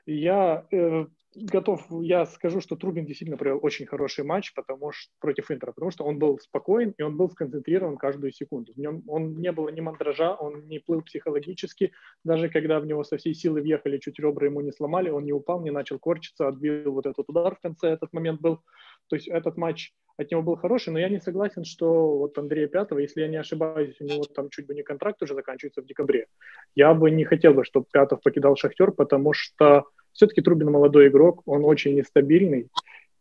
Я 0.07 0.65
э, 0.71 1.05
готов, 1.45 1.85
я 2.01 2.25
скажу, 2.25 2.61
что 2.61 2.75
Трубин 2.75 3.05
действительно 3.05 3.37
провел 3.37 3.59
очень 3.61 3.85
хороший 3.85 4.23
матч 4.23 4.53
потому 4.53 4.91
что, 4.91 5.11
против 5.19 5.51
Интера, 5.51 5.71
потому 5.71 5.91
что 5.91 6.03
он 6.03 6.19
был 6.19 6.39
спокоен 6.39 6.93
и 6.97 7.01
он 7.03 7.15
был 7.17 7.29
сконцентрирован 7.29 7.97
каждую 7.97 8.31
секунду. 8.31 8.73
В 8.73 8.77
нем 8.77 9.03
он 9.07 9.37
не 9.37 9.51
было 9.51 9.69
ни 9.69 9.81
мандража, 9.81 10.35
он 10.35 10.67
не 10.67 10.79
плыл 10.79 11.01
психологически, 11.01 11.91
даже 12.23 12.49
когда 12.49 12.79
в 12.79 12.85
него 12.85 13.03
со 13.03 13.17
всей 13.17 13.33
силы 13.33 13.61
въехали, 13.61 13.97
чуть 13.97 14.19
ребра 14.19 14.47
ему 14.47 14.61
не 14.61 14.71
сломали, 14.71 15.09
он 15.09 15.25
не 15.25 15.33
упал, 15.33 15.61
не 15.61 15.71
начал 15.71 15.99
корчиться, 15.99 16.47
отбил 16.47 16.91
вот 16.91 17.05
этот 17.05 17.29
удар 17.29 17.55
в 17.55 17.59
конце, 17.59 17.89
этот 17.89 18.13
момент 18.13 18.41
был. 18.41 18.61
То 19.07 19.15
есть 19.15 19.27
этот 19.27 19.57
матч 19.57 19.93
от 20.17 20.31
него 20.31 20.41
был 20.41 20.55
хороший, 20.55 20.91
но 20.91 20.99
я 20.99 21.09
не 21.09 21.19
согласен, 21.19 21.63
что 21.63 22.17
вот 22.17 22.37
Андрея 22.37 22.67
Пятого, 22.67 22.99
если 22.99 23.21
я 23.21 23.27
не 23.27 23.37
ошибаюсь, 23.37 24.01
у 24.01 24.03
него 24.03 24.23
там 24.23 24.49
чуть 24.49 24.65
бы 24.65 24.73
не 24.73 24.83
контракт 24.83 25.21
уже 25.21 25.35
заканчивается 25.35 25.81
в 25.81 25.85
декабре. 25.85 26.27
Я 26.75 26.93
бы 26.93 27.11
не 27.11 27.23
хотел 27.23 27.53
бы, 27.53 27.63
чтобы 27.63 27.85
Пятов 27.91 28.21
покидал 28.23 28.55
Шахтер, 28.55 28.91
потому 28.91 29.33
что 29.33 29.85
все-таки 30.17 30.41
Трубин 30.41 30.71
молодой 30.71 31.07
игрок, 31.07 31.43
он 31.45 31.63
очень 31.63 31.95
нестабильный. 31.95 32.67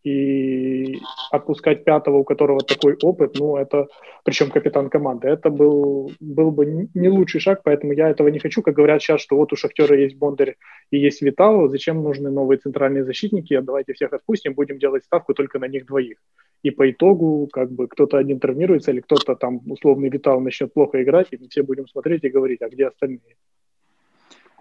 И 0.03 1.01
отпускать 1.33 1.83
пятого, 1.83 2.19
у 2.19 2.25
которого 2.25 2.61
такой 2.61 2.97
опыт, 3.03 3.35
ну, 3.41 3.57
это, 3.57 3.89
причем 4.25 4.51
капитан 4.51 4.89
команды, 4.89 5.27
это 5.27 5.51
был, 5.51 6.13
был 6.21 6.53
бы 6.53 6.89
не 6.95 7.09
лучший 7.09 7.41
шаг, 7.41 7.63
поэтому 7.65 7.93
я 7.93 8.09
этого 8.09 8.29
не 8.29 8.39
хочу. 8.39 8.63
Как 8.63 8.77
говорят 8.77 9.03
сейчас, 9.03 9.21
что 9.21 9.37
вот 9.37 9.53
у 9.53 9.57
Шахтера 9.57 9.99
есть 9.99 10.17
Бондарь 10.17 10.55
и 10.93 10.99
есть 10.99 11.23
Витал, 11.23 11.69
зачем 11.69 12.05
нужны 12.05 12.31
новые 12.31 12.59
центральные 12.59 13.05
защитники, 13.05 13.59
давайте 13.61 13.95
всех 13.95 14.13
отпустим, 14.13 14.55
будем 14.55 14.79
делать 14.79 15.05
ставку 15.05 15.35
только 15.35 15.59
на 15.59 15.67
них 15.67 15.87
двоих. 15.87 16.19
И 16.63 16.71
по 16.71 16.89
итогу, 16.89 17.49
как 17.53 17.73
бы, 17.73 17.89
кто-то 17.89 18.17
один 18.17 18.39
травмируется, 18.39 18.93
или 18.93 19.01
кто-то 19.01 19.35
там, 19.35 19.61
условный 19.67 20.09
Витал, 20.09 20.41
начнет 20.41 20.73
плохо 20.73 21.03
играть, 21.03 21.27
и 21.33 21.37
мы 21.37 21.49
все 21.49 21.65
будем 21.65 21.89
смотреть 21.89 22.23
и 22.23 22.29
говорить, 22.29 22.63
а 22.63 22.69
где 22.69 22.87
остальные? 22.87 23.35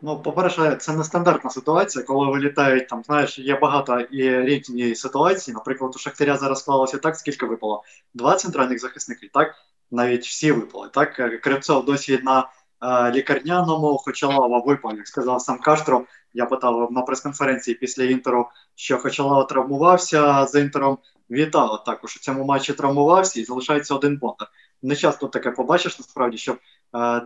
Ну, 0.02 0.22
по-перше, 0.22 0.76
це 0.76 0.94
нестандартна 0.94 1.50
ситуація, 1.50 2.06
коли 2.06 2.32
вилітають 2.32 2.88
там, 2.88 3.04
знаєш, 3.04 3.40
є 3.40 3.60
багато 3.60 4.00
і 4.00 4.42
різні 4.42 4.96
ситуації. 4.96 5.56
Наприклад, 5.56 5.96
у 5.96 6.00
Шахтаря 6.00 6.38
зараз 6.38 6.60
склалося 6.60 6.98
так, 6.98 7.16
скільки 7.16 7.46
випало? 7.46 7.84
Два 8.14 8.36
центральних 8.36 8.80
захисники, 8.80 9.30
так? 9.34 9.56
Навіть 9.92 10.26
всі 10.26 10.52
випали. 10.52 10.90
Так, 10.94 11.42
Кривцов 11.42 11.86
досі 11.86 12.20
на 12.24 12.50
е, 12.82 13.12
лікарняному, 13.12 13.98
Хочалава 13.98 14.60
випав, 14.60 14.98
як 14.98 15.08
сказав 15.08 15.42
сам 15.42 15.60
Каштро. 15.60 16.06
Я 16.34 16.46
питав 16.46 16.92
на 16.92 17.02
прес-конференції 17.02 17.76
після 17.76 18.04
інтеру, 18.04 18.50
що 18.76 18.98
Хочалава 18.98 19.44
травмувався 19.44 20.46
з 20.46 20.62
інтером. 20.62 20.98
Вітало 21.32 21.78
також 21.78 22.16
у 22.16 22.20
цьому 22.20 22.46
матчі 22.46 22.74
травмувався 22.74 23.40
і 23.40 23.44
залишається 23.44 23.96
один 23.96 24.18
бондар. 24.18 24.48
Не 24.82 24.96
часто 24.96 25.28
таке 25.28 25.52
побачиш, 25.52 26.00
насправді, 26.00 26.38
щоб 26.38 26.56
е, 26.56 26.60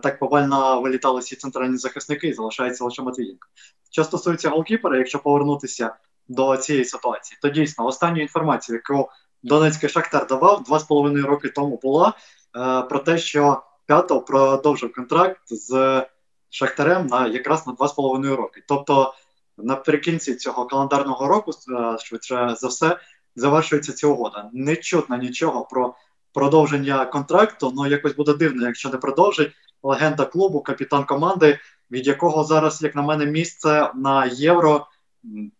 так 0.02 0.18
повально 0.18 0.80
вилітали 0.80 1.20
всі 1.20 1.36
центральні 1.36 1.76
захисники 1.76 2.28
і 2.28 2.32
залишається 2.32 2.84
лише 2.84 3.02
Матвієнко. 3.02 3.48
Що 3.90 4.04
стосується 4.04 4.48
голкіпера, 4.48 4.98
якщо 4.98 5.18
повернутися 5.18 5.94
до 6.28 6.56
цієї 6.56 6.84
ситуації, 6.84 7.38
то 7.42 7.48
дійсно 7.48 7.86
останню 7.86 8.22
інформацію, 8.22 8.76
яку 8.86 9.10
Донецький 9.42 9.88
Шахтар 9.88 10.26
давав 10.26 10.62
два 10.62 10.78
з 10.78 10.84
половиною 10.84 11.26
роки 11.26 11.48
тому, 11.48 11.80
була 11.82 12.08
е, 12.08 12.82
про 12.82 12.98
те, 12.98 13.18
що 13.18 13.62
П'ятов 13.86 14.24
продовжив 14.24 14.92
контракт 14.92 15.40
з 15.46 16.02
Шахтарем 16.50 17.06
на 17.06 17.26
якраз 17.26 17.66
на 17.66 17.72
два 17.72 17.88
з 17.88 17.92
половиною 17.92 18.36
роки. 18.36 18.62
Тобто 18.68 19.14
наприкінці 19.58 20.34
цього 20.34 20.66
календарного 20.66 21.28
року, 21.28 21.50
е, 21.50 21.98
швидше 21.98 22.54
за 22.58 22.68
все, 22.68 22.98
завершується 23.36 23.92
ця 23.92 24.06
угода. 24.06 24.50
Не 24.52 24.76
чутно 24.76 25.16
нічого 25.16 25.64
про 25.64 25.94
продовження 26.32 27.04
контракту, 27.04 27.72
ну 27.76 27.86
якось 27.86 28.16
буде 28.16 28.34
дивно, 28.34 28.66
якщо 28.66 28.88
не 28.88 28.96
продовжить 28.96 29.52
легенда 29.82 30.24
клубу, 30.24 30.60
капітан 30.60 31.04
команди, 31.04 31.58
від 31.90 32.06
якого 32.06 32.44
зараз, 32.44 32.82
як 32.82 32.94
на 32.94 33.02
мене, 33.02 33.26
місце 33.26 33.90
на 33.94 34.26
євро 34.26 34.86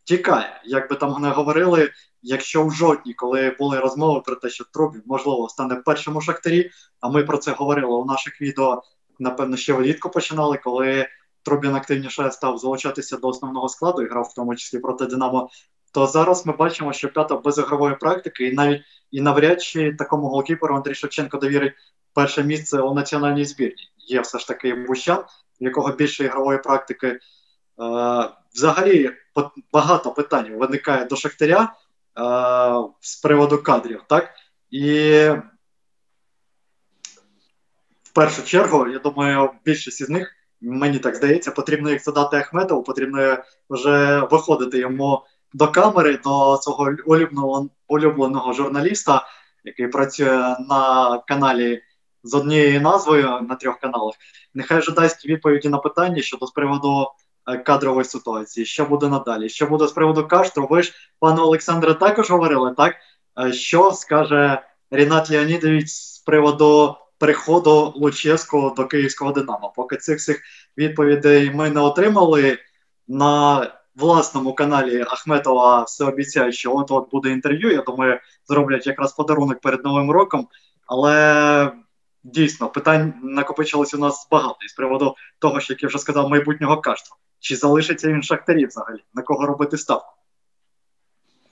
тікає. 0.05 0.63
Як 0.65 0.91
би 0.91 0.97
там 0.97 1.23
не 1.23 1.29
говорили, 1.29 1.91
якщо 2.23 2.67
в 2.67 2.73
жодні, 2.73 3.15
коли 3.15 3.57
були 3.59 3.81
розмови 3.81 4.21
про 4.21 4.37
те, 4.37 4.51
що 4.51 4.65
Трубін, 4.73 5.03
можливо, 5.07 5.49
стане 5.49 5.77
першим 5.77 6.17
у 6.17 6.21
шахтарі, 6.21 6.71
а 7.01 7.09
ми 7.09 7.25
про 7.25 7.39
це 7.39 7.53
говорили 7.53 7.95
у 7.95 8.05
наших 8.05 8.41
відео, 8.41 8.83
напевно, 9.19 9.57
ще 9.57 9.73
влітку 9.73 10.11
починали, 10.11 10.57
коли 10.57 11.09
Трубін 11.43 11.75
активніше 11.75 12.31
став 12.31 12.59
залучатися 12.59 13.17
до 13.17 13.29
основного 13.29 13.69
складу 13.69 14.03
і 14.03 14.09
грав 14.09 14.29
в 14.33 14.35
тому 14.35 14.57
числі 14.57 14.79
проти 14.79 15.07
Динамо 15.07 15.51
то 15.93 16.07
зараз 16.07 16.47
ми 16.47 16.53
бачимо, 16.53 16.93
що 16.93 17.09
п'ята 17.09 17.37
без 17.37 17.59
ігрової 17.59 17.95
практики, 17.95 18.47
і 18.47 18.53
навіть 18.53 18.83
і 19.11 19.21
навряд 19.21 19.63
чи 19.63 19.95
такому 19.95 20.29
голкіперу 20.29 20.77
Андрій 20.77 20.95
Шевченко 20.95 21.37
довірить 21.37 21.73
перше 22.15 22.45
місце 22.45 22.81
у 22.81 22.95
національній 22.95 23.45
збірні. 23.45 23.89
Є 23.99 24.21
все 24.21 24.39
ж 24.39 24.49
таки 24.49 24.75
Бущан, 24.75 25.25
в 25.61 25.65
якого 25.65 25.93
більше 25.93 26.25
ігрової 26.25 26.59
практики. 26.59 27.07
Е, 27.09 27.19
Взагалі 28.55 29.11
багато 29.73 30.11
питань 30.11 30.59
виникає 30.59 31.05
до 31.05 31.17
Шахтаря 31.17 31.63
е, 31.63 31.73
з 33.01 33.17
приводу 33.17 33.63
кадрів. 33.63 34.03
так? 34.09 34.31
І 34.71 34.91
в 38.03 38.13
першу 38.15 38.45
чергу, 38.45 38.89
я 38.89 38.99
думаю, 38.99 39.51
більшість 39.65 40.01
із 40.01 40.09
них, 40.09 40.33
мені 40.61 40.99
так 40.99 41.17
здається, 41.17 41.51
потрібно 41.51 41.91
їх 41.91 42.05
задати 42.05 42.37
Ахметову, 42.37 42.83
потрібно 42.83 43.39
вже 43.71 44.21
виходити 44.31 44.79
йому 44.79 45.25
до 45.53 45.69
камери, 45.69 46.17
до 46.17 46.57
свого 46.57 46.91
улюбленого, 47.07 47.69
улюбленого 47.89 48.53
журналіста, 48.53 49.27
який 49.65 49.89
працює 49.89 50.57
на 50.69 51.19
каналі 51.27 51.83
з 52.23 52.35
однією 52.35 52.81
назвою 52.81 53.41
на 53.49 53.55
трьох 53.55 53.79
каналах. 53.79 54.15
Нехай 54.55 54.79
вже 54.79 54.93
дасть 54.93 55.27
відповіді 55.27 55.69
на 55.69 55.79
питання 55.79 56.23
щодо 56.23 56.47
з 56.47 56.51
приводу 56.51 57.09
е, 57.49 57.59
кадрової 57.59 58.05
ситуації, 58.05 58.67
що 58.67 58.85
буде 58.85 59.09
надалі. 59.09 59.49
Що 59.49 59.67
буде 59.67 59.87
з 59.87 59.93
приводу 59.93 60.29
каштру? 60.29 60.67
Ви 60.71 60.83
ж, 60.83 60.93
пане 61.19 61.41
Олександре, 61.41 61.95
також 61.95 62.31
говорили, 62.31 62.75
так? 62.77 62.95
Е, 63.41 63.53
що 63.53 63.93
скаже 63.93 64.63
Рінат 64.91 65.31
Леонідович 65.31 65.89
з 65.89 66.19
приводу 66.19 66.97
приходу 67.19 67.93
Луческу 67.97 68.75
до 68.77 68.87
київського 68.87 69.33
Динамо? 69.33 69.73
Поки 69.77 69.97
цих 69.97 70.19
всіх 70.19 70.41
відповідей 70.77 71.51
ми 71.51 71.71
не 71.71 71.81
отримали 71.81 72.59
на 73.09 73.67
власному 73.96 74.54
каналі 74.54 75.02
Ахметова 75.02 75.84
все 75.84 76.06
обіцяє, 76.06 76.52
що 76.52 76.76
от 76.76 76.92
от 76.92 77.12
буде 77.12 77.30
інтерв'ю. 77.30 77.72
Я 77.72 77.82
думаю, 77.82 78.20
зроблять 78.48 78.88
якраз 78.88 79.14
подарунок 79.14 79.60
перед 79.60 79.84
новим 79.84 80.12
роком. 80.12 80.48
Але 80.88 81.72
дійсно 82.24 82.70
питань 82.70 83.14
накопичилось 83.24 83.94
у 83.94 83.98
нас 83.98 84.28
багато 84.32 84.58
із 84.66 84.74
приводу 84.74 85.16
того, 85.40 85.60
що 85.60 85.74
як 85.74 85.84
я 85.84 85.90
вже 85.90 86.00
сказав, 86.00 86.30
майбутнього 86.30 86.82
кашту. 86.82 87.16
Чи 87.40 87.56
залишиться 87.56 88.08
він 88.08 88.24
шахтарі 88.24 88.66
взагалі? 88.66 89.00
На 89.14 89.22
кого 89.22 89.46
робити 89.46 89.78
ставку? 89.78 90.14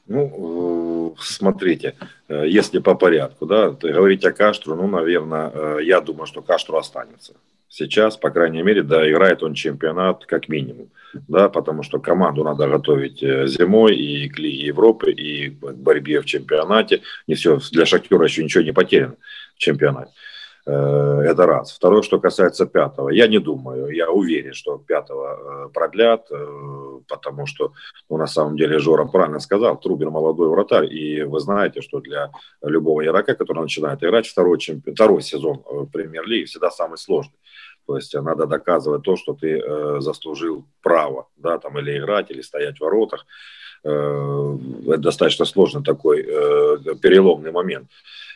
Ну, 0.08 1.16
э, 1.18 1.22
смотрите, 1.22 1.96
э, 2.28 2.48
если 2.48 2.80
по 2.80 2.96
порядку, 2.96 3.46
да, 3.46 3.70
говорить 3.70 4.26
о 4.26 4.34
Каштру, 4.34 4.76
ну, 4.76 4.88
наверное, 4.88 5.50
э, 5.50 5.84
я 5.84 6.02
думаю, 6.02 6.26
что 6.26 6.42
Каштру 6.42 6.78
останется. 6.78 7.34
Сейчас, 7.69 8.17
по 8.17 8.31
крайней 8.31 8.63
мере, 8.63 8.83
да, 8.83 9.09
играет 9.09 9.43
он 9.43 9.53
чемпионат 9.53 10.25
как 10.25 10.49
минимум, 10.49 10.89
да, 11.29 11.51
потому 11.51 11.83
что 11.83 12.01
команду 12.01 12.43
надо 12.43 12.67
готовить 12.67 13.23
э, 13.23 13.47
зимой 13.47 13.95
и 13.95 14.29
к 14.31 14.39
Лиге 14.39 14.67
Европы, 14.67 15.13
и 15.13 15.51
к 15.51 15.75
борьбе 15.75 16.21
в 16.21 16.25
чемпионате. 16.25 17.03
Не 17.27 17.35
все, 17.35 17.59
для 17.71 17.85
Шахтера 17.85 18.25
еще 18.25 18.43
ничего 18.43 18.65
не 18.65 18.73
потеряно 18.73 19.17
в 19.55 19.59
чемпионате. 19.59 20.13
Э, 20.65 21.21
это 21.27 21.45
раз. 21.45 21.73
Второе, 21.73 22.01
что 22.01 22.19
касается 22.19 22.65
пятого. 22.65 23.11
Я 23.11 23.27
не 23.27 23.39
думаю, 23.39 23.91
я 23.91 24.11
уверен, 24.11 24.55
что 24.55 24.79
пятого 24.79 25.67
э, 25.67 25.69
продлят, 25.75 26.27
потому 27.07 27.45
что, 27.45 27.75
ну, 28.09 28.17
на 28.17 28.27
самом 28.27 28.57
деле, 28.57 28.79
Жора 28.79 29.05
правильно 29.05 29.41
сказал, 29.41 29.79
Трубер 29.79 30.09
молодой 30.09 30.49
вратарь, 30.49 30.91
и 30.91 31.23
вы 31.23 31.39
знаете, 31.41 31.83
что 31.83 32.01
для 32.01 32.31
любого 32.63 33.05
игрока, 33.05 33.35
который 33.35 33.61
начинает 33.61 34.03
играть 34.03 34.27
второй, 34.27 34.59
чемпион, 34.59 34.95
второй 34.95 35.21
сезон 35.21 35.63
премьер-лиги, 35.93 36.47
всегда 36.47 36.71
самый 36.71 36.97
сложный. 36.97 37.35
То 37.89 37.97
есть 37.97 38.15
надо 38.15 38.47
доказывать 38.47 39.03
то, 39.03 39.17
что 39.17 39.33
ты 39.33 39.59
э, 39.59 40.01
заслужил 40.01 40.67
право, 40.83 41.27
да, 41.39 41.59
там 41.59 41.79
или 41.79 41.97
играть, 41.97 42.31
или 42.31 42.43
стоять 42.43 42.77
в 42.77 42.81
воротах. 42.83 43.25
Э, 43.83 44.57
это 44.89 44.99
достаточно 44.99 45.47
сложный 45.47 45.83
такой 45.83 46.21
э, 46.21 46.77
переломный 47.01 47.51
момент. 47.51 47.89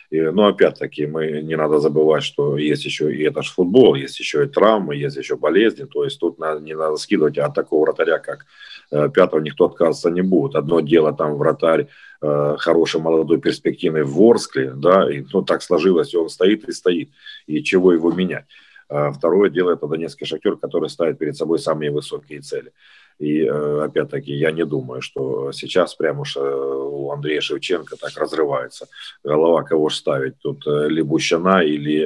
И, 0.09 0.19
но 0.21 0.47
опять-таки 0.47 1.05
мы 1.05 1.43
не 1.43 1.55
надо 1.55 1.79
забывать, 1.79 2.23
что 2.23 2.57
есть 2.57 2.83
еще 2.85 3.13
и 3.15 3.21
это 3.21 3.43
же 3.43 3.51
футбол, 3.51 3.93
есть 3.93 4.19
еще 4.19 4.43
и 4.43 4.47
травмы, 4.47 4.95
есть 4.95 5.17
еще 5.17 5.35
болезни. 5.37 5.83
То 5.83 6.03
есть 6.03 6.19
тут 6.19 6.39
надо, 6.39 6.59
не 6.59 6.75
надо 6.75 6.97
скидывать 6.97 7.37
от 7.37 7.53
такого 7.53 7.85
вратаря, 7.85 8.17
как 8.17 8.47
э, 8.89 9.07
пятого, 9.13 9.39
никто 9.39 9.65
отказываться 9.65 10.09
не 10.09 10.23
будет. 10.23 10.55
Одно 10.55 10.79
дело 10.79 11.13
там 11.13 11.35
вратарь 11.35 11.89
э, 12.23 12.55
хороший, 12.57 13.01
молодой, 13.01 13.39
перспективный 13.39 14.01
в 14.01 14.13
Ворскле, 14.13 14.71
да, 14.75 15.07
и 15.13 15.23
ну, 15.31 15.43
так 15.43 15.61
сложилось, 15.61 16.11
и 16.15 16.17
он 16.17 16.29
стоит 16.29 16.67
и 16.67 16.71
стоит. 16.71 17.11
И 17.45 17.61
чего 17.61 17.93
его 17.93 18.11
менять? 18.11 18.45
А 18.89 19.11
второе 19.11 19.49
дело 19.49 19.71
это 19.71 19.87
Донецкий 19.87 20.25
шахтер, 20.25 20.57
который 20.57 20.89
ставит 20.89 21.17
перед 21.17 21.35
собой 21.35 21.59
самые 21.59 21.91
высокие 21.91 22.41
цели. 22.41 22.73
И 23.19 23.43
э, 23.43 23.81
опять-таки 23.83 24.33
я 24.33 24.51
не 24.51 24.65
думаю, 24.65 25.01
что 25.01 25.51
сейчас 25.51 25.95
прямо 25.95 26.21
уж 26.21 26.37
э, 26.37 26.39
у 26.39 27.11
Андрея 27.11 27.41
Шевченко 27.41 27.95
так 27.97 28.17
разрывается 28.17 28.87
голова, 29.23 29.63
кого 29.63 29.89
же 29.89 29.97
ставить. 29.97 30.39
Тут 30.39 30.65
э, 30.67 30.87
или 30.87 31.01
Бущана, 31.01 31.63
или 31.63 32.03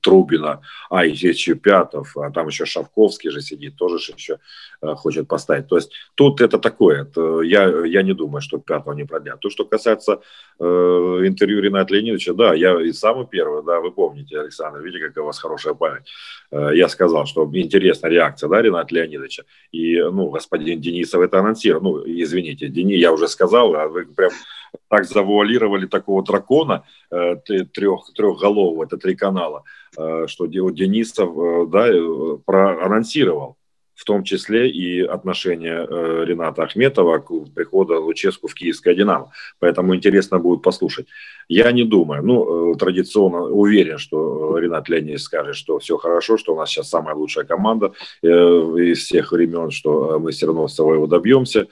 Трубина, 0.00 0.60
а 0.90 1.04
еще 1.04 1.54
Пятов, 1.54 2.16
а 2.16 2.30
там 2.30 2.48
еще 2.48 2.64
Шавковский 2.64 3.30
же 3.30 3.40
сидит, 3.40 3.76
тоже 3.76 3.96
еще 4.16 4.38
хочет 4.80 5.28
поставить. 5.28 5.68
То 5.68 5.76
есть 5.76 5.92
тут 6.14 6.40
это 6.40 6.58
такое, 6.58 7.02
это, 7.02 7.40
я, 7.42 7.84
я 7.84 8.02
не 8.02 8.12
думаю, 8.12 8.40
что 8.40 8.58
Пятого 8.58 8.94
не 8.94 9.04
продлят. 9.04 9.40
То, 9.40 9.50
что 9.50 9.64
касается 9.64 10.20
э, 10.58 10.64
интервью 10.64 11.60
Рената 11.60 11.94
Леонидовича, 11.94 12.34
да, 12.34 12.54
я 12.54 12.80
и 12.80 12.92
самый 12.92 13.26
первый, 13.26 13.64
да, 13.64 13.80
вы 13.80 13.92
помните, 13.92 14.40
Александр, 14.40 14.80
видите, 14.80 15.06
какая 15.06 15.22
у 15.22 15.26
вас 15.26 15.38
хорошая 15.38 15.74
память. 15.74 16.04
Э, 16.50 16.70
я 16.74 16.88
сказал, 16.88 17.26
что 17.26 17.48
интересная 17.52 18.10
реакция, 18.10 18.48
да, 18.48 18.62
Рената 18.62 18.94
Леонидовича. 18.94 19.44
И, 19.72 19.95
ну, 20.10 20.30
господин 20.30 20.80
Денисов 20.80 21.22
это 21.22 21.38
анонсировал. 21.40 21.82
Ну, 21.82 22.02
извините, 22.06 22.68
Дени, 22.68 22.94
я 22.94 23.12
уже 23.12 23.28
сказал, 23.28 23.74
а 23.74 23.88
вы 23.88 24.06
прям 24.06 24.30
так 24.88 25.04
завуалировали 25.04 25.86
такого 25.86 26.22
дракона 26.22 26.84
э, 27.10 27.36
трех, 27.72 28.12
трехголового, 28.14 28.84
это 28.84 28.96
три 28.96 29.16
канала, 29.16 29.64
э, 29.96 30.26
что 30.26 30.46
Денисов, 30.46 31.70
да, 31.70 31.88
проанонсировал 32.44 33.56
в 33.96 34.04
том 34.04 34.22
числе 34.24 34.70
и 34.70 35.00
отношение 35.00 35.86
э, 35.88 36.24
Рената 36.26 36.62
Ахметова 36.62 37.18
к 37.18 37.32
приходу 37.54 38.00
Луческу 38.02 38.46
в 38.46 38.54
киевское 38.54 38.94
«Динамо». 38.94 39.32
Поэтому 39.58 39.96
интересно 39.96 40.38
будет 40.38 40.62
послушать. 40.62 41.06
Я 41.48 41.72
не 41.72 41.82
думаю, 41.82 42.22
ну, 42.22 42.74
э, 42.74 42.76
традиционно 42.76 43.44
уверен, 43.44 43.96
что 43.96 44.58
Ренат 44.58 44.90
Леонидович 44.90 45.22
скажет, 45.22 45.56
что 45.56 45.78
все 45.78 45.96
хорошо, 45.96 46.36
что 46.36 46.52
у 46.54 46.58
нас 46.58 46.68
сейчас 46.68 46.90
самая 46.90 47.14
лучшая 47.14 47.46
команда 47.46 47.92
из 48.22 48.98
всех 48.98 49.32
времен, 49.32 49.70
что 49.70 50.18
мы 50.18 50.30
все 50.30 50.46
равно 50.46 50.68
своего 50.68 51.06
добьемся. 51.06 51.66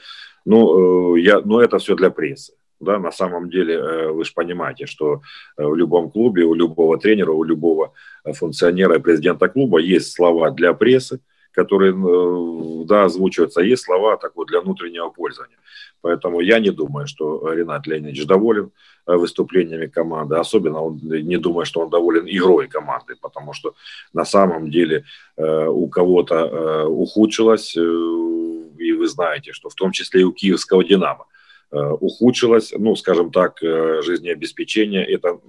Ну, 0.47 1.17
я, 1.17 1.41
но 1.41 1.61
это 1.61 1.79
все 1.79 1.95
для 1.95 2.11
прессы. 2.11 2.55
Да, 2.81 2.99
на 2.99 3.13
самом 3.13 3.51
деле, 3.51 4.13
вы 4.13 4.25
же 4.25 4.33
понимаете, 4.35 4.87
что 4.87 5.21
в 5.57 5.75
любом 5.75 6.11
клубе, 6.11 6.45
у 6.45 6.55
любого 6.55 6.99
тренера, 6.99 7.33
у 7.33 7.45
любого 7.45 7.93
функционера 8.25 8.97
и 8.97 9.01
президента 9.01 9.49
клуба 9.49 9.79
есть 9.79 10.13
слова 10.13 10.51
для 10.51 10.75
прессы, 10.75 11.21
которые 11.55 11.93
э, 11.93 12.85
да, 12.85 13.05
озвучиваются, 13.05 13.61
а 13.61 13.65
есть 13.65 13.85
слова 13.85 14.17
такой 14.17 14.47
для 14.47 14.61
внутреннего 14.61 15.09
пользования. 15.09 15.57
Поэтому 16.03 16.41
я 16.41 16.59
не 16.59 16.71
думаю, 16.71 17.07
что 17.07 17.53
Ренат 17.53 17.87
Леонидович 17.87 18.27
доволен 18.27 18.73
э, 19.07 19.15
выступлениями 19.15 19.87
команды. 19.87 20.37
Особенно 20.37 20.83
он 20.83 21.01
не 21.03 21.37
думаю, 21.39 21.65
что 21.65 21.81
он 21.81 21.91
доволен 21.91 22.27
игрой 22.27 22.67
команды, 22.69 23.15
потому 23.21 23.53
что 23.53 23.75
на 24.13 24.25
самом 24.25 24.71
деле 24.71 25.05
э, 25.37 25.67
у 25.67 25.89
кого-то 25.89 26.87
ухудшилось, 26.89 27.77
и 27.77 28.93
вы 28.93 29.07
знаете, 29.07 29.53
что 29.53 29.69
в 29.69 29.75
том 29.75 29.93
числе 29.93 30.23
и 30.23 30.25
у 30.25 30.33
киевского 30.33 30.85
«Динамо» 30.85 31.27
ухудшилось, 31.71 32.73
ну, 32.79 32.95
скажем 32.95 33.33
так, 33.33 33.59
жизнеобеспечение. 33.61 35.05
Это 35.05 35.41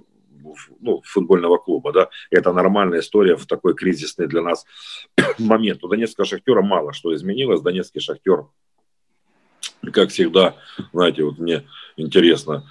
ну, 0.80 1.02
футбольного 1.04 1.58
клуба, 1.58 1.92
да, 1.92 2.08
это 2.30 2.52
нормальная 2.52 3.00
история 3.00 3.36
в 3.36 3.46
такой 3.46 3.74
кризисный 3.74 4.26
для 4.26 4.42
нас 4.42 4.66
момент. 5.38 5.82
У 5.84 5.88
Донецкого 5.88 6.26
Шахтера 6.26 6.62
мало 6.62 6.92
что 6.92 7.14
изменилось. 7.14 7.60
Донецкий 7.60 8.00
Шахтер, 8.00 8.46
как 9.92 10.10
всегда, 10.10 10.56
знаете, 10.92 11.24
вот 11.24 11.38
мне 11.38 11.64
интересно, 11.96 12.68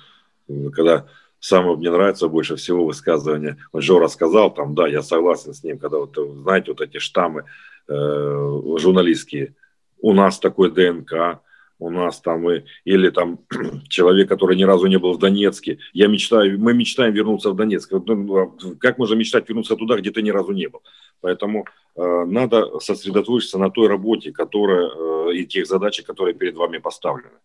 когда 0.73 1.07
самое 1.39 1.77
мне 1.77 1.91
нравится 1.91 2.27
больше 2.27 2.55
всего 2.55 2.85
высказывание, 2.85 3.57
вот 3.71 3.83
Жора 3.83 4.07
сказал, 4.07 4.53
там, 4.53 4.75
да, 4.75 4.87
я 4.87 5.01
согласен 5.01 5.53
с 5.53 5.63
ним, 5.63 5.77
когда 5.77 5.97
вот, 5.97 6.15
знаете, 6.15 6.71
вот 6.71 6.81
эти 6.81 6.97
штаммы 6.97 7.45
э, 7.87 8.61
журналистские, 8.77 9.55
у 10.01 10.13
нас 10.13 10.39
такой 10.39 10.71
ДНК, 10.71 11.41
у 11.79 11.89
нас 11.89 12.21
там, 12.21 12.49
и, 12.49 12.63
или 12.85 13.09
там 13.09 13.39
человек, 13.89 14.29
который 14.29 14.55
ни 14.55 14.63
разу 14.63 14.87
не 14.87 14.97
был 14.97 15.13
в 15.13 15.19
Донецке. 15.19 15.79
Я 15.93 16.07
мечтаю, 16.07 16.59
мы 16.59 16.73
мечтаем 16.73 17.13
вернуться 17.13 17.51
в 17.51 17.55
Донецк. 17.55 17.91
Ну, 17.91 18.37
а 18.37 18.75
как 18.79 18.97
можно 18.97 19.15
мечтать 19.15 19.47
вернуться 19.49 19.75
туда, 19.75 19.97
где 19.97 20.11
ты 20.11 20.21
ни 20.21 20.29
разу 20.29 20.51
не 20.51 20.67
был? 20.67 20.81
Поэтому 21.21 21.65
э, 21.95 22.25
надо 22.25 22.79
сосредоточиться 22.79 23.57
на 23.57 23.69
той 23.69 23.87
работе, 23.87 24.31
которая, 24.31 24.89
э, 24.89 25.35
и 25.35 25.45
тех 25.45 25.67
задачах, 25.67 26.05
которые 26.05 26.33
перед 26.33 26.55
вами 26.55 26.77
поставлены. 26.77 27.39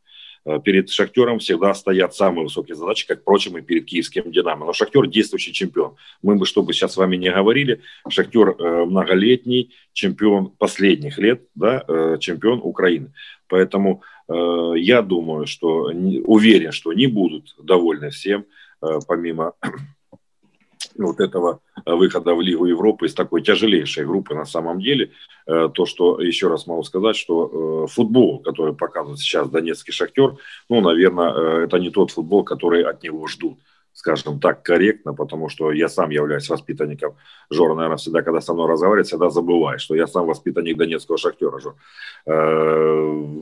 Э, 0.45 0.59
перед 0.62 0.91
Шахтером 0.91 1.39
всегда 1.39 1.74
стоят 1.74 2.14
самые 2.14 2.45
высокие 2.45 2.74
задачи, 2.74 3.07
как, 3.07 3.20
впрочем, 3.20 3.59
и 3.59 3.62
перед 3.62 3.85
киевским 3.85 4.31
Динамо. 4.31 4.66
Но 4.66 4.72
Шахтер 4.72 5.07
действующий 5.07 5.53
чемпион. 5.53 5.97
Мы 6.22 6.37
бы, 6.37 6.47
чтобы 6.47 6.72
сейчас 6.72 6.95
с 6.95 6.97
вами 6.97 7.16
не 7.16 7.31
говорили, 7.31 7.83
Шахтер 8.09 8.51
э, 8.51 8.85
многолетний 8.85 9.74
чемпион 9.93 10.51
последних 10.51 11.18
лет, 11.18 11.43
да, 11.55 11.85
э, 11.87 12.16
чемпион 12.20 12.61
Украины. 12.62 13.12
Поэтому 13.49 14.03
я 14.33 15.03
думаю, 15.03 15.47
что 15.47 15.91
уверен, 16.24 16.72
что 16.72 16.93
не 16.93 17.07
будут 17.07 17.55
довольны 17.59 18.11
всем, 18.11 18.45
помимо 19.07 19.55
вот 20.97 21.20
этого 21.20 21.61
э, 21.85 21.95
выхода 21.95 22.35
в 22.35 22.41
Лигу 22.41 22.66
Европы 22.66 23.07
из 23.07 23.14
такой 23.14 23.43
тяжелейшей 23.43 24.05
группы 24.05 24.35
на 24.35 24.45
самом 24.45 24.81
деле. 24.81 25.12
Э, 25.47 25.68
то, 25.72 25.87
что 25.87 26.20
еще 26.20 26.49
раз 26.49 26.66
могу 26.66 26.83
сказать, 26.83 27.16
что 27.16 27.85
э, 27.85 27.93
футбол, 27.93 28.41
который 28.41 28.74
показывает 28.74 29.18
сейчас 29.18 29.49
Донецкий 29.49 29.93
Шахтер, 29.93 30.37
ну, 30.68 30.81
наверное, 30.81 31.64
это 31.64 31.78
не 31.78 31.91
тот 31.91 32.11
футбол, 32.11 32.45
который 32.45 32.83
от 32.83 33.03
него 33.03 33.26
ждут 33.26 33.59
скажем 33.93 34.41
так, 34.41 34.62
корректно, 34.62 35.14
потому 35.14 35.49
что 35.49 35.72
я 35.72 35.88
сам 35.88 36.11
являюсь 36.11 36.49
воспитанником 36.49 37.16
Жора, 37.51 37.74
наверное, 37.74 37.99
всегда, 37.99 38.22
когда 38.22 38.41
со 38.41 38.55
мной 38.55 38.68
разговаривает, 38.68 39.07
всегда 39.07 39.30
забываю, 39.30 39.78
что 39.78 39.95
я 39.95 40.07
сам 40.07 40.26
воспитанник 40.26 40.76
Донецкого 40.76 41.18
Шахтера. 41.18 41.59
Жор. 41.59 41.76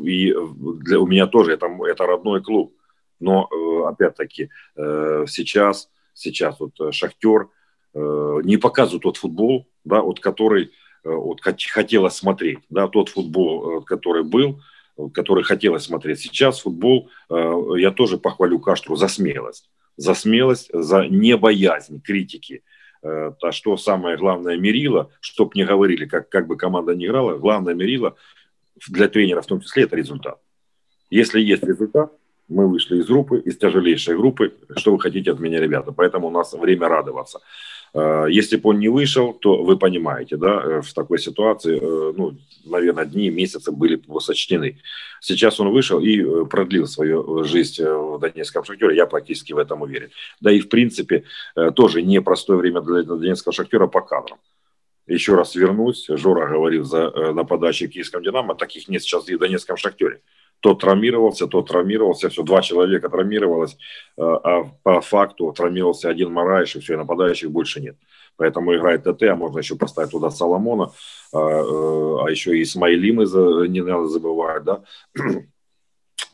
И 0.05 0.35
для, 0.35 0.99
у 0.99 1.07
меня 1.07 1.27
тоже 1.27 1.53
это, 1.53 1.69
это 1.87 2.07
родной 2.07 2.43
клуб. 2.43 2.75
Но, 3.21 3.49
опять-таки, 3.87 4.51
сейчас 4.77 5.89
сейчас 6.19 6.61
вот 6.61 6.79
э, 6.81 6.93
Шахтер 6.93 7.49
э, 7.95 8.41
не 8.45 8.57
показывает 8.57 9.03
тот 9.03 9.17
футбол, 9.17 9.67
да, 9.85 10.03
вот 10.03 10.21
который 10.21 10.65
э, 11.05 11.11
вот 11.11 11.41
хотелось 11.41 12.15
смотреть, 12.15 12.59
да, 12.69 12.89
тот 12.89 13.09
футбол, 13.09 13.83
который 13.83 14.25
был, 14.25 14.61
который 15.15 15.45
хотелось 15.45 15.85
смотреть. 15.85 16.21
Сейчас 16.21 16.61
футбол, 16.61 17.09
я 17.31 17.93
тоже 17.93 18.19
похвалю 18.19 18.59
Каштру 18.59 18.97
за 18.97 19.07
смелость, 19.07 19.71
за 19.99 20.15
смелость, 20.15 20.71
за 20.73 21.07
небоязнь 21.07 22.01
критики. 22.01 22.63
А 23.03 23.53
что 23.53 23.77
самое 23.77 24.17
главное 24.17 24.57
мерило, 24.57 25.11
чтоб 25.21 25.55
не 25.55 25.65
говорили, 25.65 26.07
как, 26.07 26.31
как 26.31 26.47
бы 26.47 26.57
команда 26.57 26.95
не 26.95 27.05
играла, 27.05 27.37
главное 27.37 27.75
мерило 27.75 28.17
для 28.89 29.09
тренера 29.09 29.43
в 29.43 29.47
том 29.47 29.61
числе 29.61 29.83
это 29.83 29.97
результат. 29.97 30.41
Если 31.11 31.41
есть 31.41 31.65
результат, 31.65 32.13
мы 32.49 32.67
вышли 32.69 32.99
из 32.99 33.07
группы, 33.07 33.41
из 33.41 33.59
тяжелейшей 33.59 34.17
группы. 34.17 34.55
Что 34.77 34.93
вы 34.93 35.01
хотите 35.01 35.33
от 35.33 35.41
меня, 35.41 35.61
ребята? 35.61 35.93
Поэтому 35.93 36.29
у 36.29 36.31
нас 36.31 36.55
время 36.55 36.89
радоваться. 36.89 37.41
Э, 37.95 38.27
если 38.29 38.57
бы 38.57 38.71
он 38.71 38.79
не 38.79 38.89
вышел, 38.89 39.33
то 39.33 39.63
вы 39.63 39.79
понимаете, 39.79 40.37
да, 40.37 40.63
э, 40.63 40.81
в 40.83 40.93
такой 40.93 41.19
ситуации, 41.19 41.79
э, 41.81 42.13
ну, 42.17 42.37
наверное, 42.65 43.05
дни, 43.05 43.31
месяцы 43.31 43.73
были 43.73 43.97
бы 43.97 44.21
сочтены. 44.21 44.79
Сейчас 45.21 45.61
он 45.61 45.71
вышел 45.71 46.01
и 46.01 46.45
продлил 46.47 46.87
свою 46.87 47.45
жизнь 47.45 47.83
в 47.83 48.19
Донецком 48.21 48.65
шахтере, 48.65 48.97
я 48.97 49.07
практически 49.07 49.53
в 49.53 49.59
этом 49.59 49.83
уверен. 49.83 50.11
Да 50.41 50.53
и, 50.53 50.61
в 50.61 50.69
принципе, 50.69 51.25
тоже 51.75 52.03
непростое 52.03 52.59
время 52.59 52.81
для 52.83 53.03
Донецкого 53.03 53.53
шахтера 53.53 53.87
по 53.87 54.01
кадрам. 54.01 54.39
Еще 55.07 55.35
раз 55.35 55.55
вернусь, 55.55 56.07
Жора 56.09 56.47
говорил 56.47 56.85
за 56.85 57.33
нападачи 57.33 57.87
в 57.87 57.91
Киевском 57.91 58.23
Динамо, 58.23 58.55
таких 58.55 58.89
нет 58.89 59.03
сейчас 59.03 59.29
и 59.29 59.35
в 59.35 59.39
Донецком 59.39 59.77
шахтере 59.77 60.21
то 60.61 60.75
травмировался, 60.75 61.47
то 61.47 61.63
травмировался, 61.63 62.29
все, 62.29 62.43
два 62.43 62.63
человека 62.63 63.09
травмировалось, 63.09 63.75
э, 64.17 64.23
а 64.23 64.65
по 64.83 65.01
факту 65.01 65.53
травмировался 65.53 66.09
один 66.09 66.33
Мараиш, 66.33 66.77
и 66.77 66.81
все, 66.81 66.95
и 66.95 66.97
нападающих 66.97 67.51
больше 67.51 67.81
нет. 67.81 67.97
Поэтому 68.37 68.75
играет 68.75 69.05
ТТ, 69.05 69.23
а 69.25 69.37
можно 69.37 69.59
еще 69.59 69.77
поставить 69.77 70.11
туда 70.11 70.31
Соломона, 70.31 70.93
а, 71.33 71.39
э, 71.39 72.25
а 72.25 72.31
еще 72.31 72.57
и 72.57 72.63
Исмаилимы 72.63 73.25
не 73.69 73.83
надо 73.83 74.07
забывать, 74.07 74.65
да, 74.65 74.83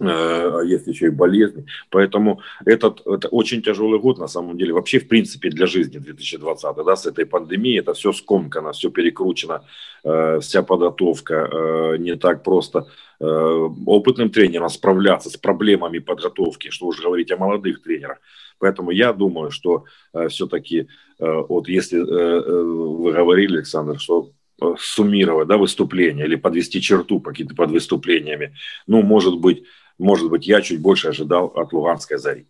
Э, 0.01 0.59
а 0.61 0.63
есть 0.63 0.87
еще 0.87 1.07
и 1.07 1.11
болезни. 1.11 1.67
Поэтому 1.91 2.41
этот, 2.65 3.07
это 3.07 3.29
очень 3.29 3.63
тяжелый 3.63 4.01
год, 4.01 4.19
на 4.19 4.29
самом 4.29 4.59
деле, 4.59 4.73
вообще, 4.73 4.99
в 4.99 5.09
принципе, 5.09 5.51
для 5.51 5.67
жизни 5.67 5.99
2020, 5.99 6.77
да, 6.85 6.97
с 6.97 7.07
этой 7.07 7.27
пандемией, 7.27 7.79
это 7.79 7.95
все 7.95 8.13
скомкано, 8.13 8.73
все 8.73 8.91
перекручено, 8.91 9.65
э, 10.05 10.41
вся 10.41 10.63
подготовка 10.63 11.35
э, 11.35 11.97
не 11.99 12.17
так 12.17 12.43
просто 12.43 12.87
опытным 13.21 14.29
тренерам 14.29 14.69
справляться 14.69 15.31
с 15.31 15.37
проблемами 15.37 16.01
подготовки, 16.01 16.71
что 16.71 16.87
уже 16.87 17.03
говорить 17.03 17.31
о 17.31 17.37
молодых 17.37 17.81
тренерах. 17.81 18.19
Поэтому 18.59 18.91
я 18.91 19.13
думаю, 19.13 19.51
что 19.51 19.85
все-таки, 20.29 20.89
вот 21.19 21.69
если 21.69 22.01
вы 22.01 23.13
говорили, 23.13 23.59
Александр, 23.59 23.99
что 24.01 24.33
суммировать 24.79 25.49
да, 25.49 25.57
выступления 25.57 26.25
или 26.25 26.35
подвести 26.35 26.81
черту 26.81 27.21
под 27.21 27.71
выступлениями, 27.71 28.55
ну, 28.87 29.03
может 29.03 29.39
быть, 29.39 29.65
может 29.99 30.31
быть, 30.31 30.47
я 30.47 30.61
чуть 30.61 30.81
больше 30.81 31.09
ожидал 31.09 31.47
от 31.47 31.73
Луганской 31.73 32.19
зари. 32.19 32.47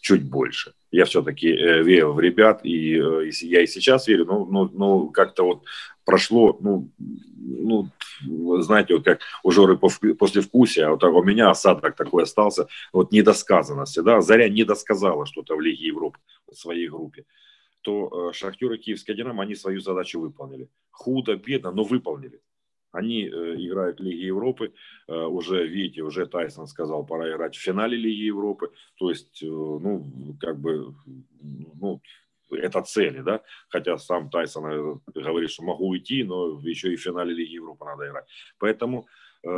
Чуть 0.00 0.28
больше. 0.28 0.74
Я 0.90 1.04
все-таки 1.04 1.48
э, 1.48 1.82
верил 1.82 2.12
в 2.12 2.20
ребят, 2.20 2.60
и 2.64 2.96
э, 2.96 3.30
я 3.42 3.62
и 3.62 3.66
сейчас 3.66 4.06
верю, 4.06 4.24
но, 4.26 4.44
но, 4.44 4.70
но 4.72 5.08
как-то 5.08 5.44
вот 5.44 5.64
прошло, 6.04 6.56
ну, 6.60 6.90
ну, 7.46 7.90
знаете, 8.62 8.94
вот 8.94 9.04
как 9.04 9.20
у 9.42 9.50
Жоры 9.50 9.76
после 9.76 10.42
вкусия, 10.42 10.88
вот 10.88 11.02
у 11.02 11.22
меня 11.22 11.50
осадок 11.50 11.96
такой 11.96 12.22
остался, 12.22 12.68
вот 12.92 13.12
недосказанности, 13.12 14.00
да, 14.00 14.20
Заря 14.20 14.48
не 14.48 14.64
досказала 14.64 15.26
что-то 15.26 15.56
в 15.56 15.60
Лиге 15.60 15.88
Европы, 15.88 16.18
в 16.46 16.54
своей 16.54 16.88
группе, 16.88 17.24
то 17.82 18.30
э, 18.30 18.32
Шахтер 18.32 18.72
и 18.72 18.78
Киевская 18.78 19.16
Динамо, 19.16 19.42
они 19.42 19.54
свою 19.54 19.80
задачу 19.80 20.20
выполнили. 20.20 20.68
Худо, 20.90 21.36
бедно, 21.36 21.72
но 21.72 21.82
выполнили. 21.82 22.40
Они 22.96 23.24
э, 23.24 23.54
играют 23.58 24.00
в 24.00 24.02
Лиге 24.02 24.26
Европы. 24.26 24.72
Э, 25.06 25.24
уже, 25.24 25.66
видите, 25.66 26.02
уже 26.02 26.26
Тайсон 26.26 26.66
сказал, 26.66 27.04
пора 27.04 27.30
играть 27.30 27.54
в 27.54 27.60
финале 27.60 27.96
Лиги 27.96 28.24
Европы. 28.24 28.72
То 28.98 29.10
есть, 29.10 29.42
э, 29.42 29.46
ну, 29.46 30.36
как 30.40 30.58
бы, 30.58 30.94
ну, 31.80 32.00
это 32.50 32.80
цели, 32.82 33.20
да, 33.20 33.42
хотя 33.68 33.98
сам 33.98 34.30
Тайсон 34.30 35.02
говорит, 35.14 35.50
что 35.50 35.62
могу 35.62 35.88
уйти, 35.88 36.24
но 36.24 36.58
еще 36.60 36.92
и 36.92 36.96
в 36.96 37.02
финале 37.02 37.34
Лиги 37.34 37.54
Европы 37.56 37.84
надо 37.84 38.08
играть. 38.08 38.26
Поэтому 38.58 39.06
э, 39.42 39.48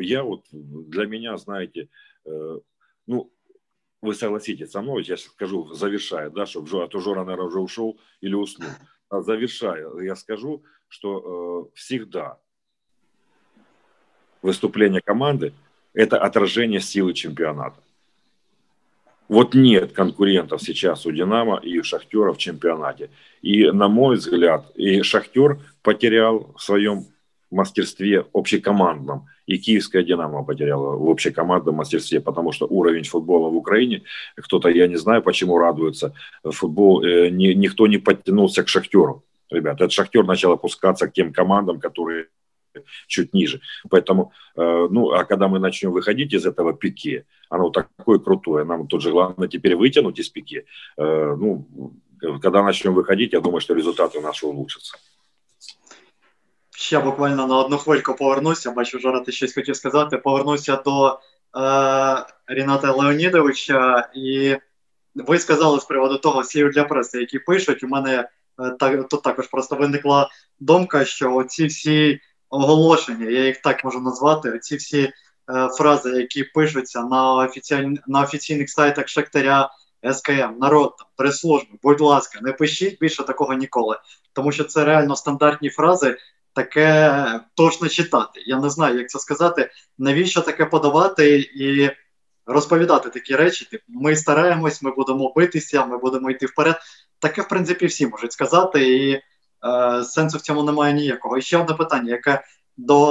я 0.00 0.22
вот, 0.22 0.46
для 0.52 1.04
меня, 1.04 1.36
знаете, 1.36 1.90
э, 2.24 2.60
ну, 3.06 3.30
вы 4.00 4.14
согласитесь 4.14 4.70
со 4.70 4.80
мной, 4.80 5.04
я 5.04 5.16
сейчас 5.16 5.32
скажу, 5.32 5.74
завершая, 5.74 6.30
да, 6.30 6.46
чтобы, 6.46 6.82
а 6.82 6.88
то 6.88 7.00
Жора, 7.00 7.24
наверное, 7.24 7.48
уже 7.48 7.60
ушел 7.60 8.00
или 8.22 8.34
уснул. 8.34 8.70
А 9.10 9.20
завершая, 9.20 9.86
я 10.00 10.16
скажу, 10.16 10.64
что 10.88 11.68
э, 11.68 11.76
всегда 11.76 12.38
выступление 14.42 15.00
команды– 15.04 15.52
это 15.94 16.18
отражение 16.18 16.80
силы 16.80 17.14
чемпионата. 17.14 17.76
Вот 19.28 19.54
нет 19.54 19.92
конкурентов 19.92 20.60
сейчас 20.60 21.06
у 21.06 21.12
«Динамо» 21.12 21.60
и 21.62 21.78
у 21.78 21.84
«Шахтера» 21.84 22.32
в 22.32 22.38
чемпионате. 22.38 23.10
И, 23.42 23.70
на 23.70 23.86
мой 23.86 24.16
взгляд, 24.16 24.66
и 24.74 25.02
«Шахтер» 25.02 25.60
потерял 25.82 26.52
в 26.56 26.60
своем 26.60 27.06
мастерстве 27.50 28.26
общекомандном, 28.32 29.26
и 29.46 29.58
киевская 29.58 30.02
«Динамо» 30.02 30.42
потеряла 30.42 30.96
в 30.96 31.08
общекомандном 31.08 31.76
мастерстве, 31.76 32.20
потому 32.20 32.50
что 32.50 32.66
уровень 32.66 33.04
футбола 33.04 33.48
в 33.50 33.56
Украине, 33.56 34.02
кто-то, 34.36 34.68
я 34.68 34.88
не 34.88 34.96
знаю, 34.96 35.22
почему 35.22 35.58
радуется, 35.58 36.12
футбол, 36.44 37.04
э, 37.04 37.28
ни, 37.30 37.52
никто 37.52 37.86
не 37.86 37.98
подтянулся 37.98 38.64
к 38.64 38.68
«Шахтеру». 38.68 39.22
Ребята, 39.48 39.84
этот 39.84 39.92
«Шахтер» 39.92 40.24
начал 40.24 40.50
опускаться 40.50 41.06
к 41.06 41.12
тем 41.12 41.32
командам, 41.32 41.78
которые 41.78 42.26
чуть 43.07 43.33
ниже. 43.33 43.61
Поэтому, 43.89 44.31
э, 44.55 44.87
ну, 44.89 45.11
а 45.11 45.25
когда 45.25 45.47
мы 45.47 45.59
начнем 45.59 45.91
выходить 45.91 46.33
из 46.33 46.45
этого 46.45 46.73
пике, 46.73 47.25
оно 47.49 47.69
такое 47.69 48.19
крутое, 48.19 48.65
нам 48.65 48.87
тут 48.87 49.01
же 49.01 49.11
главное 49.11 49.47
теперь 49.47 49.75
вытянуть 49.75 50.19
из 50.19 50.29
пике. 50.29 50.65
Э, 50.97 51.35
ну, 51.37 51.67
когда 52.41 52.63
начнем 52.63 52.93
выходить, 52.93 53.33
я 53.33 53.41
думаю, 53.41 53.61
что 53.61 53.73
результаты 53.73 54.21
наши 54.21 54.45
улучшатся. 54.45 54.97
Ще 56.75 56.99
буквально 56.99 57.47
на 57.47 57.61
одну 57.61 57.77
хвильку 57.77 58.15
повернуся. 58.15 58.71
Бачу, 58.71 58.99
Жора, 58.99 59.19
ти 59.19 59.31
щось 59.31 59.53
хотів 59.53 59.75
сказати. 59.75 60.17
Повернуся 60.17 60.75
до 60.75 61.07
е, 61.09 62.25
Ріната 62.47 62.91
Леонідовича, 62.91 64.09
і 64.15 64.57
ви 65.15 65.39
сказали 65.39 65.79
з 65.79 65.85
приводу 65.85 66.17
того 66.17 66.43
слів 66.43 66.71
для 66.71 66.83
преси, 66.83 67.19
які 67.19 67.39
пишуть. 67.39 67.83
У 67.83 67.87
мене 67.87 68.29
е, 68.59 68.69
так, 68.79 69.07
тут 69.07 69.23
також 69.23 69.47
просто 69.47 69.75
виникла 69.75 70.29
думка, 70.59 71.05
що 71.05 71.43
ці 71.43 71.65
всі 71.65 72.19
оголошення, 72.50 73.30
я 73.30 73.46
їх 73.46 73.60
так 73.60 73.84
можу 73.84 74.00
назвати. 74.00 74.58
Ці 74.58 74.76
всі 74.76 75.02
е, 75.02 75.12
фрази, 75.78 76.10
які 76.10 76.44
пишуться 76.44 77.02
на 77.02 77.34
офіційні, 77.34 78.00
на 78.06 78.22
офіційних 78.22 78.70
сайтах 78.70 79.08
Шахтаря, 79.08 79.70
СКМ, 80.12 80.58
народ, 80.60 80.96
там, 80.98 81.06
прес-служби, 81.16 81.78
будь 81.82 82.00
ласка, 82.00 82.38
не 82.42 82.52
пишіть 82.52 82.98
більше 83.00 83.22
такого 83.22 83.54
ніколи, 83.54 83.96
тому 84.32 84.52
що 84.52 84.64
це 84.64 84.84
реально 84.84 85.16
стандартні 85.16 85.70
фрази. 85.70 86.16
Таке 86.54 87.40
точно 87.54 87.88
читати. 87.88 88.42
Я 88.46 88.60
не 88.60 88.70
знаю, 88.70 88.98
як 88.98 89.10
це 89.10 89.18
сказати. 89.18 89.70
Навіщо 89.98 90.40
таке 90.40 90.66
подавати 90.66 91.38
і 91.54 91.90
розповідати 92.46 93.10
такі 93.10 93.36
речі? 93.36 93.68
Типу, 93.70 93.84
ми 93.88 94.16
стараємось, 94.16 94.82
ми 94.82 94.90
будемо 94.90 95.32
битися, 95.36 95.86
ми 95.86 95.98
будемо 95.98 96.30
йти 96.30 96.46
вперед. 96.46 96.76
Таке, 97.18 97.42
в 97.42 97.48
принципі, 97.48 97.86
всі 97.86 98.06
можуть 98.06 98.32
сказати, 98.32 98.96
і 98.96 99.22
Е, 99.64 100.04
сенсу 100.04 100.38
в 100.38 100.40
цьому 100.40 100.62
немає 100.62 100.94
ніякого. 100.94 101.38
І 101.38 101.42
ще 101.42 101.58
одне 101.58 101.74
питання, 101.74 102.10
яке 102.10 102.42
до 102.76 103.06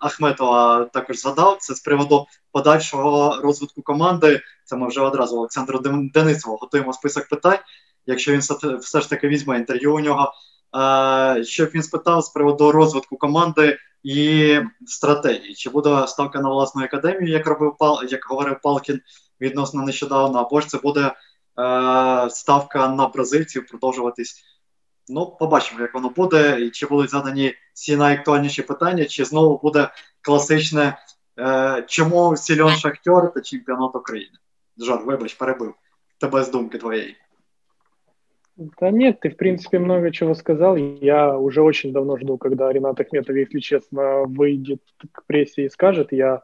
Ахметова 0.00 0.84
також 0.84 1.18
згадав, 1.18 1.56
це 1.60 1.74
з 1.74 1.80
приводу 1.80 2.26
подальшого 2.52 3.40
розвитку 3.42 3.82
команди. 3.82 4.40
Це 4.64 4.76
ми 4.76 4.88
вже 4.88 5.00
одразу 5.00 5.36
Олександру 5.36 5.78
Денисову 6.14 6.56
готуємо 6.56 6.92
список 6.92 7.28
питань. 7.28 7.58
Якщо 8.06 8.32
він 8.32 8.40
все 8.80 9.00
ж 9.00 9.10
таки 9.10 9.28
візьме 9.28 9.58
інтерв'ю 9.58 9.94
у 9.94 10.00
нього, 10.00 10.32
е, 10.76 11.44
щоб 11.44 11.68
він 11.68 11.82
спитав 11.82 12.22
з 12.22 12.28
приводу 12.28 12.72
розвитку 12.72 13.16
команди 13.16 13.78
і 14.02 14.58
стратегії, 14.86 15.54
чи 15.54 15.70
буде 15.70 16.06
ставка 16.06 16.40
на 16.40 16.48
власну 16.48 16.84
академію, 16.84 17.32
як 17.32 17.46
робив 17.46 17.76
як 18.08 18.26
говорив 18.28 18.56
Палкін 18.62 19.00
відносно 19.40 19.82
нещодавно, 19.82 20.38
або 20.38 20.60
ж 20.60 20.66
це 20.66 20.78
буде 20.78 21.00
е, 21.00 22.30
ставка 22.30 22.88
на 22.88 23.08
бразильців 23.08 23.66
продовжуватись 23.66 24.44
Ну, 25.09 25.25
побачимо, 25.39 25.81
як 25.81 25.93
воно 25.93 26.09
буде, 26.09 26.61
і 26.61 26.69
чи 26.69 26.85
будуть 26.85 27.09
задані 27.09 27.53
всі 27.73 27.95
найактуальніші 27.95 28.61
питання, 28.61 29.05
чи 29.05 29.25
знову 29.25 29.59
буде 29.63 29.89
класичне 30.21 30.97
е, 31.39 31.83
чому 31.87 32.37
сільон 32.37 32.71
Шахтер 32.71 33.33
та 33.33 33.41
чемпіонат 33.41 33.95
України. 33.95 34.37
Жар, 34.77 35.05
вибач, 35.05 35.33
перебив 35.33 35.73
тебе 36.19 36.43
з 36.43 36.51
думки 36.51 36.77
твоєї. 36.77 37.15
Да 38.59 38.91
нет, 38.91 39.21
ты, 39.21 39.29
в 39.29 39.37
принципе, 39.37 39.79
много 39.79 40.11
чего 40.11 40.35
сказал. 40.35 40.75
Я 40.75 41.37
уже 41.37 41.61
очень 41.61 41.93
давно 41.93 42.17
жду, 42.17 42.37
когда 42.37 42.73
Ренат 42.73 42.99
Ахметов, 42.99 43.37
если 43.37 43.61
честно, 43.61 44.25
выйдет 44.25 44.81
к 45.13 45.23
прессе 45.27 45.63
и 45.63 45.69
скажет. 45.69 46.11
Я 46.11 46.41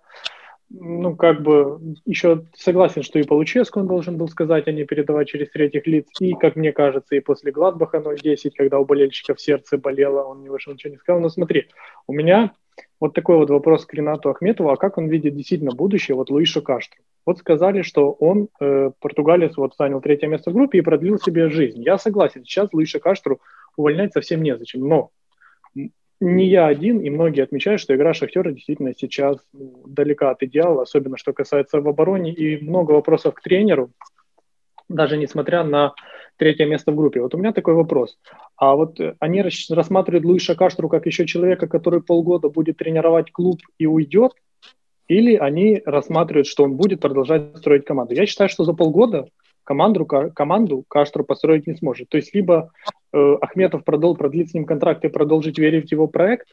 ну, 0.70 1.16
как 1.16 1.42
бы 1.42 1.80
еще 2.04 2.46
согласен, 2.54 3.02
что 3.02 3.18
и 3.18 3.24
по 3.24 3.34
Луческу 3.34 3.80
он 3.80 3.88
должен 3.88 4.16
был 4.16 4.28
сказать, 4.28 4.68
а 4.68 4.72
не 4.72 4.84
передавать 4.84 5.28
через 5.28 5.50
третьих 5.50 5.86
лиц. 5.86 6.06
И, 6.20 6.32
как 6.34 6.54
мне 6.54 6.72
кажется, 6.72 7.16
и 7.16 7.20
после 7.20 7.50
Гладбаха 7.50 7.98
0-10, 7.98 8.52
когда 8.56 8.78
у 8.78 8.84
болельщиков 8.84 9.40
сердце 9.40 9.78
болело, 9.78 10.22
он 10.22 10.42
не 10.42 10.48
вышел, 10.48 10.72
ничего 10.72 10.92
не 10.92 10.98
сказал. 10.98 11.20
Но 11.20 11.28
смотри, 11.28 11.66
у 12.06 12.12
меня 12.12 12.52
вот 13.00 13.14
такой 13.14 13.36
вот 13.36 13.50
вопрос 13.50 13.84
к 13.84 13.94
Ренату 13.94 14.30
Ахметову, 14.30 14.70
а 14.70 14.76
как 14.76 14.96
он 14.96 15.08
видит 15.08 15.34
действительно 15.34 15.72
будущее 15.72 16.14
вот 16.14 16.30
Луишу 16.30 16.62
Каштру? 16.62 17.02
Вот 17.26 17.38
сказали, 17.38 17.82
что 17.82 18.12
он, 18.12 18.48
э, 18.60 18.92
португалец, 19.00 19.56
вот 19.56 19.74
занял 19.76 20.00
третье 20.00 20.28
место 20.28 20.50
в 20.50 20.54
группе 20.54 20.78
и 20.78 20.82
продлил 20.82 21.18
себе 21.18 21.50
жизнь. 21.50 21.82
Я 21.82 21.98
согласен, 21.98 22.44
сейчас 22.44 22.72
Луиша 22.72 23.00
Каштру 23.00 23.40
увольнять 23.76 24.12
совсем 24.12 24.42
незачем, 24.42 24.86
но 24.86 25.10
не 26.20 26.46
я 26.46 26.66
один, 26.66 27.00
и 27.00 27.10
многие 27.10 27.42
отмечают, 27.42 27.80
что 27.80 27.94
игра 27.96 28.12
Шахтера 28.12 28.52
действительно 28.52 28.92
сейчас 28.96 29.38
ну, 29.52 29.82
далека 29.86 30.30
от 30.30 30.42
идеала, 30.42 30.82
особенно 30.82 31.16
что 31.16 31.32
касается 31.32 31.80
в 31.80 31.88
обороне, 31.88 32.32
и 32.32 32.62
много 32.62 32.92
вопросов 32.92 33.34
к 33.34 33.40
тренеру, 33.40 33.90
даже 34.88 35.16
несмотря 35.16 35.64
на 35.64 35.94
третье 36.36 36.66
место 36.66 36.92
в 36.92 36.96
группе. 36.96 37.20
Вот 37.20 37.34
у 37.34 37.38
меня 37.38 37.52
такой 37.52 37.74
вопрос. 37.74 38.18
А 38.56 38.74
вот 38.74 38.98
они 39.18 39.42
рассматривают 39.70 40.24
Луиша 40.24 40.54
Каштру 40.54 40.88
как 40.88 41.06
еще 41.06 41.26
человека, 41.26 41.66
который 41.66 42.02
полгода 42.02 42.48
будет 42.48 42.78
тренировать 42.78 43.30
клуб 43.30 43.60
и 43.78 43.86
уйдет, 43.86 44.32
или 45.08 45.36
они 45.36 45.82
рассматривают, 45.84 46.46
что 46.46 46.64
он 46.64 46.76
будет 46.76 47.00
продолжать 47.00 47.56
строить 47.56 47.84
команду. 47.84 48.14
Я 48.14 48.26
считаю, 48.26 48.48
что 48.48 48.64
за 48.64 48.74
полгода 48.74 49.26
команду, 49.70 50.04
команду 50.04 50.84
Каштру 50.88 51.22
построить 51.22 51.68
не 51.68 51.76
сможет. 51.76 52.08
То 52.08 52.16
есть 52.16 52.34
либо 52.34 52.72
э, 53.12 53.36
Ахметов 53.40 53.84
продол, 53.84 54.16
продлит 54.16 54.50
с 54.50 54.54
ним 54.54 54.64
контракт 54.64 55.04
и 55.04 55.08
продолжить 55.08 55.58
верить 55.58 55.90
в 55.90 55.92
его 55.92 56.08
проект, 56.08 56.48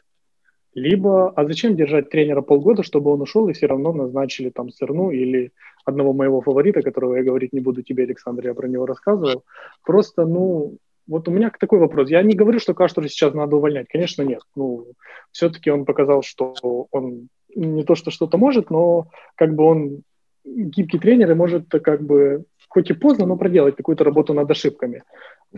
либо, 0.72 1.30
а 1.30 1.44
зачем 1.44 1.74
держать 1.74 2.10
тренера 2.10 2.42
полгода, 2.42 2.84
чтобы 2.84 3.10
он 3.10 3.20
ушел 3.20 3.48
и 3.48 3.54
все 3.54 3.66
равно 3.66 3.92
назначили 3.92 4.50
там 4.50 4.70
Сырну 4.70 5.10
или 5.10 5.50
одного 5.84 6.12
моего 6.12 6.40
фаворита, 6.40 6.80
которого 6.80 7.16
я 7.16 7.24
говорить 7.24 7.52
не 7.52 7.58
буду 7.58 7.82
тебе, 7.82 8.04
Александр, 8.04 8.46
я 8.46 8.54
про 8.54 8.68
него 8.68 8.86
рассказывал. 8.86 9.42
Просто, 9.84 10.24
ну, 10.24 10.76
вот 11.08 11.26
у 11.26 11.32
меня 11.32 11.50
такой 11.58 11.80
вопрос. 11.80 12.10
Я 12.10 12.22
не 12.22 12.36
говорю, 12.36 12.60
что 12.60 12.72
Каштру 12.72 13.08
сейчас 13.08 13.34
надо 13.34 13.56
увольнять. 13.56 13.88
Конечно, 13.88 14.22
нет. 14.22 14.42
Ну, 14.54 14.86
все-таки 15.32 15.72
он 15.72 15.86
показал, 15.86 16.22
что 16.22 16.86
он 16.92 17.30
не 17.56 17.82
то, 17.82 17.96
что 17.96 18.12
что-то 18.12 18.38
может, 18.38 18.70
но 18.70 19.08
как 19.34 19.56
бы 19.56 19.64
он 19.64 20.02
гибкий 20.44 20.98
тренер 20.98 21.30
и 21.32 21.34
может 21.34 21.68
как 21.68 22.02
бы 22.02 22.44
хоть 22.68 22.90
и 22.90 22.94
поздно, 22.94 23.26
но 23.26 23.36
проделать 23.36 23.76
какую-то 23.76 24.04
работу 24.04 24.34
над 24.34 24.50
ошибками. 24.50 25.02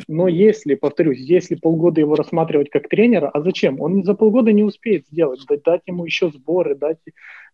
Но 0.08 0.28
если, 0.28 0.74
повторюсь, 0.74 1.18
если 1.18 1.56
полгода 1.56 2.00
его 2.00 2.14
рассматривать 2.14 2.70
как 2.70 2.88
тренера, 2.88 3.28
а 3.28 3.40
зачем? 3.40 3.80
Он 3.80 4.04
за 4.04 4.14
полгода 4.14 4.52
не 4.52 4.62
успеет 4.62 5.06
сделать, 5.06 5.40
дать 5.64 5.82
ему 5.86 6.04
еще 6.04 6.30
сборы, 6.30 6.74
дать... 6.74 6.98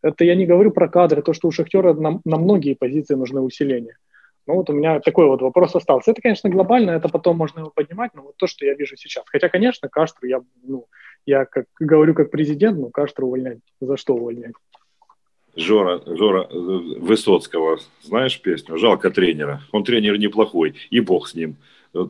Это 0.02 0.24
я 0.24 0.34
не 0.34 0.46
говорю 0.46 0.70
про 0.70 0.88
кадры, 0.88 1.22
то, 1.22 1.32
что 1.32 1.48
у 1.48 1.50
Шахтера 1.50 1.94
на, 1.94 2.20
на 2.24 2.36
многие 2.36 2.74
позиции 2.74 3.14
нужны 3.14 3.40
усиления. 3.40 3.96
Ну 4.46 4.54
вот 4.54 4.70
у 4.70 4.72
меня 4.72 5.00
такой 5.00 5.26
вот 5.26 5.42
вопрос 5.42 5.74
остался. 5.74 6.12
Это, 6.12 6.22
конечно, 6.22 6.48
глобально, 6.48 6.92
это 6.92 7.08
потом 7.08 7.36
можно 7.36 7.60
его 7.60 7.70
поднимать, 7.74 8.12
но 8.14 8.22
вот 8.22 8.36
то, 8.36 8.46
что 8.46 8.64
я 8.64 8.74
вижу 8.74 8.96
сейчас. 8.96 9.24
Хотя, 9.26 9.48
конечно, 9.48 9.88
Каштру 9.88 10.28
я, 10.28 10.40
ну, 10.62 10.86
я 11.24 11.46
как 11.46 11.66
говорю 11.80 12.14
как 12.14 12.30
президент, 12.30 12.78
ну, 12.78 12.90
Каштру 12.90 13.26
увольнять. 13.26 13.58
За 13.80 13.96
что 13.96 14.14
увольнять? 14.14 14.54
Жора, 15.56 16.02
Жора 16.06 16.46
э, 16.50 16.56
Высоцкого, 16.56 17.78
знаешь 18.02 18.40
песню? 18.40 18.78
«Жалко 18.78 19.10
тренера». 19.10 19.62
Он 19.72 19.84
тренер 19.84 20.18
неплохой, 20.18 20.74
и 20.90 21.00
бог 21.00 21.28
с 21.28 21.34
ним. 21.34 21.56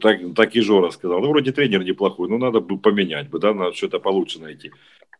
Так, 0.01 0.21
так 0.35 0.57
и 0.57 0.61
Жора 0.61 0.91
сказал. 0.91 1.21
Ну, 1.21 1.29
вроде 1.29 1.53
тренер 1.53 1.85
неплохой, 1.85 2.29
но 2.29 2.39
надо 2.39 2.61
бы 2.61 2.77
поменять 2.77 3.29
бы, 3.31 3.39
да, 3.39 3.55
надо 3.55 3.73
что-то 3.73 4.01
получше 4.01 4.41
найти. 4.41 4.73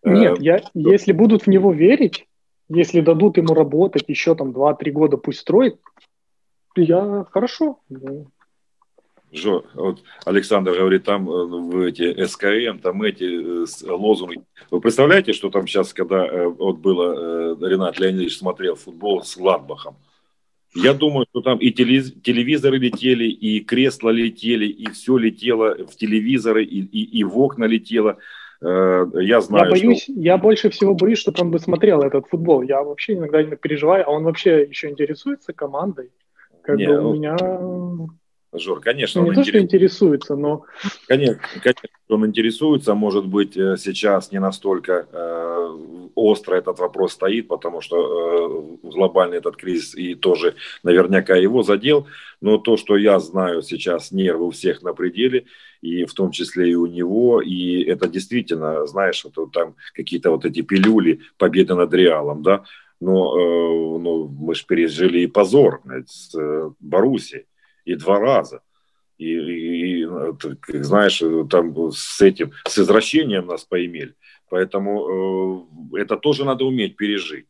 Нет, 0.03 0.41
э, 0.41 0.43
я, 0.43 0.63
если 0.75 1.13
будут 1.13 1.43
в 1.43 1.47
него 1.47 1.73
верить, 1.73 2.27
если 2.69 3.01
дадут 3.01 3.37
ему 3.37 3.55
работать 3.55 4.05
еще 4.09 4.35
там 4.35 4.51
2-3 4.51 4.91
года, 4.91 5.17
пусть 5.17 5.41
строит, 5.41 5.79
я 6.75 7.25
хорошо. 7.31 7.79
Жо, 9.37 9.65
вот 9.75 10.03
Александр 10.25 10.73
говорит, 10.73 11.05
там 11.05 11.29
э, 11.29 11.45
в 11.45 11.81
эти 11.83 12.25
СКМ, 12.25 12.79
там 12.79 13.03
эти 13.03 13.25
э, 13.25 13.91
лозунги. 13.91 14.41
Вы 14.71 14.81
представляете, 14.81 15.33
что 15.33 15.51
там 15.51 15.67
сейчас, 15.67 15.93
когда 15.93 16.27
э, 16.27 16.47
вот 16.47 16.79
было, 16.79 17.57
Ренат 17.69 17.99
Леонидович 17.99 18.39
смотрел 18.39 18.77
футбол 18.77 19.23
с 19.23 19.37
Гладбахом, 19.37 19.97
я 20.75 20.93
думаю, 20.93 21.27
что 21.31 21.41
там 21.41 21.59
и 21.59 21.71
телевизоры 21.71 22.79
летели, 22.79 23.25
и 23.25 23.61
кресла 23.61 24.11
летели, 24.11 24.67
и 24.67 24.91
все 24.91 25.17
летело 25.17 25.75
в 25.75 25.97
телевизоры, 25.97 26.65
и, 26.65 26.81
и, 26.81 27.19
и 27.21 27.25
в 27.25 27.39
окна 27.39 27.65
летело. 27.65 28.19
Я 28.61 29.41
знаю, 29.41 29.67
я 29.67 29.71
боюсь, 29.71 30.03
что... 30.03 30.13
я 30.13 30.37
больше 30.37 30.69
всего 30.69 30.95
боюсь, 30.95 31.19
чтобы 31.19 31.41
он 31.41 31.51
бы 31.51 31.59
смотрел 31.61 32.03
этот 32.03 32.27
футбол. 32.27 32.61
Я 32.61 32.83
вообще 32.83 33.15
иногда 33.15 33.43
не 33.43 33.57
переживаю, 33.57 34.07
а 34.07 34.11
он 34.11 34.25
вообще 34.25 34.65
еще 34.65 34.91
интересуется 34.91 35.55
командой. 35.55 36.11
Как 36.63 36.77
не, 36.77 36.87
бы 36.87 36.99
у 36.99 37.03
ну... 37.03 37.15
меня 37.15 37.37
Жор, 38.53 38.81
конечно, 38.81 39.21
ну, 39.21 39.29
он 39.29 39.35
не 39.35 39.41
интерес... 39.41 39.53
то, 39.53 39.59
что 39.59 39.65
интересуется, 39.65 40.37
но... 40.37 40.65
Конечно, 41.07 41.41
конечно, 41.63 41.89
он 42.09 42.27
интересуется, 42.27 42.95
может 42.95 43.27
быть, 43.27 43.57
э, 43.57 43.77
сейчас 43.77 44.33
не 44.33 44.39
настолько 44.39 45.07
э, 45.11 45.57
остро 46.15 46.55
этот 46.55 46.79
вопрос 46.79 47.13
стоит, 47.13 47.49
потому 47.49 47.81
что 47.81 48.79
э, 48.83 48.89
глобальный 48.89 49.39
этот 49.39 49.57
кризис 49.57 49.95
и 49.95 50.15
тоже 50.15 50.55
наверняка 50.83 51.37
его 51.37 51.63
задел, 51.63 52.07
но 52.41 52.59
то, 52.59 52.77
что 52.77 52.97
я 52.97 53.19
знаю 53.19 53.63
сейчас, 53.63 54.13
нервы 54.13 54.47
у 54.47 54.51
всех 54.51 54.83
на 54.83 54.95
пределе, 54.95 55.47
и 55.83 56.05
в 56.05 56.15
том 56.15 56.31
числе 56.31 56.71
и 56.71 56.75
у 56.75 56.87
него, 56.87 57.43
и 57.43 57.83
это 57.83 58.09
действительно, 58.09 58.87
знаешь, 58.87 59.25
вот, 59.25 59.53
там 59.53 59.75
какие-то 59.95 60.31
вот 60.31 60.45
эти 60.45 60.63
пилюли, 60.63 61.21
победы 61.37 61.75
над 61.75 61.93
Реалом, 61.93 62.43
да, 62.43 62.65
но, 63.01 63.37
э, 63.39 63.99
ну, 63.99 64.29
мы 64.29 64.55
же 64.55 64.65
пережили 64.67 65.21
и 65.21 65.27
позор 65.27 65.83
с 66.07 66.35
э, 66.35 66.71
Баруси, 66.81 67.47
и 67.87 67.95
два 67.95 68.21
раза. 68.21 68.61
И, 69.17 69.33
и, 69.33 70.03
и 70.03 70.83
знаешь, 70.83 71.23
там 71.49 71.91
с 71.91 72.21
этим, 72.21 72.53
с 72.67 72.79
извращением 72.79 73.47
нас 73.47 73.65
поимели. 73.65 74.15
Поэтому 74.51 75.65
э, 75.95 76.03
это 76.03 76.19
тоже 76.19 76.45
надо 76.45 76.67
уметь 76.67 76.97
пережить. 76.97 77.47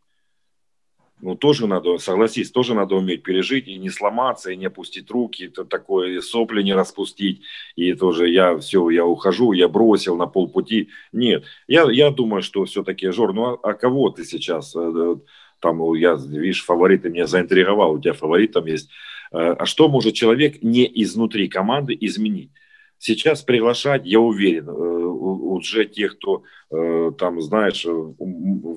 Ну, 1.22 1.34
тоже 1.34 1.66
надо, 1.66 1.96
согласись, 1.96 2.50
тоже 2.50 2.74
надо 2.74 2.94
уметь 2.94 3.22
пережить 3.22 3.68
и 3.68 3.78
не 3.78 3.88
сломаться, 3.88 4.50
и 4.50 4.56
не 4.56 4.66
опустить 4.66 5.10
руки, 5.10 5.46
это 5.46 5.64
такое, 5.64 6.10
и 6.10 6.20
сопли 6.20 6.62
не 6.62 6.74
распустить, 6.74 7.40
и 7.74 7.94
тоже 7.94 8.28
я 8.28 8.58
все, 8.58 8.90
я 8.90 9.06
ухожу, 9.06 9.52
я 9.52 9.66
бросил 9.66 10.16
на 10.16 10.26
полпути. 10.26 10.90
Нет, 11.12 11.44
я, 11.66 11.90
я 11.90 12.10
думаю, 12.10 12.42
что 12.42 12.66
все-таки, 12.66 13.08
Жор, 13.10 13.32
ну 13.32 13.54
а, 13.54 13.58
а 13.62 13.72
кого 13.72 14.10
ты 14.10 14.24
сейчас, 14.24 14.76
э, 14.76 15.16
там, 15.60 15.94
я, 15.94 16.16
видишь, 16.16 16.64
фавориты 16.64 17.08
меня 17.08 17.26
заинтриговал, 17.26 17.92
у 17.92 17.98
тебя 17.98 18.12
фаворит 18.12 18.52
там 18.52 18.66
есть. 18.66 18.90
Э, 19.36 19.54
а 19.58 19.66
что 19.66 19.88
может 19.88 20.14
человек 20.14 20.62
не 20.62 20.90
изнутри 21.02 21.48
команды 21.48 21.96
изменить? 22.00 22.50
Сейчас 22.98 23.42
приглашать, 23.42 24.06
я 24.06 24.18
уверен, 24.20 24.68
э, 24.68 24.72
уже 24.72 25.84
тех, 25.84 26.16
кто 26.16 26.42
э, 26.70 27.12
там, 27.18 27.40
знаешь, 27.42 27.86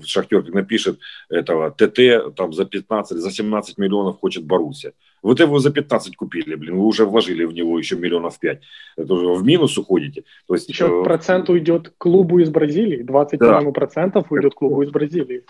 Шахтер 0.05 0.43
напишет 0.53 0.99
этого 1.29 1.71
ТТ 1.71 2.35
там 2.35 2.51
за 2.51 2.65
15, 2.65 3.17
за 3.17 3.31
17 3.31 3.77
миллионов 3.77 4.19
хочет 4.19 4.43
Боруссия. 4.43 4.91
Вот 5.23 5.39
его 5.39 5.59
за 5.59 5.71
15 5.71 6.15
купили, 6.17 6.55
блин, 6.55 6.77
вы 6.77 6.85
уже 6.85 7.05
вложили 7.05 7.45
в 7.45 7.53
него 7.53 7.79
еще 7.79 7.95
миллионов 7.95 8.39
5. 8.39 8.61
Это 8.97 9.13
уже 9.13 9.41
в 9.41 9.43
минус 9.45 9.77
уходите. 9.77 10.23
То 10.47 10.55
есть, 10.55 10.69
еще 10.69 11.03
процент 11.03 11.49
уйдет 11.49 11.93
клубу 11.97 12.39
из 12.39 12.49
Бразилии, 12.49 13.03
20 13.03 13.39
да. 13.39 13.61
процентов 13.71 14.31
уйдет 14.31 14.53
клубу 14.53 14.83
из 14.83 14.89
Бразилии. 14.89 15.43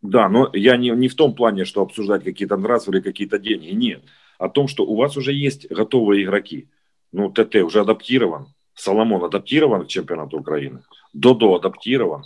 Да, 0.00 0.28
но 0.28 0.50
я 0.52 0.76
не, 0.76 0.90
не 0.90 1.08
в 1.08 1.14
том 1.14 1.34
плане, 1.34 1.64
что 1.64 1.82
обсуждать 1.82 2.24
какие-то 2.24 2.56
или 2.56 3.00
какие-то 3.00 3.38
деньги, 3.38 3.70
нет. 3.70 4.02
О 4.38 4.48
том, 4.48 4.68
что 4.68 4.84
у 4.84 4.96
вас 4.96 5.16
уже 5.16 5.32
есть 5.32 5.70
готовые 5.70 6.24
игроки. 6.24 6.68
Ну, 7.12 7.30
ТТ 7.30 7.56
уже 7.56 7.80
адаптирован, 7.80 8.48
Соломон 8.74 9.24
адаптирован 9.24 9.84
к 9.84 9.88
чемпионату 9.88 10.38
Украины, 10.38 10.82
Додо 11.12 11.54
адаптирован, 11.54 12.24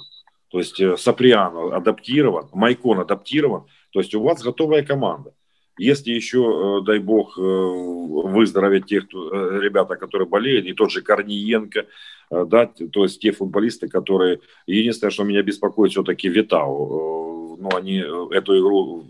то 0.51 0.59
есть 0.59 0.81
э, 0.81 0.97
Саприано 0.97 1.77
адаптирован, 1.77 2.49
Майкон 2.53 3.01
адаптирован, 3.01 3.65
то 3.93 4.01
есть 4.01 4.15
у 4.15 4.23
вас 4.23 4.43
готовая 4.43 4.83
команда. 4.83 5.35
Если 5.79 6.11
еще, 6.11 6.81
э, 6.81 6.87
дай 6.87 6.99
бог, 6.99 7.39
э, 7.39 7.43
выздороветь 7.43 8.87
тех 8.87 9.07
кто, 9.07 9.59
ребята, 9.61 9.97
которые 9.97 10.27
болеют, 10.27 10.67
и 10.67 10.73
тот 10.73 10.91
же 10.91 11.03
Корниенко, 11.03 11.87
да, 12.31 12.67
то 12.67 13.05
есть 13.05 13.21
те 13.21 13.33
футболисты, 13.33 13.89
которые... 13.89 14.41
Единственное, 14.67 15.11
что 15.11 15.25
меня 15.25 15.43
беспокоит, 15.43 15.93
все-таки 15.93 16.29
Витау. 16.29 17.57
Ну, 17.59 17.71
они 17.75 18.05
эту 18.31 18.59
игру 18.59 19.07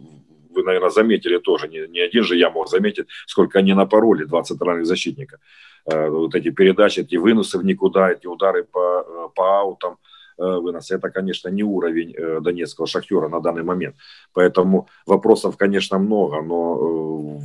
вы, 0.58 0.64
наверное, 0.64 0.90
заметили 0.90 1.38
тоже, 1.38 1.68
не, 1.68 1.88
не 1.88 2.00
один 2.00 2.24
же 2.24 2.36
я 2.36 2.50
мог 2.50 2.68
заметить, 2.68 3.06
сколько 3.26 3.58
они 3.58 3.74
напороли, 3.74 4.24
два 4.24 4.42
центральных 4.42 4.86
защитника. 4.86 5.38
Э, 5.86 6.08
вот 6.08 6.34
эти 6.34 6.50
передачи, 6.50 7.00
эти 7.00 7.16
выносы 7.16 7.58
в 7.58 7.64
никуда, 7.64 8.10
эти 8.10 8.26
удары 8.26 8.64
по, 8.64 9.04
э, 9.08 9.28
по 9.34 9.60
аутам, 9.60 9.96
э, 10.38 10.60
выносы. 10.60 10.96
Это, 10.96 11.10
конечно, 11.10 11.50
не 11.50 11.62
уровень 11.62 12.42
донецкого 12.42 12.86
шахтера 12.86 13.28
на 13.28 13.40
данный 13.40 13.62
момент. 13.62 13.96
Поэтому 14.32 14.88
вопросов, 15.06 15.56
конечно, 15.56 15.98
много, 15.98 16.42
но 16.42 17.38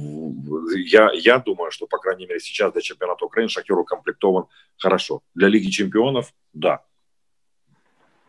я, 0.76 1.12
я 1.14 1.38
думаю, 1.38 1.72
что, 1.72 1.88
по 1.88 1.98
крайней 1.98 2.28
мере, 2.28 2.40
сейчас 2.40 2.74
для 2.74 2.82
чемпионата 2.82 3.26
Украины 3.26 3.50
шахтер 3.50 3.78
укомплектован 3.78 4.46
хорошо. 4.78 5.22
Для 5.36 5.50
Лиги 5.50 5.70
чемпионов– 5.70 6.34
да. 6.54 6.80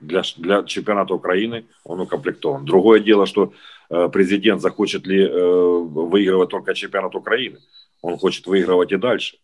Для, 0.00 0.22
для 0.36 0.62
чемпионата 0.64 1.14
Украины 1.14 1.64
он 1.84 2.00
укомплектован. 2.00 2.64
Другое 2.64 3.00
дело, 3.00 3.26
что 3.26 3.52
президент 3.88 4.60
захочет 4.60 5.06
ли 5.06 5.26
выигрывать 5.26 6.50
только 6.50 6.74
чемпионат 6.74 7.14
Украины. 7.14 7.58
Он 8.02 8.18
хочет 8.18 8.46
выигрывать 8.46 8.92
и 8.92 8.96
дальше. 8.96 9.38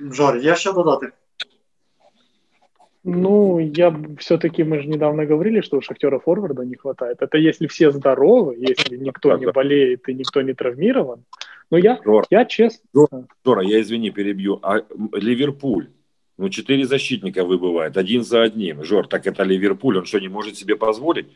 Жор, 0.00 0.36
є 0.36 0.56
що 0.56 0.72
додати? 0.72 1.12
Ну, 3.04 3.60
я 3.60 3.96
все-таки, 4.18 4.64
мы 4.64 4.80
же 4.80 4.88
недавно 4.88 5.26
говорили, 5.26 5.60
что 5.60 5.76
у 5.76 5.80
Шахтера 5.80 6.18
форварда 6.18 6.64
не 6.64 6.76
хватает. 6.76 7.20
Это 7.20 7.36
если 7.36 7.66
все 7.66 7.90
здоровы, 7.90 8.54
если 8.56 8.96
никто 8.96 9.36
не 9.36 9.46
болеет 9.46 10.08
и 10.08 10.14
никто 10.14 10.40
не 10.42 10.54
травмирован. 10.54 11.24
Но 11.70 11.78
я, 11.78 12.00
Жора, 12.04 12.26
я 12.30 12.44
честно... 12.44 12.88
Жора, 12.94 13.26
Жора, 13.44 13.62
я 13.62 13.80
извини, 13.80 14.10
перебью. 14.10 14.58
А 14.62 14.82
Ливерпуль, 15.12 15.86
ну, 16.42 16.48
четыре 16.48 16.84
защитника 16.84 17.44
выбывает, 17.44 17.96
один 17.96 18.24
за 18.24 18.42
одним. 18.42 18.82
Жор, 18.82 19.06
так 19.06 19.28
это 19.28 19.44
Ливерпуль, 19.44 19.98
он 19.98 20.04
что, 20.04 20.18
не 20.18 20.26
может 20.26 20.56
себе 20.56 20.74
позволить? 20.74 21.26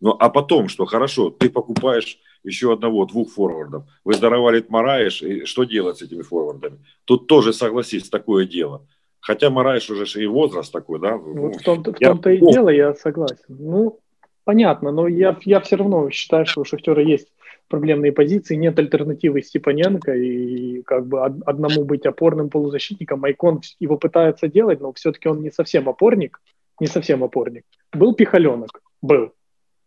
Ну, 0.00 0.16
а 0.18 0.28
потом, 0.30 0.68
что 0.68 0.84
хорошо, 0.84 1.30
ты 1.30 1.48
покупаешь 1.48 2.18
еще 2.42 2.72
одного, 2.72 3.06
двух 3.06 3.30
форвардов. 3.30 3.84
Выздоровалит 4.04 4.68
Мараеш, 4.68 5.22
и 5.22 5.44
что 5.44 5.62
делать 5.62 5.98
с 5.98 6.02
этими 6.02 6.22
форвардами? 6.22 6.78
Тут 7.04 7.28
тоже, 7.28 7.52
согласись, 7.52 8.08
такое 8.08 8.46
дело. 8.46 8.84
Хотя 9.20 9.48
Мараеш 9.48 9.90
уже 9.90 10.06
и 10.20 10.26
возраст 10.26 10.72
такой, 10.72 10.98
да? 10.98 11.16
Вот 11.16 11.34
ну, 11.36 11.52
в 11.52 11.62
том-то, 11.62 11.92
в 11.92 11.98
том-то 11.98 12.30
и 12.30 12.40
дело, 12.40 12.70
я 12.70 12.94
согласен. 12.94 13.44
Ну, 13.48 14.00
понятно, 14.42 14.90
но 14.90 15.06
я, 15.06 15.36
я 15.44 15.60
все 15.60 15.76
равно 15.76 16.10
считаю, 16.10 16.46
что 16.46 16.62
у 16.62 16.64
Шахтера 16.64 17.00
есть 17.00 17.28
проблемные 17.68 18.12
позиции, 18.12 18.56
нет 18.56 18.78
альтернативы 18.78 19.42
Степаненко, 19.42 20.14
и 20.14 20.82
как 20.82 21.06
бы 21.06 21.24
одному 21.24 21.84
быть 21.84 22.06
опорным 22.06 22.48
полузащитником, 22.48 23.20
Майкон 23.20 23.60
его 23.78 23.96
пытается 23.96 24.48
делать, 24.48 24.80
но 24.80 24.92
все-таки 24.92 25.28
он 25.28 25.42
не 25.42 25.50
совсем 25.50 25.88
опорник, 25.88 26.40
не 26.80 26.86
совсем 26.86 27.22
опорник. 27.22 27.64
Был 27.92 28.14
Пихаленок, 28.14 28.80
был, 29.02 29.32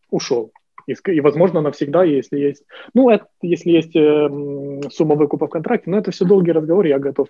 ушел. 0.10 0.52
И, 0.88 0.96
и, 1.12 1.22
возможно, 1.22 1.62
навсегда, 1.62 2.04
если 2.04 2.40
есть, 2.40 2.64
ну, 2.94 3.10
это, 3.10 3.28
если 3.42 3.72
есть 3.72 3.96
э, 3.96 4.90
сумма 4.90 5.16
выкупа 5.16 5.48
в 5.48 5.50
контракте, 5.50 5.90
но 5.90 5.98
это 5.98 6.12
все 6.12 6.26
долгий 6.26 6.52
разговор, 6.52 6.86
я 6.86 7.00
готов 7.00 7.28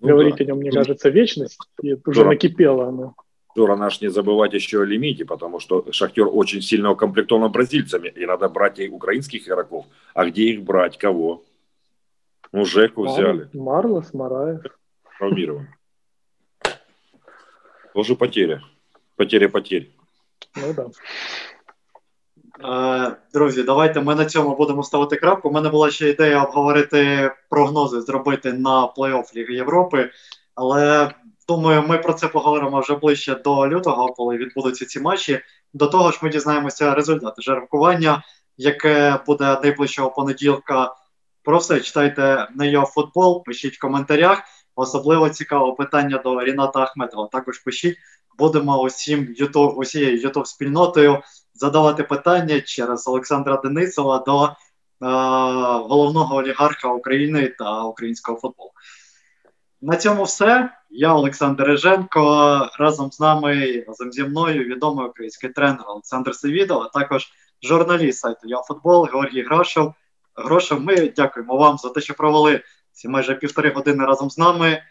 ну, 0.00 0.08
говорить 0.08 0.36
да. 0.36 0.44
о 0.44 0.46
нем, 0.48 0.58
мне 0.58 0.70
кажется, 0.70 1.08
вечность, 1.08 1.58
и 1.82 1.94
уже 1.94 2.20
Жора, 2.20 2.30
накипело 2.30 2.88
оно. 2.88 3.14
Жора, 3.55 3.75
наш 3.75 4.01
не 4.01 4.09
забывать 4.09 4.53
еще 4.53 4.81
о 4.81 4.85
лимите, 4.85 5.25
потому 5.25 5.59
что 5.59 5.91
Шахтер 5.91 6.27
очень 6.31 6.61
сильно 6.61 6.91
укомплектован 6.91 7.51
бразильцами, 7.51 8.09
и 8.09 8.25
надо 8.25 8.49
брать 8.49 8.79
и 8.79 8.89
украинских 8.89 9.47
игроков. 9.47 9.85
А 10.13 10.25
где 10.25 10.43
их 10.43 10.63
брать, 10.63 10.97
кого? 10.97 11.43
Ну, 12.51 12.65
Жеку 12.65 13.03
Мар... 13.03 13.13
взяли. 13.13 13.49
Марлос, 13.53 14.13
Мараев. 14.13 14.61
Травмирован. 15.17 15.67
Тоже 17.93 18.15
потеря. 18.15 18.61
Потеря 19.15 19.49
потерь. 19.49 19.89
Ну 20.55 20.73
да. 20.73 20.89
Е, 22.63 23.15
друзі, 23.33 23.63
давайте 23.63 24.01
ми 24.01 24.15
на 24.15 24.25
цьому 24.25 24.55
будемо 24.55 24.83
ставити 24.83 25.15
крапку. 25.15 25.49
У 25.49 25.51
мене 25.51 25.69
була 25.69 25.91
ще 25.91 26.09
ідея 26.09 26.43
обговорити 26.43 27.31
прогнози, 27.49 28.01
зробити 28.01 28.53
на 28.53 28.87
плей-офф 28.97 29.35
Ліги 29.35 29.53
Європи. 29.53 30.09
Але 30.55 31.11
думаю, 31.48 31.82
ми 31.82 31.98
про 31.98 32.12
це 32.12 32.28
поговоримо 32.28 32.80
вже 32.80 32.94
ближче 32.94 33.34
до 33.34 33.68
лютого, 33.68 34.08
коли 34.08 34.36
відбудуться 34.36 34.86
ці 34.86 35.00
матчі. 35.00 35.40
До 35.74 35.86
того 35.86 36.10
ж, 36.10 36.18
ми 36.22 36.28
дізнаємося 36.28 36.94
результати 36.94 37.42
жеребкування, 37.42 38.22
яке 38.56 39.20
буде 39.26 39.60
найближчого 39.62 40.10
понеділка. 40.10 40.94
Про 41.42 41.58
все 41.58 41.80
читайте 41.80 42.48
на 42.54 42.64
його 42.64 42.86
футбол, 42.86 43.44
пишіть 43.44 43.76
в 43.76 43.80
коментарях. 43.80 44.42
Особливо 44.74 45.28
цікаве 45.28 45.72
питання 45.72 46.18
до 46.18 46.44
Ріната 46.44 46.80
Ахметова. 46.80 47.28
Також 47.32 47.58
пишіть. 47.58 47.96
Будемо 48.38 48.80
усім 48.80 49.34
YouTube, 49.40 49.74
усією 49.74 50.20
ютуб 50.20 50.46
спільнотою 50.46 51.22
задавати 51.54 52.02
питання 52.02 52.60
через 52.60 53.08
Олександра 53.08 53.56
Денисова 53.56 54.18
до 54.18 54.44
е, 54.44 54.52
головного 55.88 56.36
олігарха 56.36 56.88
України 56.88 57.48
та 57.58 57.82
українського 57.82 58.38
футболу. 58.38 58.70
На 59.82 59.96
цьому 59.96 60.24
все. 60.24 60.70
Я 60.90 61.14
Олександр 61.14 61.64
Реженко. 61.64 62.68
Разом 62.78 63.12
з 63.12 63.20
нами, 63.20 63.84
разом 63.88 64.12
зі 64.12 64.24
мною, 64.24 64.64
відомий 64.64 65.06
український 65.06 65.50
тренер 65.50 65.84
Олександр 65.86 66.34
Севідов, 66.34 66.82
а 66.82 66.88
також 66.88 67.28
журналіст 67.62 68.18
сайту 68.18 68.48
«Яфутбол» 68.48 69.06
футбол 69.06 69.20
Георгій 69.20 69.42
Грошев. 69.42 69.94
Грошев, 70.34 70.80
ми 70.80 71.08
дякуємо 71.08 71.56
вам 71.56 71.78
за 71.78 71.88
те, 71.88 72.00
що 72.00 72.14
провели 72.14 72.60
ці 72.92 73.08
майже 73.08 73.34
півтори 73.34 73.70
години 73.70 74.04
разом 74.04 74.30
з 74.30 74.38
нами. 74.38 74.82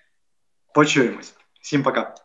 Почуємось. 0.74 1.34
Всім 1.62 1.84
пока. 1.84 2.16